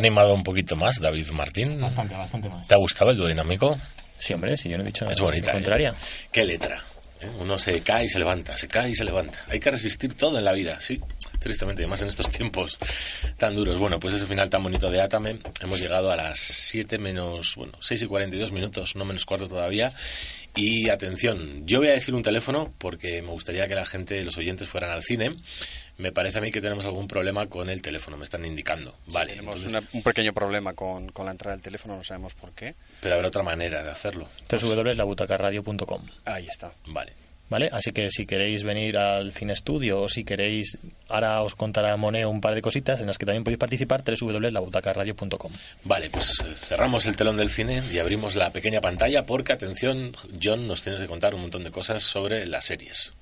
Animado 0.00 0.34
un 0.34 0.42
poquito 0.42 0.76
más, 0.76 1.00
David 1.00 1.30
Martín? 1.30 1.80
Bastante, 1.80 2.14
bastante 2.14 2.48
más. 2.48 2.66
¿Te 2.66 2.74
ha 2.74 2.78
gustado 2.78 3.10
el 3.10 3.28
dinámico? 3.28 3.78
Sí, 4.18 4.34
hombre, 4.34 4.56
sí, 4.56 4.68
yo 4.68 4.76
no 4.76 4.82
he 4.82 4.86
dicho 4.86 5.04
nada. 5.04 5.14
Es 5.14 5.20
bonita. 5.20 5.48
Lo 5.48 5.52
contraria. 5.54 5.90
¿eh? 5.90 6.26
Qué 6.32 6.44
letra. 6.44 6.82
¿eh? 7.20 7.28
Uno 7.38 7.58
se 7.58 7.80
cae 7.80 8.06
y 8.06 8.08
se 8.08 8.18
levanta, 8.18 8.56
se 8.56 8.68
cae 8.68 8.90
y 8.90 8.94
se 8.94 9.04
levanta. 9.04 9.38
Hay 9.48 9.60
que 9.60 9.70
resistir 9.70 10.14
todo 10.14 10.38
en 10.38 10.44
la 10.44 10.52
vida, 10.52 10.80
sí. 10.80 11.00
Tristemente, 11.38 11.86
más 11.86 12.02
en 12.02 12.08
estos 12.08 12.30
tiempos 12.30 12.78
tan 13.38 13.54
duros. 13.54 13.78
Bueno, 13.78 13.98
pues 13.98 14.12
ese 14.12 14.26
final 14.26 14.50
tan 14.50 14.62
bonito 14.62 14.90
de 14.90 15.00
Atame. 15.00 15.38
Hemos 15.62 15.80
llegado 15.80 16.12
a 16.12 16.16
las 16.16 16.38
7 16.38 16.98
menos, 16.98 17.56
bueno, 17.56 17.72
6 17.80 18.02
y 18.02 18.06
42 18.06 18.52
minutos, 18.52 18.94
no 18.94 19.06
menos 19.06 19.24
cuarto 19.24 19.48
todavía. 19.48 19.92
Y 20.54 20.90
atención, 20.90 21.66
yo 21.66 21.78
voy 21.78 21.88
a 21.88 21.92
decir 21.92 22.14
un 22.14 22.22
teléfono 22.22 22.74
porque 22.76 23.22
me 23.22 23.30
gustaría 23.30 23.66
que 23.68 23.74
la 23.74 23.86
gente, 23.86 24.22
los 24.22 24.36
oyentes, 24.36 24.68
fueran 24.68 24.90
al 24.90 25.02
cine. 25.02 25.36
Me 26.00 26.12
parece 26.12 26.38
a 26.38 26.40
mí 26.40 26.50
que 26.50 26.60
tenemos 26.60 26.84
algún 26.84 27.06
problema 27.06 27.46
con 27.46 27.68
el 27.70 27.82
teléfono, 27.82 28.16
me 28.16 28.24
están 28.24 28.44
indicando. 28.44 28.96
Vale, 29.12 29.32
Tenemos 29.32 29.56
entonces- 29.56 29.78
una- 29.80 29.88
un 29.92 30.02
pequeño 30.02 30.32
problema 30.32 30.72
con, 30.74 31.10
con 31.12 31.26
la 31.26 31.32
entrada 31.32 31.54
del 31.56 31.62
teléfono, 31.62 31.96
no 31.96 32.04
sabemos 32.04 32.34
por 32.34 32.52
qué. 32.52 32.74
pero 33.00 33.14
habrá 33.16 33.28
otra 33.28 33.42
manera 33.42 33.82
de 33.82 33.90
hacerlo. 33.90 34.28
www.labutacarradio.com 34.50 36.02
Ahí 36.24 36.46
está. 36.48 36.72
Vale. 36.86 37.12
¿Vale? 37.50 37.68
Así 37.72 37.90
que 37.90 38.10
si 38.12 38.26
queréis 38.26 38.62
venir 38.62 38.96
al 38.96 39.32
cine 39.32 39.52
estudio 39.54 40.02
o 40.02 40.08
si 40.08 40.22
queréis, 40.22 40.78
ahora 41.08 41.42
os 41.42 41.56
contará 41.56 41.96
Moneo 41.96 42.30
un 42.30 42.40
par 42.40 42.54
de 42.54 42.62
cositas 42.62 43.00
en 43.00 43.08
las 43.08 43.18
que 43.18 43.26
también 43.26 43.42
podéis 43.42 43.58
participar, 43.58 44.04
www.labutacarradio.com. 44.04 45.52
Vale, 45.82 46.10
pues 46.10 46.40
eh, 46.46 46.54
cerramos 46.54 47.06
el 47.06 47.16
telón 47.16 47.36
del 47.36 47.48
cine 47.50 47.82
y 47.92 47.98
abrimos 47.98 48.36
la 48.36 48.50
pequeña 48.50 48.80
pantalla 48.80 49.26
porque, 49.26 49.52
atención, 49.52 50.12
John 50.40 50.68
nos 50.68 50.82
tiene 50.84 50.98
que 51.00 51.08
contar 51.08 51.34
un 51.34 51.40
montón 51.40 51.64
de 51.64 51.72
cosas 51.72 52.04
sobre 52.04 52.46
las 52.46 52.64
series. 52.66 53.12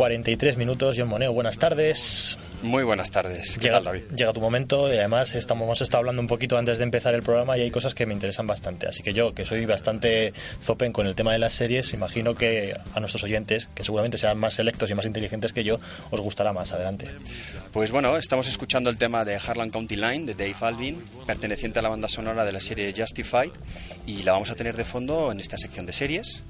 43 0.00 0.56
minutos, 0.56 0.96
John 0.98 1.08
Moneo, 1.08 1.30
buenas 1.34 1.58
tardes. 1.58 2.38
Muy 2.62 2.84
buenas 2.84 3.10
tardes. 3.10 3.58
¿Qué 3.58 3.64
Llega, 3.64 3.74
tal, 3.74 3.84
David? 3.84 4.02
llega 4.16 4.32
tu 4.32 4.40
momento 4.40 4.90
y 4.90 4.96
además 4.96 5.34
estamos, 5.34 5.66
hemos 5.66 5.82
estado 5.82 5.98
hablando 5.98 6.22
un 6.22 6.26
poquito 6.26 6.56
antes 6.56 6.78
de 6.78 6.84
empezar 6.84 7.14
el 7.14 7.22
programa 7.22 7.58
y 7.58 7.60
hay 7.60 7.70
cosas 7.70 7.94
que 7.94 8.06
me 8.06 8.14
interesan 8.14 8.46
bastante. 8.46 8.86
Así 8.88 9.02
que 9.02 9.12
yo, 9.12 9.34
que 9.34 9.44
soy 9.44 9.66
bastante 9.66 10.32
zopen 10.62 10.94
con 10.94 11.06
el 11.06 11.14
tema 11.14 11.34
de 11.34 11.38
las 11.38 11.52
series, 11.52 11.92
imagino 11.92 12.34
que 12.34 12.74
a 12.94 13.00
nuestros 13.00 13.24
oyentes, 13.24 13.68
que 13.74 13.84
seguramente 13.84 14.16
serán 14.16 14.38
más 14.38 14.54
selectos 14.54 14.90
y 14.90 14.94
más 14.94 15.04
inteligentes 15.04 15.52
que 15.52 15.64
yo, 15.64 15.76
os 16.10 16.20
gustará 16.22 16.54
más. 16.54 16.72
Adelante. 16.72 17.06
Pues 17.70 17.92
bueno, 17.92 18.16
estamos 18.16 18.48
escuchando 18.48 18.88
el 18.88 18.96
tema 18.96 19.26
de 19.26 19.36
Harlan 19.36 19.68
County 19.68 19.96
Line 19.96 20.24
de 20.24 20.32
Dave 20.32 20.56
Alvin, 20.62 20.98
perteneciente 21.26 21.80
a 21.80 21.82
la 21.82 21.90
banda 21.90 22.08
sonora 22.08 22.46
de 22.46 22.52
la 22.52 22.60
serie 22.62 22.94
Justified, 22.96 23.50
y 24.06 24.22
la 24.22 24.32
vamos 24.32 24.50
a 24.50 24.54
tener 24.54 24.78
de 24.78 24.84
fondo 24.86 25.30
en 25.30 25.40
esta 25.40 25.58
sección 25.58 25.84
de 25.84 25.92
series. 25.92 26.42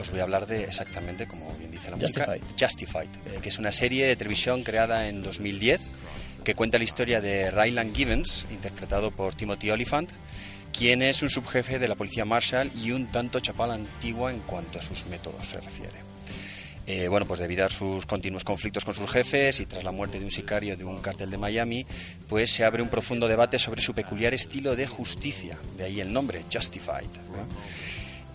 Os 0.00 0.10
voy 0.10 0.20
a 0.20 0.24
hablar 0.24 0.46
de 0.46 0.64
exactamente, 0.64 1.26
como 1.26 1.52
bien 1.58 1.70
dice 1.70 1.90
la 1.90 1.96
música, 1.96 2.26
Justified. 2.26 2.60
Justified, 2.60 3.34
eh, 3.36 3.38
que 3.42 3.48
es 3.48 3.58
una 3.58 3.72
serie 3.72 4.06
de 4.06 4.16
televisión 4.16 4.62
creada 4.62 5.08
en 5.08 5.22
2010 5.22 5.80
que 6.44 6.54
cuenta 6.54 6.76
la 6.76 6.84
historia 6.84 7.22
de 7.22 7.50
Ryland 7.50 7.96
Givens, 7.96 8.46
interpretado 8.50 9.10
por 9.10 9.34
Timothy 9.34 9.70
Oliphant, 9.70 10.10
quien 10.76 11.00
es 11.02 11.22
un 11.22 11.30
subjefe 11.30 11.78
de 11.78 11.88
la 11.88 11.94
policía 11.94 12.26
Marshall 12.26 12.70
y 12.76 12.90
un 12.90 13.06
tanto 13.06 13.40
chapal 13.40 13.70
antigua 13.70 14.30
en 14.30 14.40
cuanto 14.40 14.78
a 14.78 14.82
sus 14.82 15.06
métodos 15.06 15.46
se 15.48 15.60
refiere. 15.60 16.04
Eh, 16.86 17.08
bueno, 17.08 17.26
pues 17.26 17.40
debido 17.40 17.64
a 17.64 17.70
sus 17.70 18.04
continuos 18.04 18.44
conflictos 18.44 18.84
con 18.84 18.92
sus 18.92 19.10
jefes 19.10 19.58
y 19.60 19.64
tras 19.64 19.84
la 19.84 19.90
muerte 19.90 20.18
de 20.18 20.26
un 20.26 20.30
sicario 20.30 20.76
de 20.76 20.84
un 20.84 21.00
cártel 21.00 21.30
de 21.30 21.38
Miami, 21.38 21.86
pues 22.28 22.50
se 22.50 22.62
abre 22.62 22.82
un 22.82 22.90
profundo 22.90 23.26
debate 23.26 23.58
sobre 23.58 23.80
su 23.80 23.94
peculiar 23.94 24.34
estilo 24.34 24.76
de 24.76 24.86
justicia, 24.86 25.58
de 25.78 25.84
ahí 25.84 26.00
el 26.00 26.12
nombre, 26.12 26.44
Justified. 26.52 27.08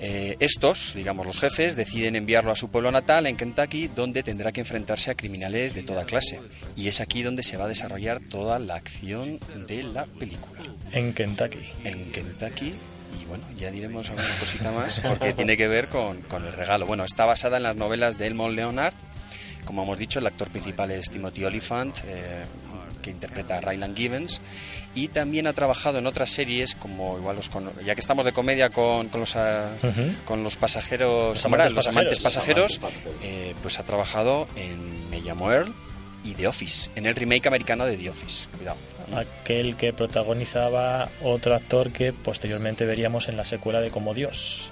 Eh, 0.02 0.38
estos, 0.40 0.94
digamos 0.96 1.26
los 1.26 1.40
jefes, 1.40 1.76
deciden 1.76 2.16
enviarlo 2.16 2.52
a 2.52 2.56
su 2.56 2.70
pueblo 2.70 2.90
natal, 2.92 3.28
en 3.28 3.36
Kentucky, 3.36 3.90
donde 3.90 4.24
tendrá 4.24 4.52
que 4.52 4.62
enfrentarse 4.62 5.12
a 5.12 5.16
criminales 5.16 5.74
de 5.74 5.84
toda 5.84 6.06
clase. 6.06 6.40
Y 6.78 6.88
es 6.88 7.02
aquí 7.02 7.22
donde 7.22 7.44
se 7.44 7.58
va 7.58 7.66
a 7.66 7.68
desarrollar 7.68 8.22
toda 8.22 8.60
la 8.60 8.76
acción 8.76 9.38
de 9.68 9.84
la 9.84 10.06
película. 10.06 10.62
En 10.94 11.14
Kentucky. 11.14 11.70
En 11.84 12.12
Kentucky, 12.12 12.74
y 13.22 13.26
bueno, 13.26 13.44
ya 13.58 13.72
diremos 13.72 14.10
alguna 14.10 14.36
cosita 14.40 14.72
más, 14.72 15.02
porque 15.02 15.34
tiene 15.34 15.58
que 15.58 15.68
ver 15.68 15.90
con, 15.90 16.22
con 16.22 16.46
el 16.46 16.54
regalo. 16.54 16.86
Bueno, 16.86 17.04
está 17.04 17.26
basada 17.26 17.58
en 17.58 17.64
las 17.64 17.76
novelas 17.76 18.18
de 18.18 18.28
Elmond 18.28 18.56
Leonard. 18.56 18.94
Como 19.66 19.84
hemos 19.84 19.98
dicho, 19.98 20.20
el 20.20 20.28
actor 20.28 20.48
principal 20.50 20.92
es 20.92 21.10
Timothy 21.10 21.44
Oliphant, 21.44 21.98
eh, 22.08 22.44
que 23.02 23.10
interpreta 23.12 23.58
a 23.58 23.62
Ryland 23.62 23.96
Givens 23.96 24.42
y 24.96 25.08
también 25.10 25.48
ha 25.48 25.54
trabajado 25.54 26.00
en 26.00 26.08
otras 26.08 26.30
series 26.32 26.76
como 26.76 27.18
igual 27.18 27.36
los 27.36 27.50
con- 27.50 27.72
ya 27.86 27.94
que 27.96 28.02
estamos 28.02 28.26
de 28.26 28.32
comedia 28.32 28.70
con, 28.70 29.10
con 29.10 29.20
los 29.22 29.36
ah, 29.36 29.70
Ujú. 29.84 30.14
con 30.26 30.44
los 30.44 30.56
pasajeros 30.56 31.36
Los 31.36 31.46
amantes 31.46 31.74
los 31.74 31.88
amantes 31.88 32.20
pasajeros. 32.20 32.78
pasajeros 32.80 33.14
eh, 33.24 33.54
pues 33.62 33.80
ha 33.80 33.84
trabajado 33.84 34.48
en 34.56 35.10
Me 35.10 35.22
llamo 35.22 35.52
Earl 35.52 35.74
y 36.24 36.34
The 36.34 36.48
Office 36.48 36.90
en 36.96 37.06
el 37.06 37.16
remake 37.16 37.48
americano 37.48 37.86
de 37.86 37.96
The 37.98 38.10
Office 38.10 38.48
cuidado 38.58 38.78
Aquel 39.16 39.76
que 39.76 39.92
protagonizaba 39.94 41.10
otro 41.24 41.56
actor 41.56 41.92
que 41.92 42.14
posteriormente 42.14 42.86
veríamos 42.86 43.28
en 43.30 43.38
la 43.38 43.44
secuela 43.44 43.82
de 43.82 43.90
Como 43.90 44.14
Dios. 44.14 44.70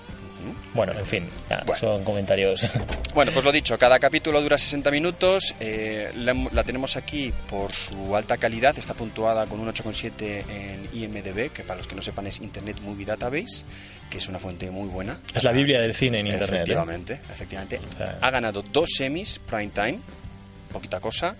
Bueno, 0.74 0.94
en 0.94 1.06
fin, 1.06 1.30
ya, 1.50 1.64
son 1.80 2.04
comentarios. 2.04 2.66
Bueno, 3.14 3.32
pues 3.32 3.44
lo 3.44 3.52
dicho, 3.52 3.80
cada 3.80 3.98
capítulo 4.00 4.40
dura 4.42 4.60
60 4.60 4.92
minutos. 4.92 5.56
eh, 5.60 6.12
la, 6.16 6.36
la 6.52 6.64
tenemos 6.64 6.96
aquí 6.98 7.34
por 7.50 7.72
su 7.74 8.16
alta 8.16 8.38
calidad. 8.38 8.78
Está 8.78 8.94
puntuada 8.94 9.48
con 9.48 9.60
un 9.60 9.68
8,7 9.74 10.44
en 10.48 10.88
IMDB, 10.94 11.50
que 11.52 11.64
para 11.64 11.78
los 11.80 11.88
que 11.88 11.96
no 11.96 12.04
sepan 12.04 12.28
es 12.28 12.40
Internet 12.42 12.78
Movie 12.82 13.06
Database, 13.06 13.64
que 14.12 14.20
es 14.20 14.28
una 14.28 14.38
fuente 14.38 14.70
muy 14.70 14.88
buena. 14.88 15.18
Es 15.34 15.44
la 15.44 15.52
Biblia 15.52 15.82
del 15.82 15.96
cine 15.96 16.20
en 16.20 16.28
Internet. 16.28 16.52
¿eh? 16.52 16.56
Efectivamente, 16.62 17.14
efectivamente. 17.32 17.80
Ha 18.22 18.30
ganado 18.30 18.62
dos 18.62 18.90
semis 18.96 19.40
Prime 19.40 19.70
Time, 19.74 20.00
poquita 20.72 21.00
cosa, 21.00 21.36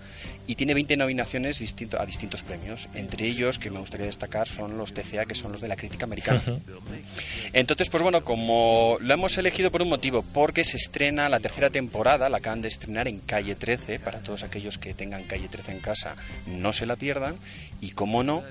y 0.48 0.56
tiene 0.56 0.74
20 0.74 0.96
nominaciones 0.96 1.60
distinto- 1.60 2.00
a 2.00 2.06
distintos 2.06 2.42
premios. 2.42 2.88
Entre 2.94 3.26
ellos, 3.26 3.60
que 3.60 3.70
me 3.70 3.78
gustaría 3.78 4.06
destacar, 4.06 4.48
son 4.48 4.76
los 4.76 4.92
TCA, 4.92 5.26
que 5.26 5.36
son 5.36 5.52
los 5.52 5.60
de 5.60 5.68
la 5.68 5.76
crítica 5.76 6.06
americana. 6.06 6.42
Entonces, 7.52 7.88
pues 7.88 8.02
bueno, 8.02 8.24
como 8.24 8.96
lo 9.00 9.14
hemos 9.14 9.36
elegido 9.38 9.70
por 9.70 9.82
un 9.82 9.88
motivo, 9.88 10.22
porque 10.22 10.64
se 10.64 10.76
estrena 10.76 11.28
la 11.28 11.38
tercera 11.40 11.70
temporada, 11.70 12.28
la 12.28 12.38
acaban 12.38 12.62
de 12.62 12.68
estrenar 12.68 13.08
en 13.08 13.18
Calle 13.20 13.54
13, 13.54 14.00
para 14.00 14.20
todos 14.20 14.42
aquellos 14.42 14.78
que 14.78 14.94
tengan 14.94 15.22
Calle 15.24 15.48
13 15.48 15.72
en 15.72 15.80
casa, 15.80 16.16
no 16.46 16.72
se 16.72 16.86
la 16.86 16.96
pierdan, 16.96 17.36
y 17.80 17.90
como 17.90 18.22
no, 18.24 18.42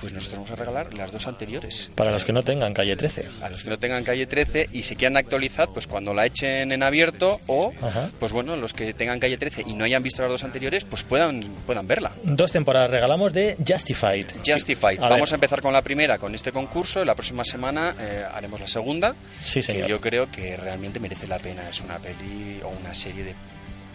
pues 0.00 0.12
nosotros 0.12 0.34
vamos 0.40 0.50
a 0.52 0.56
regalar 0.56 0.94
las 0.94 1.10
dos 1.10 1.26
anteriores. 1.26 1.90
Para 1.94 2.12
los 2.12 2.24
que 2.24 2.32
no 2.32 2.44
tengan 2.44 2.72
calle 2.74 2.96
13. 2.96 3.26
A 3.42 3.48
los 3.48 3.62
que 3.64 3.70
no 3.70 3.78
tengan 3.78 4.04
Calle 4.04 4.26
13 4.26 4.68
y 4.72 4.82
se 4.84 4.94
quieran 4.94 5.16
actualizar, 5.16 5.68
pues 5.72 5.86
cuando 5.86 6.14
la 6.14 6.26
echen 6.26 6.70
en 6.70 6.82
abierto, 6.82 7.40
o, 7.46 7.72
pues 8.20 8.32
bueno, 8.32 8.56
los 8.56 8.74
que 8.74 8.92
tengan 8.94 9.18
Calle 9.18 9.38
13 9.38 9.64
y 9.66 9.72
no 9.72 9.84
hayan 9.84 10.02
visto 10.02 10.22
las 10.22 10.30
dos 10.30 10.44
anteriores, 10.44 10.84
pues 10.84 11.02
puedan, 11.02 11.45
puedan 11.66 11.86
verla. 11.86 12.12
Dos 12.22 12.52
temporadas 12.52 12.90
regalamos 12.90 13.32
de 13.32 13.56
Justified. 13.66 14.26
Justified. 14.46 14.98
A 15.02 15.08
Vamos 15.08 15.30
ver. 15.30 15.34
a 15.34 15.36
empezar 15.36 15.62
con 15.62 15.72
la 15.72 15.82
primera, 15.82 16.18
con 16.18 16.34
este 16.34 16.52
concurso. 16.52 17.04
La 17.04 17.14
próxima 17.14 17.44
semana 17.44 17.94
eh, 18.00 18.24
haremos 18.34 18.60
la 18.60 18.68
segunda. 18.68 19.14
Sí, 19.40 19.62
señor. 19.62 19.84
Que 19.84 19.90
yo 19.90 20.00
creo 20.00 20.30
que 20.30 20.56
realmente 20.56 21.00
merece 21.00 21.26
la 21.26 21.38
pena. 21.38 21.68
Es 21.68 21.80
una 21.80 21.98
peli 21.98 22.60
o 22.62 22.68
una 22.68 22.94
serie 22.94 23.24
de 23.24 23.34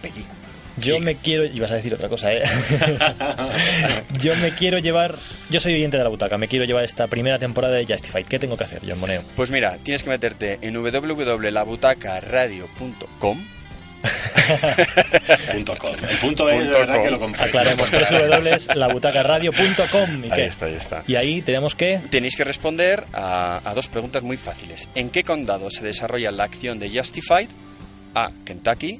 películas. 0.02 0.36
Yo 0.78 1.00
me 1.00 1.16
quiero. 1.16 1.44
Ibas 1.46 1.72
a 1.72 1.76
decir 1.76 1.94
otra 1.94 2.08
cosa, 2.08 2.32
¿eh? 2.34 2.42
yo 4.20 4.34
me 4.38 4.56
quiero 4.56 4.80
llevar. 4.80 5.18
Yo 5.50 5.60
soy 5.60 5.74
oyente 5.74 5.98
de 5.98 6.04
la 6.04 6.10
butaca. 6.10 6.38
Me 6.38 6.48
quiero 6.48 6.64
llevar 6.66 6.86
esta 6.86 7.08
primera 7.08 7.38
temporada 7.40 7.76
de 7.76 7.86
Justified. 7.86 8.26
¿Qué 8.26 8.40
tengo 8.40 8.56
que 8.56 8.64
hacer, 8.64 8.80
John 8.88 9.00
Moneo? 9.00 9.22
Pues 9.36 9.52
mira, 9.52 9.78
tienes 9.84 10.02
que 10.04 10.10
meterte 10.10 10.60
en 10.62 10.76
www.labutacaradio.com 10.76 13.46
Punto 15.52 15.78
com. 15.78 15.94
El 15.96 16.18
punto 16.18 16.50
es 16.50 16.70
de 16.70 16.78
verdad 16.78 17.04
que 17.04 17.12
lo 17.12 17.20
compré. 17.20 17.44
Aclaremos 17.44 17.92
www.labutacaradio.com. 17.92 20.26
¿Y 20.26 20.32
Ahí 20.32 20.42
está, 20.42 20.66
ahí 20.66 20.74
está. 20.76 21.04
Y 21.08 21.16
ahí 21.16 21.42
tenemos 21.42 21.76
que. 21.76 22.00
Tenéis 22.10 22.36
que 22.36 22.44
responder 22.44 23.06
a, 23.14 23.62
a 23.64 23.74
dos 23.74 23.88
preguntas 23.88 24.24
muy 24.24 24.38
fáciles. 24.38 24.90
¿En 24.96 25.10
qué 25.10 25.24
condado 25.24 25.70
se 25.72 25.84
desarrolla 25.84 26.32
la 26.32 26.44
acción 26.46 26.80
de 26.80 26.90
Justified? 26.90 27.48
A. 28.16 28.32
Kentucky. 28.46 29.00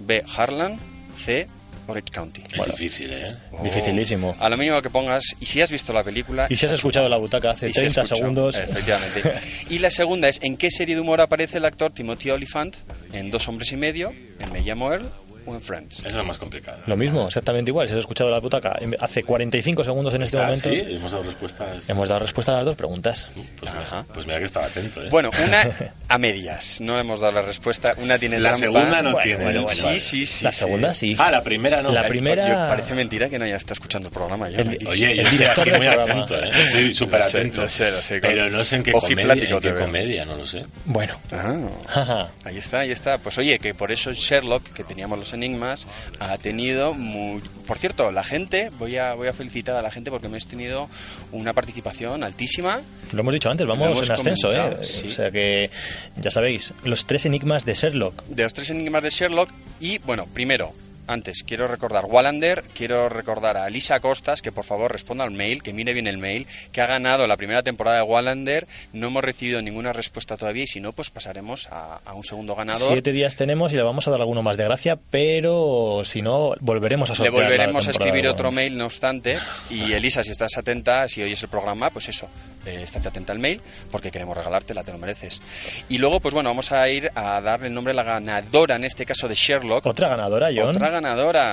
B. 0.00 0.24
Harlan. 0.36 0.78
C. 1.24 1.48
Orange 1.88 2.12
County. 2.12 2.42
Es 2.52 2.66
difícil, 2.66 3.12
¿eh? 3.12 3.36
Dificilísimo. 3.62 4.36
A 4.38 4.48
lo 4.48 4.56
mínimo 4.56 4.80
que 4.82 4.90
pongas, 4.90 5.24
y 5.40 5.46
si 5.46 5.60
has 5.60 5.70
visto 5.70 5.92
la 5.92 6.04
película... 6.04 6.46
Y 6.48 6.56
si 6.56 6.66
has 6.66 6.72
escuchado 6.72 7.08
la 7.08 7.16
butaca 7.16 7.50
hace 7.52 7.70
y 7.70 7.72
si 7.72 7.86
has 7.86 7.94
30 7.94 8.02
escuchado, 8.02 8.20
segundos. 8.20 8.58
Efectivamente. 8.58 9.22
Y 9.70 9.78
la 9.80 9.90
segunda 9.90 10.28
es, 10.28 10.38
¿en 10.42 10.56
qué 10.56 10.70
serie 10.70 10.94
de 10.94 11.00
humor 11.00 11.20
aparece 11.20 11.58
el 11.58 11.64
actor 11.64 11.90
Timothy 11.92 12.30
Oliphant? 12.30 12.76
En 13.12 13.30
Dos 13.30 13.48
hombres 13.48 13.72
y 13.72 13.76
medio, 13.76 14.12
en 14.38 14.52
Me 14.52 14.60
llamo 14.60 14.92
Earl 14.92 15.10
o 15.48 15.54
en 15.54 15.60
Friends. 15.60 16.00
Eso 16.00 16.08
es 16.08 16.14
lo 16.14 16.24
más 16.24 16.38
complicado. 16.38 16.78
Lo 16.86 16.96
mismo, 16.96 17.26
exactamente 17.26 17.70
igual. 17.70 17.86
Si 17.88 17.94
has 17.94 18.00
escuchado 18.00 18.30
la 18.30 18.38
butaca 18.40 18.78
hace 19.00 19.22
45 19.22 19.84
segundos 19.84 20.14
en 20.14 20.22
este 20.22 20.38
Ah, 20.38 20.42
momento. 20.44 20.70
sí, 20.70 20.84
hemos 20.88 21.12
dado 21.12 21.24
respuestas. 21.24 21.88
Hemos 21.88 22.08
dado 22.08 22.20
respuesta 22.20 22.52
a 22.52 22.56
las 22.56 22.64
dos 22.66 22.76
preguntas. 22.76 23.28
Pues, 23.34 23.72
mira, 23.72 24.04
pues 24.14 24.26
mira 24.26 24.38
que 24.38 24.44
estaba 24.44 24.66
atento, 24.66 25.02
¿eh? 25.02 25.08
Bueno, 25.10 25.30
una 25.44 25.92
a 26.08 26.18
medias. 26.18 26.80
No 26.80 26.98
hemos 26.98 27.20
dado 27.20 27.32
la 27.32 27.42
respuesta. 27.42 27.94
Una 27.98 28.18
tiene 28.18 28.38
La 28.38 28.50
trampa. 28.50 28.66
segunda 28.66 29.02
no 29.02 29.10
Bueno, 29.12 29.18
tiene. 29.22 29.44
bueno, 29.44 29.62
bueno, 29.62 29.74
Sí, 29.76 29.84
vale. 29.84 30.00
sí, 30.00 30.26
sí. 30.26 30.44
La 30.44 30.52
sí. 30.52 30.58
segunda 30.58 30.94
sí. 30.94 31.16
Ah, 31.18 31.30
la 31.30 31.42
primera 31.42 31.82
no. 31.82 31.90
La 31.92 32.06
Eh, 32.06 32.08
primera- 32.08 32.44
Oye, 32.44 32.54
parece 32.68 32.94
mentira 32.94 33.28
que 33.28 33.38
no 33.38 33.44
haya 33.44 33.56
estado 33.56 33.74
escuchando 33.74 34.08
el 34.08 34.14
programa. 34.14 34.48
Yo, 34.50 34.58
El-. 34.60 34.86
Oye, 34.86 35.16
yo 35.16 35.22
estoy 35.22 35.46
aquí 35.46 35.70
muy 35.70 35.86
programa. 35.86 36.02
atento, 36.24 36.44
¿eh? 36.44 36.50
Estoy 36.52 36.94
súper 36.94 37.22
atento. 37.22 37.62
lo 37.62 37.68
sé, 37.68 37.90
lo 37.90 38.02
sé. 38.02 38.20
Pero 38.20 38.48
no 38.48 38.64
sé 38.64 38.76
en 38.76 38.82
qué 38.82 38.92
comedia, 38.92 39.32
en 39.32 39.60
qué 39.60 39.74
comedia, 39.74 40.24
no 40.24 40.36
lo 40.36 40.46
sé. 40.46 40.64
Bueno. 40.84 41.18
Ah, 41.32 42.28
ahí 42.44 42.58
está, 42.58 42.80
ahí 42.80 42.90
está. 42.90 43.18
Pues 43.18 43.38
oye, 43.38 43.58
que 43.58 43.74
por 43.74 43.92
eso 43.92 44.12
Sherlock, 44.12 44.62
que 44.72 44.84
teníamos 44.84 45.18
los 45.18 45.32
enigmas, 45.38 45.86
ha 46.20 46.36
tenido 46.38 46.94
muy... 46.94 47.42
Por 47.66 47.78
cierto, 47.78 48.10
la 48.10 48.24
gente, 48.24 48.70
voy 48.78 48.96
a, 48.96 49.14
voy 49.14 49.28
a 49.28 49.32
felicitar 49.32 49.76
a 49.76 49.82
la 49.82 49.90
gente 49.90 50.10
porque 50.10 50.26
hemos 50.26 50.46
tenido 50.46 50.88
una 51.32 51.52
participación 51.52 52.24
altísima. 52.24 52.80
Lo 53.12 53.20
hemos 53.20 53.34
dicho 53.34 53.50
antes, 53.50 53.66
vamos 53.66 54.02
en 54.02 54.12
ascenso, 54.12 54.52
¿eh? 54.52 54.78
sí. 54.82 55.08
O 55.08 55.10
sea 55.10 55.30
que, 55.30 55.70
ya 56.16 56.30
sabéis, 56.30 56.72
los 56.84 57.06
tres 57.06 57.26
enigmas 57.26 57.64
de 57.64 57.74
Sherlock. 57.74 58.24
de 58.26 58.42
los 58.42 58.54
tres 58.54 58.70
enigmas 58.70 59.02
de 59.02 59.10
Sherlock. 59.10 59.50
Y 59.80 59.98
bueno, 59.98 60.26
primero, 60.32 60.72
antes 61.08 61.42
quiero 61.44 61.66
recordar 61.66 62.04
Wallander, 62.04 62.62
quiero 62.74 63.08
recordar 63.08 63.56
a 63.56 63.68
Lisa 63.68 63.98
Costas 63.98 64.42
que 64.42 64.52
por 64.52 64.64
favor 64.64 64.92
responda 64.92 65.24
al 65.24 65.32
mail, 65.32 65.62
que 65.62 65.72
mire 65.72 65.92
bien 65.94 66.06
el 66.06 66.18
mail, 66.18 66.46
que 66.70 66.80
ha 66.80 66.86
ganado 66.86 67.26
la 67.26 67.36
primera 67.36 67.62
temporada 67.64 67.96
de 67.96 68.02
Wallander. 68.02 68.68
No 68.92 69.08
hemos 69.08 69.24
recibido 69.24 69.60
ninguna 69.62 69.92
respuesta 69.92 70.36
todavía 70.36 70.64
y 70.64 70.66
si 70.68 70.80
no, 70.80 70.92
pues 70.92 71.10
pasaremos 71.10 71.66
a, 71.72 72.00
a 72.04 72.14
un 72.14 72.22
segundo 72.24 72.54
ganador. 72.54 72.92
Siete 72.92 73.12
días 73.12 73.34
tenemos 73.34 73.72
y 73.72 73.76
le 73.76 73.82
vamos 73.82 74.06
a 74.06 74.10
dar 74.12 74.20
alguno 74.20 74.42
más 74.42 74.56
de 74.56 74.64
gracia, 74.64 74.98
pero 75.10 76.02
si 76.04 76.22
no, 76.22 76.54
volveremos 76.60 77.10
a 77.10 77.12
Le 77.14 77.16
sortear. 77.16 77.34
la 77.34 77.40
volveremos 77.40 77.86
a 77.86 77.90
escribir 77.90 78.28
otro 78.28 78.52
mail, 78.52 78.76
no 78.76 78.86
obstante. 78.86 79.36
Y 79.70 79.92
Elisa, 79.94 80.22
si 80.22 80.30
estás 80.30 80.56
atenta, 80.56 81.08
si 81.08 81.22
oyes 81.22 81.42
el 81.42 81.48
programa, 81.48 81.90
pues 81.90 82.08
eso. 82.08 82.28
eh, 82.66 82.82
estate 82.84 83.08
atenta 83.08 83.32
al 83.32 83.38
mail, 83.38 83.60
porque 83.90 84.10
queremos 84.10 84.36
regalártela, 84.36 84.84
te 84.84 84.92
lo 84.92 84.98
mereces. 84.98 85.40
Y 85.88 85.96
luego, 85.98 86.20
pues 86.20 86.34
bueno, 86.34 86.50
vamos 86.50 86.70
a 86.70 86.86
ir 86.90 87.10
a 87.14 87.40
darle 87.40 87.68
el 87.68 87.74
nombre 87.74 87.92
a 87.92 87.94
la 87.94 88.02
ganadora, 88.02 88.76
en 88.76 88.84
este 88.84 89.06
caso 89.06 89.26
de 89.28 89.34
Sherlock. 89.34 89.86
Otra 89.86 90.08
ganadora, 90.08 90.48
John. 90.54 90.68
Otra 90.76 90.90
ganadora. 90.90 90.97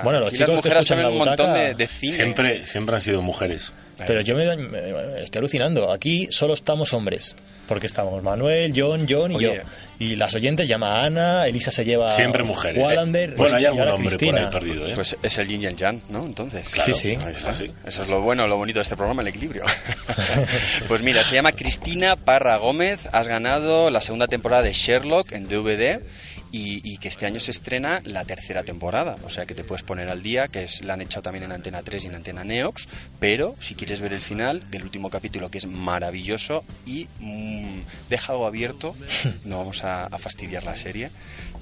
Bueno, 0.04 0.20
los 0.20 0.30
Aquí 0.30 0.38
chicos 0.38 0.56
las 0.56 0.62
que 0.62 0.70
mujeres 0.70 0.82
escuchan 0.84 0.98
saben 1.00 1.04
la 1.04 1.10
un 1.12 1.18
montón 1.28 1.48
butaca- 1.50 1.68
de, 1.68 1.74
de 1.76 1.88
cine. 1.88 2.14
Siempre, 2.14 2.66
siempre 2.66 2.96
han 2.96 3.02
sido 3.02 3.22
mujeres. 3.22 3.74
Pero 4.06 4.20
yo 4.22 4.36
me, 4.36 4.58
me- 4.58 5.24
estoy 5.24 5.39
alucinando. 5.39 5.91
Aquí 5.91 6.28
solo 6.32 6.54
estamos 6.54 6.91
hombres. 6.93 7.36
Porque 7.68 7.88
estamos 7.88 8.22
Manuel, 8.22 8.74
John, 8.76 9.08
John 9.10 9.32
y 9.32 9.36
Oye. 9.38 9.56
yo. 9.56 9.62
Y 9.98 10.16
las 10.18 10.36
oyentes 10.36 10.68
llama 10.68 10.98
a 10.98 11.06
Ana, 11.06 11.48
Elisa 11.48 11.72
se 11.72 11.84
lleva 11.84 12.12
Siempre 12.12 12.43
mujeres. 12.43 12.84
Wallander, 12.84 13.32
Bueno, 13.36 13.56
hay 13.56 13.66
algún 13.66 13.82
hombre 13.88 13.96
por 14.12 14.18
Cristina. 14.20 14.46
ahí 14.46 14.52
perdido, 14.52 14.86
¿eh? 14.88 14.91
Pues 14.93 15.18
es 15.24 15.38
el 15.39 15.48
yin 15.48 15.64
y 15.64 15.66
el 15.66 15.76
yang, 15.76 16.00
¿no? 16.10 16.26
Entonces. 16.26 16.70
Claro. 16.70 16.93
Sí, 16.93 17.00
sí. 17.16 17.26
Ahí 17.26 17.34
está. 17.34 17.54
Sí. 17.56 17.72
Eso 17.88 18.04
es 18.04 18.10
lo 18.10 18.22
bueno, 18.22 18.46
lo 18.48 18.58
bonito 18.58 18.78
de 18.78 18.84
este 18.84 18.96
programa, 18.96 19.24
el 19.24 19.30
equilibrio. 19.30 19.64
pues 20.88 21.02
mira, 21.02 21.24
se 21.24 21.36
llama 21.36 21.54
Cristina 21.54 22.16
Parra 22.16 22.58
Gómez. 22.58 23.08
Has 23.12 23.28
ganado 23.28 23.89
la 23.89 24.02
segunda 24.02 24.28
temporada 24.28 24.62
de 24.64 24.74
Sherlock 24.74 25.32
en 25.32 25.48
DVD. 25.48 26.02
Y, 26.58 26.80
y 26.84 26.97
que 26.99 27.08
este 27.10 27.26
año 27.26 27.39
se 27.41 27.51
estrena 27.51 28.01
la 28.06 28.24
tercera 28.24 28.64
temporada, 28.64 29.18
o 29.26 29.30
sea 29.30 29.45
que 29.45 29.53
te 29.56 29.64
puedes 29.66 29.84
poner 29.84 30.08
al 30.10 30.24
día, 30.24 30.47
que 30.47 30.64
es 30.64 30.84
la 30.86 30.93
han 30.93 31.01
echado 31.01 31.24
también 31.24 31.43
en 31.43 31.51
Antena 31.51 31.82
3 31.84 32.03
y 32.06 32.08
en 32.08 32.16
Antena 32.16 32.43
Neox, 32.45 32.88
pero 33.20 33.56
si 33.60 33.76
quieres 33.76 33.99
ver 33.99 34.14
el 34.14 34.22
final 34.22 34.64
del 34.72 34.84
último 34.84 35.10
capítulo, 35.10 35.51
que 35.51 35.58
es 35.58 35.66
maravilloso 35.66 36.64
y 36.86 37.08
mm, 37.20 37.80
deja 38.10 38.32
algo 38.32 38.45
abierto, 38.45 38.95
no 39.43 39.58
vamos 39.58 39.84
a, 39.84 40.06
a 40.06 40.18
fastidiar 40.18 40.64
la 40.64 40.78
serie, 40.78 41.10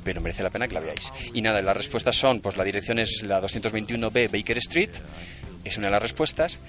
pero 0.03 0.21
merece 0.21 0.43
la 0.43 0.51
pena 0.51 0.67
que 0.67 0.75
la 0.75 0.81
veáis. 0.81 1.11
Y 1.33 1.41
nada, 1.41 1.61
las 1.63 1.75
respuestas 1.77 2.15
son, 2.15 2.39
pues 2.41 2.55
la 2.57 2.63
dirección 2.63 2.99
es 2.99 3.23
la 3.23 3.41
221B 3.41 4.29
Baker 4.31 4.57
Street, 4.59 4.91
es 5.63 5.77
una 5.77 5.87
de 5.87 5.91
las 5.93 6.01
respuestas. 6.03 6.59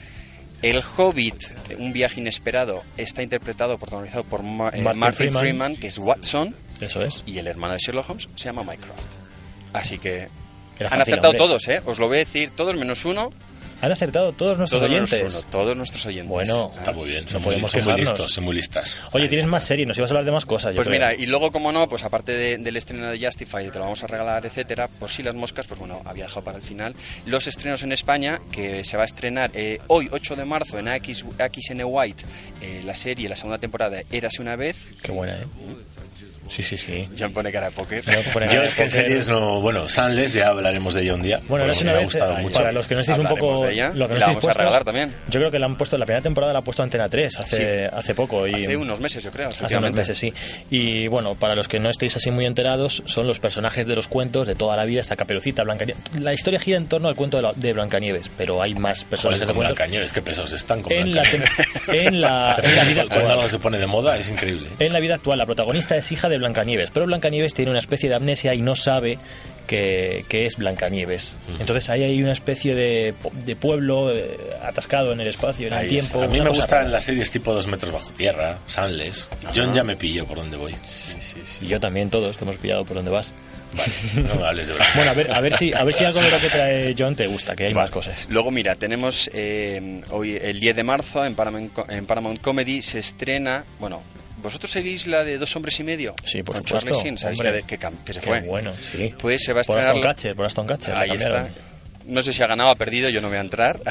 El 0.63 0.83
Hobbit, 0.97 1.43
un 1.79 1.93
viaje 1.93 2.21
inesperado, 2.21 2.85
está 2.97 3.23
interpretado, 3.23 3.77
protagonizado 3.77 4.25
por 4.25 4.43
Ma- 4.43 4.71
eh, 4.73 4.81
Martin 4.81 5.01
Martin, 5.01 5.17
Freeman. 5.17 5.41
Freeman. 5.43 5.77
que 5.77 5.89
es 5.89 5.99
Watson, 5.99 6.55
Eso 6.81 7.03
es. 7.03 7.23
y 7.27 7.39
el 7.39 7.47
hermano 7.47 7.75
de 7.75 7.79
Sherlock 7.81 8.09
Holmes 8.11 8.29
se 8.37 8.45
llama 8.45 8.63
Mycroft. 8.63 9.07
Así 9.73 9.99
que 9.99 10.29
Era 10.79 10.89
han 10.91 10.99
fácil, 10.99 11.03
acertado 11.03 11.29
hombre. 11.31 11.39
todos, 11.39 11.69
¿eh? 11.69 11.83
Os 11.85 11.99
lo 11.99 12.09
voy 12.09 12.17
a 12.17 12.21
decir, 12.21 12.51
todos 12.55 12.75
menos 12.77 13.05
uno, 13.05 13.33
Han 13.83 13.93
acertado 13.93 14.33
todos 14.33 14.57
nuestros 14.57 14.81
todos 14.81 14.91
menos 14.91 15.13
oyentes. 15.13 15.35
uno, 15.35 15.45
todos 15.51 15.77
nuestros 15.77 16.07
oyentes. 16.07 16.29
Bueno, 16.31 16.73
Está 16.79 16.93
muy 16.93 17.09
bien. 17.09 17.25
Son, 17.29 17.35
No 17.35 17.39
muy, 17.41 17.45
podemos 17.55 17.71
son 17.73 17.85
muy 17.85 17.95
listos, 18.01 18.33
son 18.33 18.45
muy 18.45 18.55
listas. 18.55 19.03
Oye, 19.13 19.29
tienes 19.29 19.47
más 19.47 19.65
series, 19.65 19.87
nos 19.87 19.99
ibas 19.99 20.11
a 20.11 20.15
hablar 20.15 20.25
de 20.25 20.31
más 20.31 20.47
cosas. 20.47 20.71
yo 20.75 20.77
Pues 20.77 20.89
creo. 20.89 20.99
mira, 21.01 21.15
y 21.15 21.27
luego, 21.27 21.53
como 21.53 21.71
no, 21.71 21.87
pues 21.89 22.03
aparte 22.05 22.33
de- 22.33 22.57
del 22.59 22.77
estreno 22.79 23.11
de 23.11 23.19
Justify, 23.23 23.65
que 23.71 23.79
lo 23.79 23.81
vamos 23.85 24.03
a 24.03 24.07
regalar, 24.07 24.47
etcétera, 24.47 24.89
por 24.89 25.11
si 25.11 25.23
las 25.23 25.35
moscas, 25.35 25.67
pues 25.67 25.79
bueno, 25.79 26.01
había 26.07 26.25
dejado 26.25 26.43
para 26.45 26.57
el 26.57 26.63
final. 26.63 26.95
Los 27.27 27.47
estrenos 27.47 27.83
en 27.83 27.93
España, 27.93 28.41
que 28.53 28.85
se 28.85 28.97
va 28.97 29.03
a 29.03 29.07
estrenar 29.07 29.51
eh, 29.55 29.81
hoy, 29.89 30.09
8 30.11 30.35
de 30.37 30.45
marzo, 30.47 30.79
en 30.79 30.89
X, 30.89 31.25
XN 31.37 31.83
White, 31.85 32.25
eh, 32.63 32.81
la 32.87 32.95
serie, 32.95 33.29
la 33.29 33.37
segunda 33.37 33.59
temporada, 33.59 34.01
Érase 34.11 34.41
una 34.41 34.57
vez. 34.57 34.77
Qué 35.03 35.13
buena, 35.13 35.35
¿eh? 35.37 35.45
Sí, 36.49 36.63
sí, 36.63 36.77
sí. 36.77 37.09
John 37.19 37.33
pone 37.33 37.51
cara 37.51 37.67
de 37.67 37.73
póker. 37.73 38.05
Yo 38.05 38.13
de 38.61 38.67
es 38.67 38.75
que 38.75 38.85
en 38.85 38.91
series 38.91 39.29
no... 39.29 39.61
Bueno, 39.61 39.89
Sunless, 39.89 40.35
ya 40.35 40.49
hablaremos 40.49 40.95
de 40.95 41.03
ella 41.03 41.15
un 41.15 41.23
día. 41.23 41.41
Bueno, 41.49 41.67
es 41.67 41.81
una 41.83 41.93
me 41.93 41.99
ha 41.99 42.03
gustado 42.05 42.39
eh, 42.39 42.43
mucho. 42.43 42.55
para 42.55 42.73
los 42.73 42.87
que 42.87 42.95
no 42.95 43.01
estéis 43.01 43.19
un 43.19 43.27
poco... 43.29 43.63
de 43.65 43.73
ella 43.73 43.91
lo 43.95 44.07
que 44.09 44.15
no 44.15 44.21
la 44.21 44.27
vamos 44.27 44.37
a 44.37 44.41
puestos, 44.41 44.57
regalar 44.57 44.85
también. 44.85 45.15
Yo 45.29 45.41
creo 45.41 45.51
que 45.51 45.59
la 45.59 45.67
han 45.67 45.77
puesto, 45.77 45.97
la 45.99 46.05
primera 46.07 46.23
temporada 46.23 46.53
la 46.53 46.59
ha 46.61 46.63
puesto 46.63 46.83
Antena 46.83 47.09
3 47.09 47.39
hace, 47.39 47.57
Sí. 47.89 47.91
hace 47.97 48.15
poco. 48.15 48.47
Y, 48.47 48.65
Hace 48.65 48.77
unos 48.77 49.01
meses, 49.01 49.25
yo 49.25 49.31
creo, 49.31 49.49
Hace 49.49 49.77
unos 49.77 49.93
meses, 49.93 50.19
sí. 50.19 50.33
Y 50.71 51.09
bueno, 51.09 51.35
para 51.35 51.55
los 51.55 51.67
que 51.69 51.81
no 51.81 51.89
estéis 51.91 52.17
así 52.17 52.31
muy 52.31 52.47
enterados, 52.47 53.03
son 53.07 53.27
los 53.27 53.39
personajes 53.41 53.87
de 53.87 53.97
los 53.97 54.09
cuentos 54.09 54.47
de 54.47 54.55
toda 54.55 54.77
la 54.77 54.85
vida, 54.85 55.01
hasta 55.01 55.17
Caperucita, 55.17 55.63
Blancanieves. 55.65 56.03
La 56.21 56.33
historia 56.35 56.59
gira 56.61 56.77
en 56.77 56.87
torno 56.87 57.09
al 57.09 57.17
cuento 57.17 57.39
de, 57.39 57.43
la- 57.45 57.53
de 57.55 57.73
Blancanieves, 57.73 58.31
pero 58.37 58.61
hay 58.63 58.75
más 58.75 58.99
Joder, 58.99 59.11
personajes 59.11 59.41
de 59.41 59.47
con 59.47 59.57
cuentos. 59.57 59.77
Blancanieves, 59.77 60.13
qué 60.13 60.23
pesados 60.23 60.53
están 60.53 60.83
con 60.83 60.93
En 60.93 61.15
la, 61.15 61.23
Blancanieves. 61.23 61.51
en, 61.89 62.21
la, 62.21 62.57
en 62.63 62.77
la 62.77 62.85
vida 62.85 63.05
Cuando 63.07 63.15
algo 63.29 63.31
actual. 63.33 63.51
se 63.51 63.59
pone 63.59 63.79
de 63.79 63.87
moda 63.87 64.19
es 64.19 64.29
increíble. 64.29 64.69
En 64.79 64.93
la 64.93 65.01
vida 65.01 65.15
actual, 65.15 65.39
la 65.39 65.47
protagonista 65.47 65.97
es 65.97 66.11
hija 66.13 66.29
de 66.29 66.34
Blancanieves, 66.39 66.91
pero 66.91 67.07
Blancanieves 67.07 67.55
tiene 67.55 67.71
una 67.71 67.81
especie 67.81 68.09
de 68.09 68.15
amnesia 68.15 68.55
y 68.55 68.61
no 68.63 68.77
sabe 68.77 69.19
que, 69.67 70.25
que 70.29 70.45
es 70.47 70.57
Blancanieves. 70.57 71.37
Entonces 71.59 71.89
ahí 71.89 72.03
hay 72.03 72.23
una 72.23 72.33
especie 72.33 72.75
de, 72.75 73.15
de 73.45 73.57
pueblo 73.57 74.15
eh, 74.15 74.37
atascado 74.63 75.13
en 75.13 75.21
el 75.21 75.29
espacio, 75.29 75.69
en 75.69 75.73
el 75.73 75.79
Ahí 75.79 75.89
tiempo. 75.89 76.23
está. 76.23 76.25
A 76.25 76.29
mí 76.29 76.41
me 76.41 76.49
gustan 76.51 76.79
rara. 76.81 76.89
las 76.91 77.05
series 77.05 77.31
tipo 77.31 77.55
Dos 77.55 77.67
metros 77.67 77.91
bajo 77.93 78.11
tierra, 78.11 78.59
Sunless. 78.67 79.27
John 79.55 79.73
ya 79.73 79.83
me 79.85 79.97
pilló 79.97 80.27
por 80.27 80.37
donde 80.39 80.57
voy. 80.57 80.75
Y 81.63 81.67
yo 81.67 81.81
también, 81.81 82.11
todos, 82.11 82.37
te 82.37 82.45
hemos 82.45 82.57
pillado 82.57 82.85
por 82.85 82.97
donde 82.97 83.11
vas. 83.11 83.33
No 84.15 84.35
me 84.37 84.47
hables 84.47 84.69
de 84.69 84.75
Blancanieves. 84.75 84.95
Bueno, 84.97 85.11
a 85.11 85.15
ver, 85.15 85.33
a 85.33 85.41
ver 85.41 85.57
si, 85.57 85.73
a 85.73 85.83
ver 85.83 85.95
si 85.95 86.05
algo 86.05 86.21
de 86.21 86.31
lo 86.31 86.39
que 86.41 86.49
trae 86.51 86.95
John 86.97 87.17
te 87.17 87.27
gusta, 87.27 87.57
que 87.57 87.65
hay 87.67 87.75
más 87.75 87.91
cosas. 87.91 88.27
Luego, 88.29 88.51
mira, 88.51 88.75
tenemos 88.75 89.31
eh, 89.33 90.03
hoy 90.11 90.39
el 90.41 90.61
10 90.61 90.77
de 90.77 90.83
marzo 90.85 91.25
en 91.25 91.35
Paramount, 91.35 91.79
en 91.89 92.05
Paramount 92.07 92.41
Comedy 92.41 92.83
se 92.83 92.99
estrena, 93.01 93.65
bueno, 93.81 94.03
¿vosotros 94.45 94.71
seguís 94.71 95.09
la 95.09 95.25
de 95.25 95.39
Dos 95.39 95.57
hombres 95.57 95.81
y 95.81 95.83
medio? 95.83 96.15
Sí, 96.25 96.45
por 96.45 96.55
Con 96.55 96.65
supuesto. 96.67 96.91
Charlie 96.91 97.03
Sheen, 97.03 97.19
¿sabéis 97.19 97.41
que, 97.67 97.79
que 98.05 98.13
se 98.13 98.21
Qué 98.21 98.27
fue? 98.29 98.41
bueno, 98.43 98.73
sí. 98.81 99.13
Pues 99.19 99.43
se 99.43 99.53
va 99.53 99.63
a 99.63 99.65
Por 99.65 99.79
estrenar... 99.79 99.89
Aston 99.97 100.01
la- 100.03 100.15
Catcher, 100.15 100.37
por 100.37 100.47
Aston 100.47 100.67
Catcher. 100.69 100.95
la 100.95 101.01
Ahí 101.01 101.11
está. 101.11 101.49
No 102.07 102.23
sé 102.23 102.35
si 102.35 102.43
ha 102.43 102.47
ganado 102.47 102.69
o 102.69 102.73
ha 102.73 102.77
perdido, 102.77 103.09
yo 103.09 103.23
no 103.23 103.29
voy 103.29 103.39
a 103.39 103.41
entrar. 103.41 103.81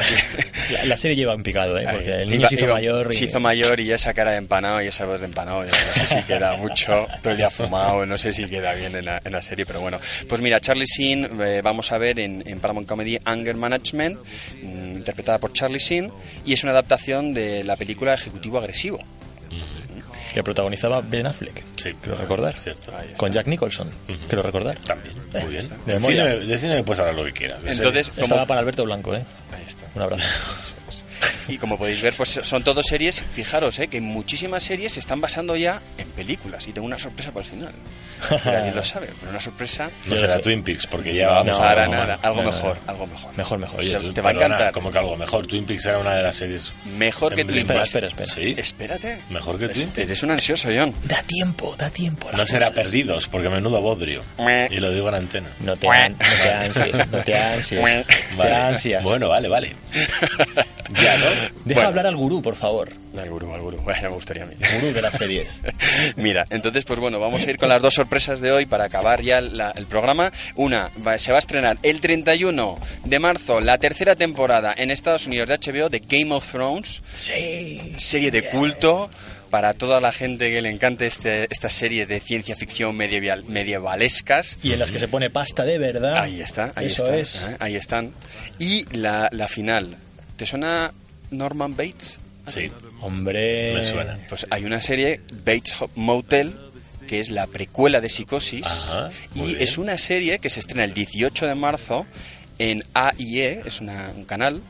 La, 0.72 0.86
la 0.86 0.98
serie 0.98 1.18
lleva 1.18 1.34
en 1.34 1.44
picado, 1.44 1.78
¿eh? 1.78 1.86
Porque 1.92 2.14
el 2.22 2.30
niño 2.30 2.42
Iba- 2.42 2.48
se 2.50 2.56
hizo 2.56 2.66
iba- 2.66 2.74
mayor 2.76 3.12
y... 3.12 3.16
Se 3.18 3.26
hizo 3.26 3.40
mayor 3.42 3.80
y 3.82 3.92
esa 3.92 4.14
cara 4.14 4.32
de 4.32 4.38
empanado 4.38 4.82
y 4.82 4.88
esa 4.88 5.06
voz 5.06 5.20
de 5.20 5.26
empanado, 5.26 5.66
yo 5.66 5.72
no 5.72 5.94
sé 6.08 6.08
si 6.16 6.24
queda 6.24 6.56
mucho, 6.56 7.06
todo 7.22 7.32
el 7.32 7.38
día 7.38 7.50
fumado, 7.50 8.06
no 8.06 8.18
sé 8.18 8.32
si 8.32 8.46
queda 8.46 8.74
bien 8.76 8.96
en 8.96 9.04
la, 9.06 9.20
en 9.26 9.32
la 9.34 9.42
serie, 9.42 9.66
pero 9.66 9.82
bueno. 9.82 10.00
Pues 10.30 10.40
mira, 10.42 10.60
Charlie 10.62 10.86
Sheen, 10.86 11.42
eh, 11.42 11.62
vamos 11.64 11.92
a 11.92 11.98
ver 11.98 12.18
en, 12.20 12.44
en 12.48 12.60
Paramount 12.60 12.88
Comedy 12.88 13.18
Anger 13.26 13.56
Management, 13.56 14.18
mm, 14.62 14.96
interpretada 14.98 15.40
por 15.40 15.52
Charlie 15.52 15.80
Sheen, 15.80 16.12
y 16.46 16.54
es 16.54 16.64
una 16.64 16.72
adaptación 16.72 17.34
de 17.34 17.64
la 17.66 17.76
película 17.76 18.14
Ejecutivo 18.14 18.58
Agresivo. 18.60 19.00
Que 20.34 20.44
protagonizaba 20.44 21.02
Ben 21.02 21.28
Affleck. 21.28 21.64
Sí, 21.76 21.94
Quiero 22.02 22.18
recordar. 22.18 22.58
Cierto. 22.58 22.92
Con 23.18 23.32
Jack 23.32 23.48
Nicholson. 23.48 23.90
Quiero 24.28 24.42
recordar. 24.42 24.78
También. 24.80 25.16
Muy 25.32 25.52
bien. 25.52 25.70
De 25.86 26.00
cine, 26.00 26.38
de 26.40 26.60
cine 26.60 26.84
puedes 26.84 27.00
hablar 27.00 27.16
lo 27.16 27.26
que 27.26 27.34
quieras. 27.34 27.64
Entonces. 27.66 28.12
Estaba 28.18 28.46
para 28.46 28.60
Alberto 28.60 28.84
Blanco, 28.86 29.14
¿eh? 29.16 29.24
Ahí 29.52 29.64
está. 29.66 29.86
Un 29.96 30.02
abrazo. 30.02 30.24
Y 31.48 31.58
como 31.58 31.78
podéis 31.78 32.02
ver, 32.02 32.14
pues 32.16 32.40
son 32.44 32.64
todas 32.64 32.86
series, 32.88 33.22
fijaros, 33.22 33.80
eh, 33.80 33.88
que 33.88 34.00
muchísimas 34.02 34.64
series 34.64 34.94
se 34.94 35.00
están 35.00 35.22
basando 35.22 35.56
ya 35.56 35.82
en 35.98 36.08
películas. 36.10 36.68
Y 36.68 36.72
tengo 36.72 36.86
una 36.88 36.98
sorpresa 37.00 37.32
para 37.32 37.46
el 37.46 37.52
final. 37.52 37.72
Nadie 38.46 38.72
lo 38.72 38.84
sabe, 38.84 39.10
pero 39.20 39.32
una 39.32 39.42
sorpresa... 39.42 39.90
No 40.08 40.16
será. 40.16 40.40
Twin 40.40 40.64
Peaks, 40.64 40.88
porque 40.88 41.14
ya 41.14 41.26
No, 41.28 41.32
vamos 41.34 41.58
a 41.58 41.62
para 41.62 41.84
algo 41.84 41.94
nada, 41.96 42.20
algo 42.22 42.38
No, 42.38 42.44
no, 42.44 42.52
mejor, 42.56 42.78
no. 42.86 42.92
algo 42.92 43.08
mejor. 43.08 43.38
Mejor, 43.38 43.60
mejor. 43.60 43.80
Oye, 43.82 43.90
Te- 43.92 44.00
tú, 44.00 44.14
te 44.14 44.22
va 44.22 44.30
a 44.30 44.34
encantar. 44.34 44.72
Como 44.72 44.92
que 44.92 44.98
algo 45.00 45.18
mejor. 45.18 45.46
Twin 45.48 45.66
Peaks 45.66 45.86
era 45.86 46.00
una 46.00 46.14
de 46.14 46.24
las 46.24 46.36
series. 46.36 46.72
Mejor 46.98 47.36
que 47.36 47.44
Twin. 47.44 47.68
Peaks. 47.68 47.84
Espera, 47.88 48.08
espera, 48.08 48.30
Sí, 48.34 48.56
Espérate. 48.58 49.22
mejor 49.30 49.60
que 49.60 49.68
Twin 49.68 49.88
Peaks. 49.90 50.08
Eres 50.10 50.24
un 50.24 50.32
ansioso, 50.32 50.70
John. 50.74 50.94
Da 51.04 51.22
tiempo, 51.24 51.76
da 51.78 51.90
tiempo. 51.90 52.30
No 52.32 52.46
será 52.46 52.72
perdidos, 52.72 53.28
porque 53.28 53.50
menudo 53.50 53.82
bodrio. 53.82 54.24
Y 54.70 54.76
lo 54.78 54.92
digo 54.92 55.10
en 55.10 55.16
antena. 55.16 55.50
No 55.60 55.76
te, 55.76 55.90
an- 55.90 56.14
no 56.18 56.44
te 56.44 56.54
ansies, 56.54 57.08
no 57.12 57.18
te 57.20 57.36
ansies. 57.38 57.82
Te 57.82 58.36
Vale. 58.38 58.56
ansias. 58.56 59.04
Bueno, 59.04 59.28
vale, 59.28 59.50
vale. 59.50 59.76
ya, 61.02 61.18
¿no? 61.18 61.26
Deja 61.66 61.80
Bueno. 61.80 61.88
hablar 61.90 62.08
al 62.08 62.16
gurú, 62.16 62.42
por 62.42 62.56
favor. 62.56 62.90
Al 63.18 63.30
gurú, 63.30 63.54
al 63.54 63.62
gurú. 63.62 63.78
Bueno, 63.82 64.10
me 64.10 64.16
gustaría 64.16 64.44
a 64.44 64.46
mí. 64.48 64.56
Gurú 64.80 64.94
de 64.94 65.02
las 65.02 65.14
series. 65.18 65.62
Mira, 66.16 66.46
entonces, 66.50 66.84
pues 66.86 67.00
bueno, 67.00 67.20
vamos 67.20 67.46
a 67.46 67.50
ir 67.50 67.58
con 67.58 67.70
las 67.70 67.82
dos 67.82 67.94
sorpresas 67.94 68.42
de 68.42 68.52
hoy 68.52 68.66
para 68.66 68.86
acabar 68.86 69.22
ya 69.22 69.40
la- 69.42 69.72
el 69.72 69.86
programa. 69.86 70.32
Una, 70.56 70.92
va- 71.06 71.20
se 71.20 71.32
va 71.32 71.38
a 71.38 71.40
estrenar 71.40 71.78
el 71.84 72.00
31 72.02 72.80
de 73.06 73.20
marzo 73.20 73.60
la 73.60 73.78
tercera 73.78 74.16
temporada 74.16 74.74
en 74.76 74.90
Estados 74.92 75.28
Unidos 75.28 75.48
de 75.48 75.56
HBO 75.60 75.90
de 75.90 76.00
Game 76.00 76.34
of 76.34 76.52
Thrones. 76.52 77.02
Sí. 77.14 77.94
Serie 77.98 78.32
de 78.32 78.50
culto 78.50 79.10
para 79.52 79.76
toda 79.76 80.02
la 80.02 80.12
gente 80.12 80.50
que 80.50 80.64
le 80.64 80.70
encante 80.72 81.06
este, 81.06 81.46
estas 81.52 81.74
series 81.74 82.08
de 82.08 82.20
ciencia 82.20 82.56
ficción 82.56 82.96
medieval, 82.98 83.44
medievalescas. 83.48 84.58
Y 84.64 84.74
en 84.74 84.80
las 84.80 84.90
que 84.92 84.98
se 84.98 85.08
pone 85.08 85.30
pasta 85.30 85.64
de 85.64 85.78
verdad. 85.78 86.18
Ahí 86.18 86.42
está, 86.42 86.74
ahí 86.76 86.88
Eso 86.88 87.04
está, 87.04 87.18
es. 87.18 87.50
¿eh? 87.52 87.58
ahí 87.60 87.76
están. 87.76 88.12
Y 88.58 88.86
la, 88.98 89.30
la 89.32 89.48
final. 89.48 89.96
¿Te 90.38 90.48
suena 90.48 90.92
Norman 91.32 91.76
Bates? 91.76 92.20
Sí, 92.48 92.72
Hombre. 93.02 93.74
me 93.74 93.84
suena. 93.84 94.20
Pues 94.30 94.46
hay 94.50 94.66
una 94.66 94.82
serie, 94.82 95.22
Bates 95.46 95.76
Motel, 95.96 96.54
que 97.08 97.20
es 97.20 97.30
la 97.30 97.48
precuela 97.48 98.02
de 98.02 98.10
Psicosis. 98.10 98.66
Ajá, 98.66 99.12
muy 99.36 99.46
y 99.46 99.50
bien. 99.52 99.62
es 99.64 99.78
una 99.78 99.98
serie 99.98 100.40
que 100.40 100.50
se 100.50 100.60
estrena 100.60 100.84
el 100.84 100.94
18 100.94 101.48
de 101.48 101.56
marzo 101.56 102.06
en 102.60 102.84
AIE, 102.94 103.62
es 103.66 103.82
una- 103.82 104.12
un 104.16 104.26
canal. 104.26 104.62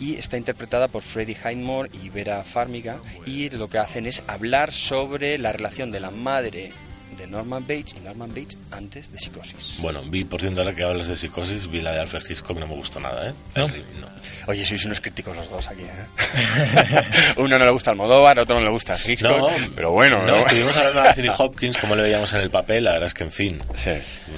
Y 0.00 0.14
está 0.14 0.36
interpretada 0.36 0.86
por 0.86 1.02
Freddie 1.02 1.36
Highmore 1.44 1.90
y 1.92 2.08
Vera 2.08 2.44
Farmiga. 2.44 2.98
Y 3.26 3.50
lo 3.50 3.68
que 3.68 3.78
hacen 3.78 4.06
es 4.06 4.22
hablar 4.28 4.72
sobre 4.72 5.38
la 5.38 5.50
relación 5.52 5.90
de 5.90 5.98
la 5.98 6.12
madre 6.12 6.70
de 7.16 7.26
Norman 7.26 7.62
Bates 7.66 7.96
y 7.98 8.04
Norman 8.04 8.28
Bates 8.28 8.56
antes 8.70 9.10
de 9.10 9.18
Psicosis. 9.18 9.78
Bueno, 9.80 10.02
vi, 10.08 10.22
por 10.22 10.40
cierto, 10.40 10.60
ahora 10.60 10.72
que 10.76 10.84
hablas 10.84 11.08
de 11.08 11.16
psicosis, 11.16 11.66
vi 11.68 11.80
la 11.80 11.90
de 11.92 11.98
Alfred 11.98 12.22
Hitchcock, 12.30 12.56
no 12.60 12.68
me 12.68 12.76
gustó 12.76 13.00
nada, 13.00 13.30
¿eh? 13.30 13.34
¿No? 13.56 13.66
El 13.66 13.72
ri- 13.72 13.84
no. 14.00 14.06
Oye, 14.48 14.64
sois 14.64 14.82
unos 14.86 14.98
críticos 15.02 15.36
los 15.36 15.50
dos 15.50 15.68
aquí, 15.68 15.82
¿eh? 15.82 17.02
Uno 17.36 17.58
no 17.58 17.66
le 17.66 17.70
gusta 17.70 17.90
Almodóvar, 17.90 18.38
otro 18.38 18.58
no 18.58 18.64
le 18.64 18.70
gusta 18.70 18.96
Hitchcock. 18.96 19.36
No, 19.36 19.48
pero 19.74 19.90
bueno, 19.92 20.22
no, 20.22 20.28
¿no? 20.28 20.36
estuvimos 20.38 20.74
hablando 20.74 21.02
de 21.02 21.08
Anthony 21.08 21.34
Hopkins, 21.36 21.76
como 21.76 21.94
le 21.94 22.04
veíamos 22.04 22.32
en 22.32 22.40
el 22.40 22.48
papel, 22.48 22.84
la 22.84 22.92
verdad 22.92 23.08
es 23.08 23.14
que, 23.14 23.24
en 23.24 23.30
fin, 23.30 23.62
Sí, 23.74 23.90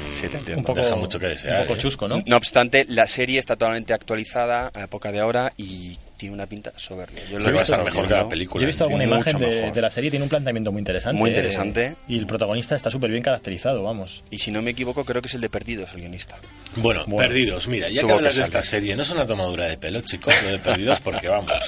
sí, 0.08 0.28
te 0.28 0.38
entiendo. 0.38 0.58
Un 0.58 0.64
poco, 0.64 0.80
deja 0.80 0.96
mucho 0.96 1.20
que 1.20 1.28
desear, 1.28 1.60
un 1.60 1.66
poco 1.68 1.78
¿eh? 1.78 1.80
chusco, 1.80 2.08
¿no? 2.08 2.24
No 2.26 2.36
obstante, 2.36 2.84
la 2.88 3.06
serie 3.06 3.38
está 3.38 3.54
totalmente 3.54 3.92
actualizada 3.92 4.72
a 4.74 4.82
época 4.82 5.12
de 5.12 5.20
ahora 5.20 5.52
y 5.56 5.96
tiene 6.20 6.34
una 6.34 6.46
pinta 6.46 6.70
soberbia. 6.76 7.22
Yo 7.30 7.38
lo 7.38 7.48
he 7.48 7.52
visto 7.52 7.62
estar 7.62 7.82
mejor 7.82 8.06
que 8.06 8.12
la 8.12 8.28
película. 8.28 8.60
Yo 8.60 8.64
he 8.64 8.66
visto 8.66 8.84
alguna 8.84 9.04
imagen 9.04 9.38
de, 9.38 9.80
la 9.80 9.90
serie, 9.90 10.10
tiene 10.10 10.24
un 10.24 10.28
planteamiento 10.28 10.70
muy 10.70 10.80
interesante. 10.80 11.18
Muy 11.18 11.30
¿eh? 11.30 11.32
interesante. 11.32 11.96
Y 12.08 12.18
el 12.18 12.26
protagonista 12.26 12.76
está 12.76 12.90
súper 12.90 13.10
bien 13.10 13.22
caracterizado, 13.22 13.82
vamos. 13.82 14.22
Y 14.30 14.38
si 14.38 14.50
no 14.50 14.60
me 14.60 14.72
equivoco, 14.72 15.06
creo 15.06 15.22
que 15.22 15.28
es 15.28 15.34
el 15.34 15.40
de 15.40 15.48
Perdidos, 15.48 15.90
el 15.94 16.00
guionista. 16.00 16.36
Bueno, 16.76 17.04
Bueno. 17.06 17.26
Perdidos, 17.26 17.68
mira, 17.68 17.88
ya 17.88 18.02
que 18.02 18.12
hablas 18.12 18.34
que 18.34 18.40
de 18.40 18.44
esta 18.44 18.62
serie, 18.62 18.94
no 18.96 19.02
es 19.02 19.10
una 19.10 19.24
tomadura 19.24 19.64
de 19.64 19.78
pelo, 19.78 20.02
chicos, 20.02 20.34
lo 20.44 20.50
de 20.50 20.58
Perdidos, 20.58 21.00
porque 21.00 21.28
vamos. 21.28 21.52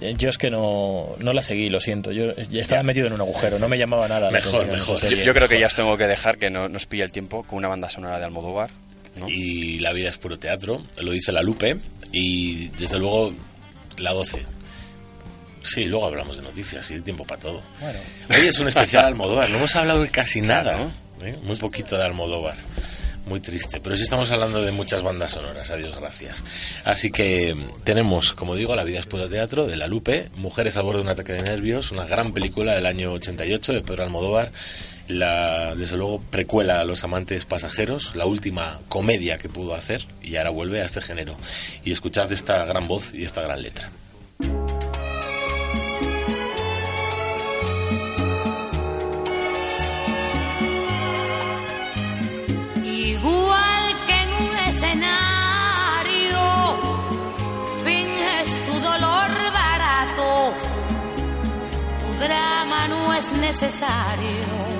Eh, 0.00 0.14
Yo 0.16 0.28
es 0.28 0.38
que 0.38 0.50
no, 0.50 1.16
no 1.18 1.32
la 1.32 1.42
seguí, 1.42 1.68
lo 1.68 1.80
siento. 1.80 2.12
Yo 2.12 2.32
ya 2.36 2.60
estaba 2.60 2.82
metido 2.82 3.08
en 3.08 3.14
un 3.14 3.20
agujero, 3.20 3.58
no 3.58 3.68
me 3.68 3.76
llamaba 3.76 4.06
nada. 4.06 4.30
Mejor, 4.30 4.66
mejor. 4.66 4.98
serie. 4.98 5.18
Yo, 5.18 5.24
yo 5.24 5.34
creo 5.34 5.48
que 5.48 5.58
ya 5.58 5.66
os 5.66 5.74
tengo 5.74 5.96
que 5.96 6.06
dejar 6.06 6.38
que 6.38 6.48
no 6.48 6.68
nos 6.68 6.86
pilla 6.86 7.04
el 7.04 7.10
tiempo 7.10 7.42
con 7.42 7.58
una 7.58 7.68
banda 7.68 7.90
sonora 7.90 8.18
de 8.18 8.24
Almodóvar. 8.24 8.70
¿no? 9.16 9.28
Y 9.28 9.80
La 9.80 9.92
vida 9.92 10.08
es 10.10 10.18
puro 10.18 10.38
teatro, 10.38 10.84
lo 11.00 11.10
dice 11.10 11.32
la 11.32 11.42
Lupe, 11.42 11.76
y 12.12 12.68
desde 12.68 12.98
luego 12.98 13.32
la 14.00 14.12
12. 14.12 14.44
Sí, 15.62 15.84
luego 15.84 16.06
hablamos 16.06 16.36
de 16.36 16.42
noticias 16.42 16.90
y 16.90 16.94
hay 16.94 17.00
tiempo 17.00 17.24
para 17.24 17.40
todo. 17.40 17.62
Bueno. 17.80 17.98
Hoy 18.30 18.46
es 18.46 18.58
un 18.58 18.68
especial 18.68 19.04
Almodóvar, 19.06 19.50
no 19.50 19.58
hemos 19.58 19.76
hablado 19.76 20.02
de 20.02 20.08
casi 20.08 20.40
nada, 20.40 20.90
¿eh? 21.22 21.36
muy 21.42 21.56
poquito 21.56 21.96
de 21.96 22.04
Almodóvar. 22.04 22.56
Muy 23.26 23.40
triste, 23.40 23.80
pero 23.80 23.94
sí 23.96 24.02
estamos 24.02 24.30
hablando 24.30 24.62
de 24.62 24.72
muchas 24.72 25.02
bandas 25.02 25.32
sonoras, 25.32 25.70
adiós, 25.70 25.94
gracias. 25.94 26.42
Así 26.84 27.10
que 27.10 27.54
mm, 27.54 27.82
tenemos, 27.84 28.32
como 28.32 28.56
digo, 28.56 28.74
La 28.74 28.82
vida 28.82 28.98
es 28.98 29.06
puro 29.06 29.28
teatro, 29.28 29.66
de 29.66 29.76
La 29.76 29.86
Lupe, 29.86 30.30
Mujeres 30.36 30.76
al 30.78 30.84
borde 30.84 30.98
de 30.98 31.04
un 31.04 31.10
ataque 31.10 31.34
de 31.34 31.42
nervios, 31.42 31.92
una 31.92 32.06
gran 32.06 32.32
película 32.32 32.74
del 32.74 32.86
año 32.86 33.12
88 33.12 33.74
de 33.74 33.82
Pedro 33.82 34.04
Almodóvar, 34.04 34.50
la, 35.10 35.74
desde 35.74 35.96
luego, 35.96 36.20
precuela 36.30 36.80
a 36.80 36.84
Los 36.84 37.04
amantes 37.04 37.44
pasajeros, 37.44 38.14
la 38.16 38.26
última 38.26 38.80
comedia 38.88 39.38
que 39.38 39.48
pudo 39.48 39.74
hacer, 39.74 40.06
y 40.22 40.36
ahora 40.36 40.50
vuelve 40.50 40.80
a 40.80 40.84
este 40.84 41.00
género. 41.00 41.36
Y 41.84 41.92
escuchad 41.92 42.30
esta 42.32 42.64
gran 42.64 42.88
voz 42.88 43.14
y 43.14 43.24
esta 43.24 43.42
gran 43.42 43.62
letra. 43.62 43.90
Igual 52.82 54.06
que 54.06 54.14
en 54.14 54.32
un 54.44 54.56
escenario, 54.68 56.40
finges 57.84 58.64
tu 58.64 58.72
dolor 58.72 59.52
barato, 59.52 60.54
tu 62.00 62.18
drama 62.18 62.88
no 62.88 63.14
es 63.14 63.32
necesario. 63.32 64.79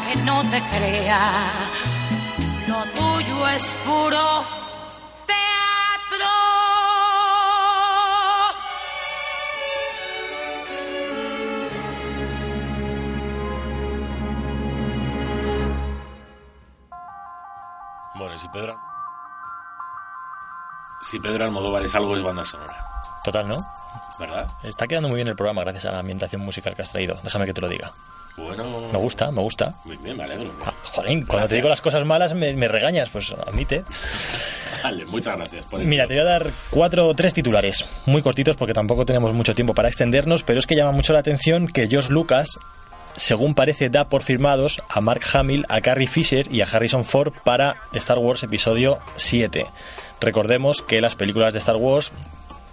que 0.13 0.21
no 0.23 0.41
te 0.49 0.61
crea, 0.69 1.53
lo 2.67 2.83
tuyo 2.85 3.47
es 3.49 3.75
puro 3.85 4.45
teatro. 5.25 6.25
Bueno, 18.15 18.37
si 18.37 18.47
Pedro... 18.49 18.79
Si 21.03 21.19
Pedro 21.19 21.45
Almodóvar 21.45 21.83
es 21.83 21.95
algo, 21.95 22.15
es 22.15 22.21
banda 22.21 22.45
sonora. 22.45 22.85
Total, 23.23 23.47
¿no? 23.47 23.57
¿Verdad? 24.19 24.47
Está 24.63 24.87
quedando 24.87 25.09
muy 25.09 25.15
bien 25.15 25.27
el 25.27 25.35
programa 25.35 25.61
gracias 25.63 25.85
a 25.85 25.91
la 25.91 25.99
ambientación 25.99 26.41
musical 26.41 26.75
que 26.75 26.83
has 26.83 26.91
traído. 26.91 27.19
Déjame 27.23 27.45
que 27.45 27.53
te 27.53 27.61
lo 27.61 27.67
diga. 27.67 27.91
Bueno... 28.37 28.89
Me 28.91 28.97
gusta, 28.97 29.31
me 29.31 29.41
gusta. 29.41 29.75
Muy 29.85 29.97
bien, 29.97 30.17
me 30.17 30.23
alegro. 30.23 30.51
Ah, 30.65 30.73
Jolín, 30.93 31.25
cuando 31.25 31.47
te 31.47 31.55
digo 31.55 31.69
las 31.69 31.81
cosas 31.81 32.05
malas 32.05 32.33
me, 32.33 32.53
me 32.53 32.67
regañas, 32.67 33.09
pues 33.09 33.31
admite. 33.31 33.83
Vale, 34.83 35.05
muchas 35.05 35.37
gracias. 35.37 35.65
por 35.65 35.79
Mira, 35.81 36.07
te 36.07 36.13
voy 36.13 36.21
a 36.21 36.25
dar 36.25 36.51
cuatro 36.69 37.07
o 37.07 37.13
tres 37.13 37.33
titulares, 37.33 37.85
muy 38.05 38.21
cortitos 38.21 38.55
porque 38.55 38.73
tampoco 38.73 39.05
tenemos 39.05 39.33
mucho 39.33 39.53
tiempo 39.53 39.73
para 39.73 39.87
extendernos, 39.87 40.43
pero 40.43 40.59
es 40.59 40.67
que 40.67 40.75
llama 40.75 40.91
mucho 40.91 41.13
la 41.13 41.19
atención 41.19 41.67
que 41.67 41.87
George 41.87 42.11
Lucas, 42.11 42.57
según 43.15 43.53
parece, 43.53 43.89
da 43.89 44.09
por 44.09 44.23
firmados 44.23 44.81
a 44.89 45.01
Mark 45.01 45.21
Hamill, 45.33 45.65
a 45.69 45.81
Carrie 45.81 46.07
Fisher 46.07 46.51
y 46.51 46.61
a 46.61 46.65
Harrison 46.65 47.05
Ford 47.05 47.33
para 47.43 47.77
Star 47.93 48.17
Wars 48.17 48.43
Episodio 48.43 48.99
7. 49.15 49.67
Recordemos 50.19 50.81
que 50.81 51.01
las 51.01 51.15
películas 51.15 51.53
de 51.53 51.59
Star 51.59 51.75
Wars, 51.75 52.11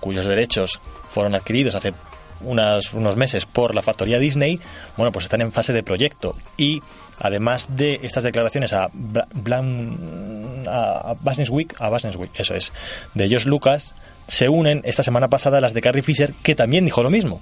cuyos 0.01 0.27
derechos 0.27 0.81
fueron 1.13 1.35
adquiridos 1.35 1.75
hace 1.75 1.93
unas- 2.41 2.93
unos 2.95 3.17
meses 3.17 3.47
por 3.47 3.75
la 3.75 3.83
factoría 3.83 4.19
Disney, 4.19 4.61
bueno, 4.97 5.13
pues 5.13 5.25
están 5.25 5.41
en 5.41 5.53
fase 5.53 5.73
de 5.73 5.83
proyecto 5.83 6.37
y 6.57 6.83
además 7.19 7.67
de 7.71 8.01
estas 8.03 8.23
declaraciones 8.25 8.73
a 8.73 8.89
Bla- 8.93 9.27
Blan- 9.35 10.67
a 10.69 11.11
a 11.11 11.15
Businessweek, 11.15 11.75
a 11.81 11.89
Businessweek, 11.91 12.39
eso 12.39 12.55
es, 12.55 12.73
de 13.15 13.29
George 13.29 13.49
Lucas, 13.49 13.95
se 14.29 14.49
unen 14.49 14.83
esta 14.85 15.03
semana 15.03 15.29
pasada 15.29 15.61
las 15.61 15.75
de 15.75 15.81
Carrie 15.81 16.03
Fisher, 16.03 16.33
que 16.43 16.55
también 16.55 16.85
dijo 16.85 17.03
lo 17.03 17.11
mismo. 17.11 17.41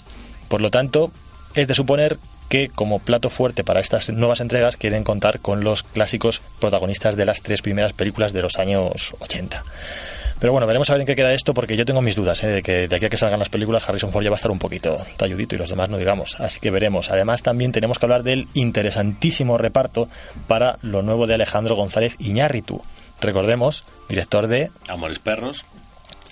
Por 0.49 0.61
lo 0.63 0.71
tanto, 0.71 1.11
es 1.55 1.67
de 1.69 1.75
suponer 1.75 2.19
que 2.49 2.69
como 2.69 3.01
plato 3.01 3.29
fuerte 3.29 3.65
para 3.65 3.81
estas 3.81 4.11
nuevas 4.11 4.41
entregas 4.41 4.77
quieren 4.77 5.03
contar 5.03 5.41
con 5.41 5.65
los 5.65 5.83
clásicos 5.83 6.41
protagonistas 6.61 7.17
de 7.17 7.25
las 7.25 7.43
tres 7.43 7.61
primeras 7.61 7.93
películas 7.93 8.33
de 8.33 8.43
los 8.43 8.57
años 8.59 9.15
80. 9.19 9.65
Pero 10.39 10.53
bueno, 10.53 10.67
veremos 10.67 10.91
a 10.91 10.93
ver 10.93 11.01
en 11.01 11.07
qué 11.07 11.17
queda 11.17 11.33
esto, 11.33 11.55
porque 11.55 11.77
yo 11.77 11.85
tengo 11.87 12.03
mis 12.03 12.17
dudas, 12.17 12.43
¿eh? 12.45 12.49
de 12.49 12.63
que 12.63 12.89
de 12.89 12.97
aquí 12.97 13.07
a 13.07 13.09
que 13.09 13.17
salgan 13.17 13.39
las 13.39 13.49
películas 13.49 13.89
Harrison 13.89 14.13
Ford 14.13 14.23
ya 14.23 14.31
va 14.31 14.35
a 14.35 14.37
estar 14.37 14.51
un 14.51 14.59
poquito 14.59 14.97
talludito 15.17 15.55
y 15.55 15.59
los 15.59 15.71
demás 15.71 15.89
no 15.89 15.97
digamos. 15.97 16.39
Así 16.39 16.61
que 16.61 16.71
veremos. 16.71 17.11
Además, 17.11 17.43
también 17.43 17.73
tenemos 17.73 17.99
que 17.99 18.07
hablar 18.07 18.23
del 18.23 18.47
interesantísimo 18.55 19.57
reparto 19.57 20.09
para 20.47 20.79
lo 20.83 21.03
nuevo 21.03 21.27
de 21.27 21.35
Alejandro 21.35 21.75
González 21.75 22.17
Iñárritu. 22.19 22.83
Recordemos, 23.21 23.85
director 24.09 24.47
de 24.47 24.71
Amores 24.89 25.19
Perros. 25.19 25.65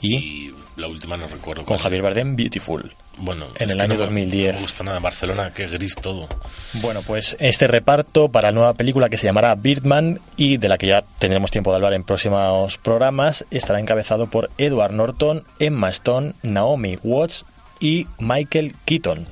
Y, 0.03 0.53
la 0.77 0.87
última 0.87 1.17
no 1.17 1.27
recuerdo. 1.27 1.65
con. 1.65 1.79
Javier 1.79 2.03
Bardem, 2.03 2.37
Beautiful. 2.37 2.93
Bueno, 3.19 3.47
en 3.59 3.71
el 3.71 3.81
año 3.81 3.89
no 3.95 3.95
me- 3.95 4.01
2010. 4.01 4.53
No 4.55 4.59
me 4.59 4.63
gusta 4.63 4.85
nada. 4.85 4.99
Barcelona, 5.01 5.53
qué 5.55 5.67
gris 5.69 5.95
todo. 5.95 6.29
Bueno, 6.75 7.03
pues 7.07 7.37
este 7.41 7.67
reparto 7.67 8.29
para 8.29 8.49
la 8.49 8.53
nueva 8.55 8.75
película 8.75 9.09
que 9.09 9.17
se 9.17 9.27
llamará 9.27 9.55
Birdman 9.55 10.21
y 10.37 10.57
de 10.57 10.69
la 10.69 10.79
que 10.79 10.89
ya 10.89 11.05
tendremos 11.19 11.51
tiempo 11.51 11.71
de 11.71 11.77
hablar 11.77 11.95
en 11.95 12.05
próximos 12.05 12.77
programas 12.79 13.45
estará 13.51 13.79
encabezado 13.81 14.27
por 14.27 14.51
Edward 14.59 14.93
Norton, 14.93 15.45
Emma 15.59 15.89
Stone, 15.91 16.33
Naomi 16.43 16.99
Watts 17.03 17.45
y 17.85 18.07
Michael 18.19 18.75
Keaton. 18.87 19.27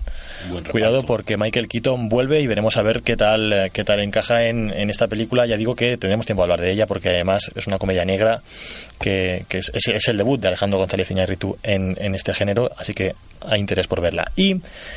Cuidado 0.72 1.04
porque 1.06 1.36
Michael 1.36 1.68
Keaton 1.68 2.08
vuelve 2.08 2.40
y 2.40 2.46
veremos 2.48 2.76
a 2.76 2.82
ver 2.82 3.02
qué 3.02 3.16
tal 3.16 3.52
eh, 3.52 3.70
qué 3.72 3.84
tal 3.84 4.00
encaja 4.00 4.46
en, 4.48 4.70
en 4.70 4.90
esta 4.90 5.06
película. 5.06 5.46
Ya 5.46 5.56
digo 5.56 5.76
que 5.76 5.96
tendremos 5.96 6.26
tiempo 6.26 6.42
de 6.42 6.44
hablar 6.44 6.60
de 6.60 6.72
ella 6.72 6.86
porque 6.88 7.10
además 7.10 7.50
es 7.54 7.66
una 7.68 7.78
comedia 7.78 8.04
negra 8.04 8.42
que, 9.00 9.44
que 9.48 9.58
es, 9.58 9.70
es- 9.74 9.86
es 9.88 10.08
el 10.08 10.16
debut 10.16 10.40
de 10.40 10.48
Alejandro 10.48 10.78
González 10.80 11.10
Iñárritu 11.10 11.56
en, 11.62 11.96
en 12.00 12.14
este 12.16 12.34
género, 12.34 12.70
así 12.76 12.92
que 12.92 13.14
hay 13.48 13.60
interés 13.60 13.86
por 13.86 14.00
verla. 14.00 14.30
Y 14.36 14.56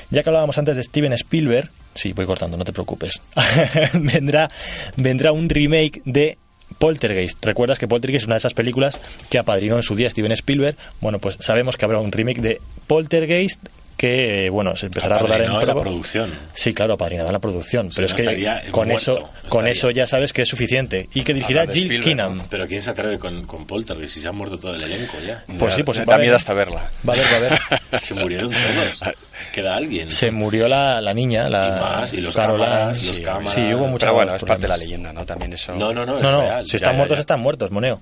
ya 0.10 0.24
que 0.24 0.30
hablábamos 0.30 0.58
antes 0.58 0.76
de 0.78 0.84
Steven 0.84 1.14
Spielberg, 1.14 1.70
sí, 1.94 2.12
voy 2.14 2.26
cortando, 2.26 2.58
no 2.58 2.66
te 2.66 2.74
preocupes, 2.74 3.22
vendrá, 3.94 4.50
vendrá 4.96 5.32
un 5.32 5.48
remake 5.50 6.02
de 6.06 6.38
Poltergeist. 6.78 7.44
¿Recuerdas 7.46 7.80
que 7.80 7.88
Poltergeist 7.88 8.24
es 8.24 8.28
una 8.28 8.36
de 8.36 8.40
esas 8.40 8.54
películas 8.54 9.00
que 9.30 9.38
apadrinó 9.38 9.76
en 9.78 9.84
su 9.84 9.96
día 9.96 10.10
Steven 10.10 10.32
Spielberg? 10.32 10.78
Bueno, 11.02 11.20
pues 11.20 11.38
sabemos 11.40 11.78
que 11.78 11.86
habrá 11.86 12.00
un 12.00 12.12
remake 12.12 12.42
de 12.42 12.62
Poltergeist 12.88 13.68
que, 13.98 14.50
bueno, 14.50 14.76
se 14.76 14.88
empezará 14.88 15.16
a 15.18 15.20
rodar 15.20 15.42
en 15.42 15.54
la 15.54 15.74
producción. 15.76 16.34
Sí, 16.54 16.74
claro, 16.74 16.94
apadrinado 16.96 17.30
en 17.30 17.34
la 17.34 17.40
producción. 17.40 17.90
pero 17.96 18.06
es 18.08 18.12
no 18.14 18.18
que 18.18 18.72
con 18.72 18.88
muerto, 18.90 19.12
eso, 19.14 19.22
con 19.50 19.68
estaría. 19.68 19.72
eso 19.72 19.92
ya 19.92 20.08
sabes 20.08 20.34
que 20.34 20.42
es 20.44 20.50
suficiente. 20.50 21.08
Y 21.14 21.24
que 21.24 21.34
dirigirá 21.34 21.66
Jill 21.68 22.02
Keenan. 22.02 22.42
Pero 22.50 22.68
¿quién 22.68 22.82
se 22.82 22.90
atreve 22.90 23.18
con, 23.20 23.46
con 23.46 23.66
Poltergeist 23.66 24.14
si 24.16 24.20
se 24.22 24.28
ha 24.28 24.32
muerto 24.32 24.58
todo 24.60 24.76
el 24.76 24.84
elenco 24.84 25.18
ya? 25.26 25.44
Pues 25.58 25.74
sí, 25.74 25.84
pues 25.84 25.98
da 26.00 26.06
va 26.06 26.16
a 26.16 26.18
miedo 26.20 26.36
hasta 26.36 26.54
verla. 26.54 26.90
Va 27.08 27.14
a 27.14 27.16
haber, 27.16 27.26
va 27.26 27.34
a 27.34 27.38
haber. 27.38 28.00
se 28.02 28.14
murieron 28.14 28.52
todos. 28.52 29.14
Queda 29.52 29.76
alguien. 29.76 30.10
Se 30.10 30.32
murió 30.32 30.68
la, 30.68 31.02
la 31.02 31.14
niña, 31.14 31.50
la 31.50 31.68
Y 31.68 31.80
más, 32.00 32.14
y 32.14 32.18
los 32.22 32.36
cámaras, 32.36 33.04
los 33.06 33.16
sí, 33.18 33.22
cámaras. 33.22 33.54
sí, 33.54 33.74
hubo 33.74 33.88
mucha 33.88 34.06
Pero 34.08 34.14
bueno, 34.16 34.36
es 34.36 34.44
parte 34.44 34.64
de 34.64 34.68
la 34.68 34.78
leyenda, 34.78 35.14
¿no? 35.14 35.26
También 35.26 35.54
eso. 35.54 35.74
No, 35.76 35.94
no, 35.94 36.06
no, 36.06 36.18
es 36.18 36.24
No, 36.24 36.32
no, 36.32 36.42
real. 36.42 36.66
si 36.66 36.72
Ya, 36.74 36.78
están 36.78 36.94
ya, 36.94 36.98
muertos, 36.98 37.18
ya. 37.18 37.22
están 37.22 37.40
muertos, 37.42 37.72
moneo. 37.72 38.02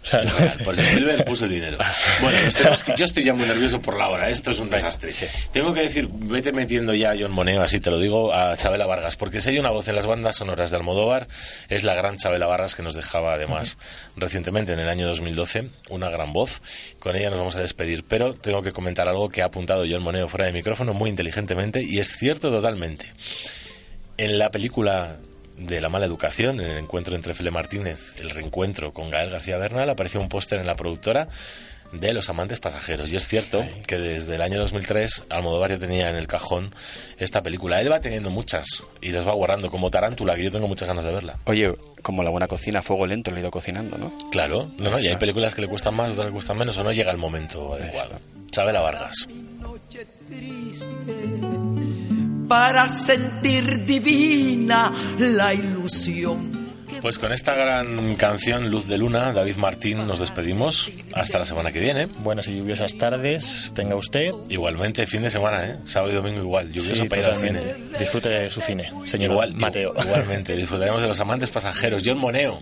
O 0.00 0.06
sea, 0.10 0.22
no 0.22 0.38
es- 0.38 0.56
Por 0.58 0.74
eso 0.74 0.82
Spielberg 0.82 1.24
puso 1.24 1.44
el 1.44 1.50
dinero. 1.50 1.76
Bueno, 2.22 2.38
que- 2.86 2.94
yo 2.96 3.04
estoy 3.04 3.24
ya 3.24 3.34
muy 3.34 3.46
nervioso 3.46 3.80
por 3.82 3.98
la 3.98 4.08
hora. 4.08 4.30
Esto 4.30 4.50
es 4.52 4.58
un 4.58 4.70
desastre. 4.70 5.10
Tengo 5.52 5.74
que 5.74 5.80
decir, 5.82 6.08
vete 6.10 6.52
metiendo 6.52 6.94
ya 6.94 7.10
a 7.10 7.16
John 7.18 7.30
Moneo, 7.32 7.62
así 7.62 7.78
te 7.80 7.90
lo 7.90 7.98
digo, 7.98 8.32
a 8.32 8.56
Chabela 8.56 8.86
Vargas, 8.86 9.16
porque 9.16 9.40
si 9.40 9.50
hay 9.50 9.58
una 9.58 9.70
voz 9.70 9.86
en 9.88 9.96
las 9.96 10.06
bandas 10.06 10.36
sonoras 10.36 10.70
de 10.70 10.76
Almodóvar, 10.78 11.28
es 11.68 11.84
la 11.84 11.94
gran 11.94 12.16
Chabela 12.16 12.46
Vargas 12.46 12.74
que 12.74 12.82
nos 12.82 12.94
dejaba 12.94 13.34
además 13.34 13.76
recientemente 14.16 14.72
en 14.72 14.78
el 14.78 14.88
año 14.88 15.06
2012, 15.08 15.68
una 15.90 16.08
gran 16.08 16.32
voz. 16.32 16.62
Con 16.98 17.14
ella 17.16 17.28
nos 17.30 17.38
vamos 17.40 17.56
a 17.56 17.60
despedir, 17.60 18.04
pero 18.08 18.34
tengo 18.34 18.62
que 18.62 18.72
comentar 18.72 19.08
algo 19.08 19.28
que 19.28 19.42
ha 19.42 19.46
apuntado 19.46 19.84
John 19.90 20.02
Moneo 20.02 20.28
fuera 20.28 20.46
de 20.46 20.52
micrófono 20.52 20.94
muy 20.94 21.10
inteligentemente 21.10 21.82
y 21.82 21.98
es 21.98 22.16
cierto 22.16 22.50
totalmente. 22.50 23.12
En 24.16 24.38
la 24.38 24.50
película 24.50 25.18
de 25.58 25.80
la 25.80 25.88
mala 25.88 26.06
educación, 26.06 26.60
en 26.60 26.70
el 26.70 26.78
encuentro 26.78 27.14
entre 27.14 27.34
Fele 27.34 27.50
Martínez, 27.50 28.18
el 28.20 28.30
reencuentro 28.30 28.92
con 28.92 29.10
Gael 29.10 29.30
García 29.30 29.58
Bernal, 29.58 29.90
apareció 29.90 30.20
un 30.20 30.28
póster 30.28 30.60
en 30.60 30.66
la 30.66 30.76
productora 30.76 31.28
de 31.92 32.12
Los 32.12 32.28
amantes 32.28 32.60
pasajeros. 32.60 33.10
Y 33.12 33.16
es 33.16 33.26
cierto 33.26 33.64
que 33.86 33.98
desde 33.98 34.34
el 34.34 34.42
año 34.42 34.58
2003 34.58 35.24
Almodóvar 35.30 35.70
ya 35.70 35.78
tenía 35.78 36.10
en 36.10 36.16
el 36.16 36.26
cajón 36.26 36.74
esta 37.18 37.42
película. 37.42 37.80
Él 37.80 37.90
va 37.90 38.00
teniendo 38.00 38.30
muchas 38.30 38.66
y 39.00 39.10
las 39.10 39.26
va 39.26 39.32
guardando 39.32 39.70
como 39.70 39.90
Tarántula, 39.90 40.36
que 40.36 40.44
yo 40.44 40.50
tengo 40.50 40.68
muchas 40.68 40.88
ganas 40.88 41.04
de 41.04 41.12
verla. 41.12 41.38
Oye, 41.44 41.74
como 42.02 42.22
la 42.22 42.30
buena 42.30 42.46
cocina, 42.46 42.80
a 42.80 42.82
fuego 42.82 43.06
lento 43.06 43.30
lo 43.30 43.38
he 43.38 43.40
ido 43.40 43.50
cocinando, 43.50 43.98
¿no? 43.98 44.12
Claro, 44.30 44.70
no, 44.78 44.90
no, 44.90 45.00
y 45.00 45.08
hay 45.08 45.16
películas 45.16 45.54
que 45.54 45.62
le 45.62 45.68
cuestan 45.68 45.94
más, 45.94 46.10
otras 46.12 46.26
que 46.26 46.30
le 46.30 46.34
cuestan 46.34 46.58
menos, 46.58 46.76
o 46.78 46.84
no 46.84 46.92
llega 46.92 47.10
el 47.10 47.18
momento 47.18 47.74
adecuado. 47.74 48.20
Chabela 48.50 48.80
Vargas. 48.80 49.26
Para 52.48 52.88
sentir 52.88 53.84
divina 53.84 54.92
la 55.18 55.54
ilusión. 55.54 56.56
Pues 57.02 57.16
con 57.16 57.30
esta 57.32 57.54
gran 57.54 58.16
canción, 58.16 58.70
Luz 58.70 58.88
de 58.88 58.98
Luna, 58.98 59.32
David 59.32 59.56
Martín, 59.56 60.04
nos 60.04 60.18
despedimos. 60.18 60.90
Hasta 61.14 61.38
la 61.38 61.44
semana 61.44 61.70
que 61.70 61.78
viene. 61.78 62.06
Buenas 62.06 62.48
y 62.48 62.56
lluviosas 62.56 62.96
tardes, 62.96 63.70
tenga 63.74 63.94
usted. 63.94 64.32
Igualmente, 64.48 65.06
fin 65.06 65.22
de 65.22 65.30
semana, 65.30 65.64
¿eh? 65.64 65.76
Sábado 65.84 66.12
y 66.12 66.16
domingo 66.16 66.40
igual, 66.40 66.72
lluvioso 66.72 67.02
Sí, 67.02 67.08
para 67.08 67.20
ir 67.22 67.26
al 67.28 67.36
cine. 67.40 67.60
Disfrute 68.00 68.28
de 68.30 68.50
su 68.50 68.60
cine, 68.60 68.90
señor 69.06 69.30
Igual, 69.30 69.54
Mateo. 69.54 69.94
Igualmente, 70.02 70.56
disfrutaremos 70.56 71.00
de 71.00 71.06
los 71.08 71.20
amantes 71.20 71.50
pasajeros. 71.50 72.02
John 72.04 72.18
Moneo. 72.18 72.58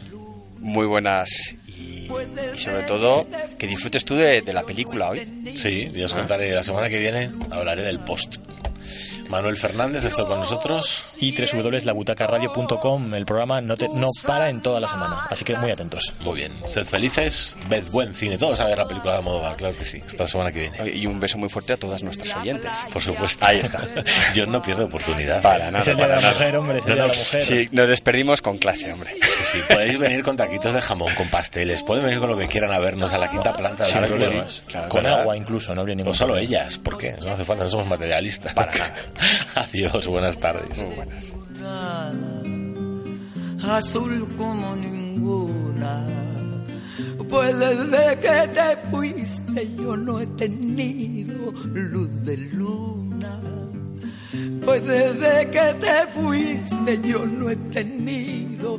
Muy 0.58 0.86
buenas 0.86 1.30
y, 1.68 2.08
y 2.54 2.58
sobre 2.58 2.82
todo 2.82 3.26
que 3.58 3.66
disfrutes 3.68 4.04
tú 4.04 4.16
de, 4.16 4.42
de 4.42 4.52
la 4.52 4.64
película 4.64 5.10
hoy. 5.10 5.52
Sí, 5.54 5.90
y 5.94 6.02
os 6.02 6.12
Ah. 6.12 6.16
contaré 6.18 6.50
la 6.52 6.62
semana 6.62 6.88
que 6.90 6.98
viene, 6.98 7.30
hablaré 7.50 7.82
del 7.84 8.00
post. 8.00 8.36
Manuel 9.28 9.56
Fernández 9.56 10.04
está 10.04 10.24
con 10.24 10.38
nosotros. 10.40 11.16
Y 11.20 11.32
www.labutacaradio.com, 11.36 13.14
el 13.14 13.24
programa 13.26 13.60
no, 13.60 13.76
te- 13.76 13.88
no 13.88 14.08
para 14.26 14.48
en 14.48 14.60
toda 14.60 14.80
la 14.80 14.88
semana, 14.88 15.26
así 15.30 15.44
que 15.44 15.56
muy 15.56 15.70
atentos. 15.70 16.12
Muy 16.20 16.36
bien, 16.36 16.52
sed 16.66 16.84
felices, 16.84 17.56
ved 17.68 17.84
buen 17.90 18.14
cine, 18.14 18.38
todos 18.38 18.60
a 18.60 18.64
ver 18.66 18.78
la 18.78 18.86
película 18.88 19.12
de 19.14 19.18
Almodóvar, 19.18 19.56
claro 19.56 19.76
que 19.76 19.84
sí, 19.84 20.02
la 20.18 20.26
semana 20.26 20.52
que 20.52 20.68
viene. 20.70 20.90
Y 20.96 21.06
un 21.06 21.18
beso 21.20 21.38
muy 21.38 21.48
fuerte 21.48 21.72
a 21.74 21.76
todas 21.76 22.02
nuestras 22.02 22.34
oyentes. 22.36 22.70
Por 22.92 23.02
supuesto. 23.02 23.44
Ahí 23.46 23.58
está. 23.60 23.82
Yo 24.34 24.46
no 24.46 24.62
pierdo 24.62 24.84
oportunidad. 24.86 25.42
Para 25.42 25.70
nada. 25.70 25.80
Es 25.80 25.88
el 25.88 25.96
día 25.96 26.06
de 26.06 26.14
la 26.14 26.20
nada. 26.20 26.32
mujer, 26.32 26.56
hombre, 26.56 26.78
es 26.78 26.86
el 26.86 26.90
No, 26.90 26.94
día 26.94 27.02
de 27.04 27.08
no, 27.08 27.14
la 27.14 27.18
mujer. 27.24 27.42
Sí, 27.42 27.68
nos 27.72 27.88
despedimos 27.88 28.42
con 28.42 28.58
clase, 28.58 28.92
hombre. 28.92 29.10
Sí, 29.22 29.44
sí, 29.52 29.58
podéis 29.68 29.98
venir 29.98 30.22
con 30.22 30.36
taquitos 30.36 30.72
de 30.74 30.80
jamón, 30.80 31.14
con 31.14 31.28
pasteles, 31.28 31.82
pueden 31.82 32.04
venir 32.04 32.18
con 32.20 32.30
lo 32.30 32.36
que 32.36 32.46
quieran 32.48 32.72
a 32.72 32.78
vernos 32.78 33.12
a 33.12 33.18
la 33.18 33.30
quinta 33.30 33.54
planta 33.56 33.84
de 33.86 33.92
la 34.00 34.06
problemas. 34.06 34.62
Claro, 34.66 34.88
Con 34.88 35.06
agua 35.06 35.36
incluso, 35.36 35.74
no 35.74 35.80
habría 35.82 35.96
ningún 35.96 36.12
O 36.12 36.14
solo 36.14 36.34
problema. 36.34 36.60
ellas, 36.60 36.78
¿por 36.78 36.98
qué? 36.98 37.08
Eso 37.18 37.26
no 37.28 37.34
hace 37.34 37.44
falta, 37.44 37.64
no 37.64 37.70
somos 37.70 37.86
materialistas. 37.86 38.54
Para 38.54 38.72
nada. 38.72 38.94
Adiós, 39.54 40.06
buenas 40.06 40.38
tardes. 40.38 40.78
Muy 40.78 40.94
buenas. 40.94 41.32
azul 43.68 44.26
como 44.36 44.76
ninguna. 44.76 46.06
Pues 47.28 47.58
desde 47.58 48.20
que 48.20 48.48
te 48.54 48.76
fuiste 48.90 49.74
yo 49.76 49.96
no 49.96 50.20
he 50.20 50.26
tenido 50.26 51.52
luz 51.74 52.22
de 52.24 52.36
luna. 52.36 53.40
Pues 54.64 54.86
desde 54.86 55.50
que 55.50 55.74
te 55.80 56.06
fuiste 56.12 57.00
yo 57.02 57.26
no 57.26 57.50
he 57.50 57.56
tenido 57.56 58.78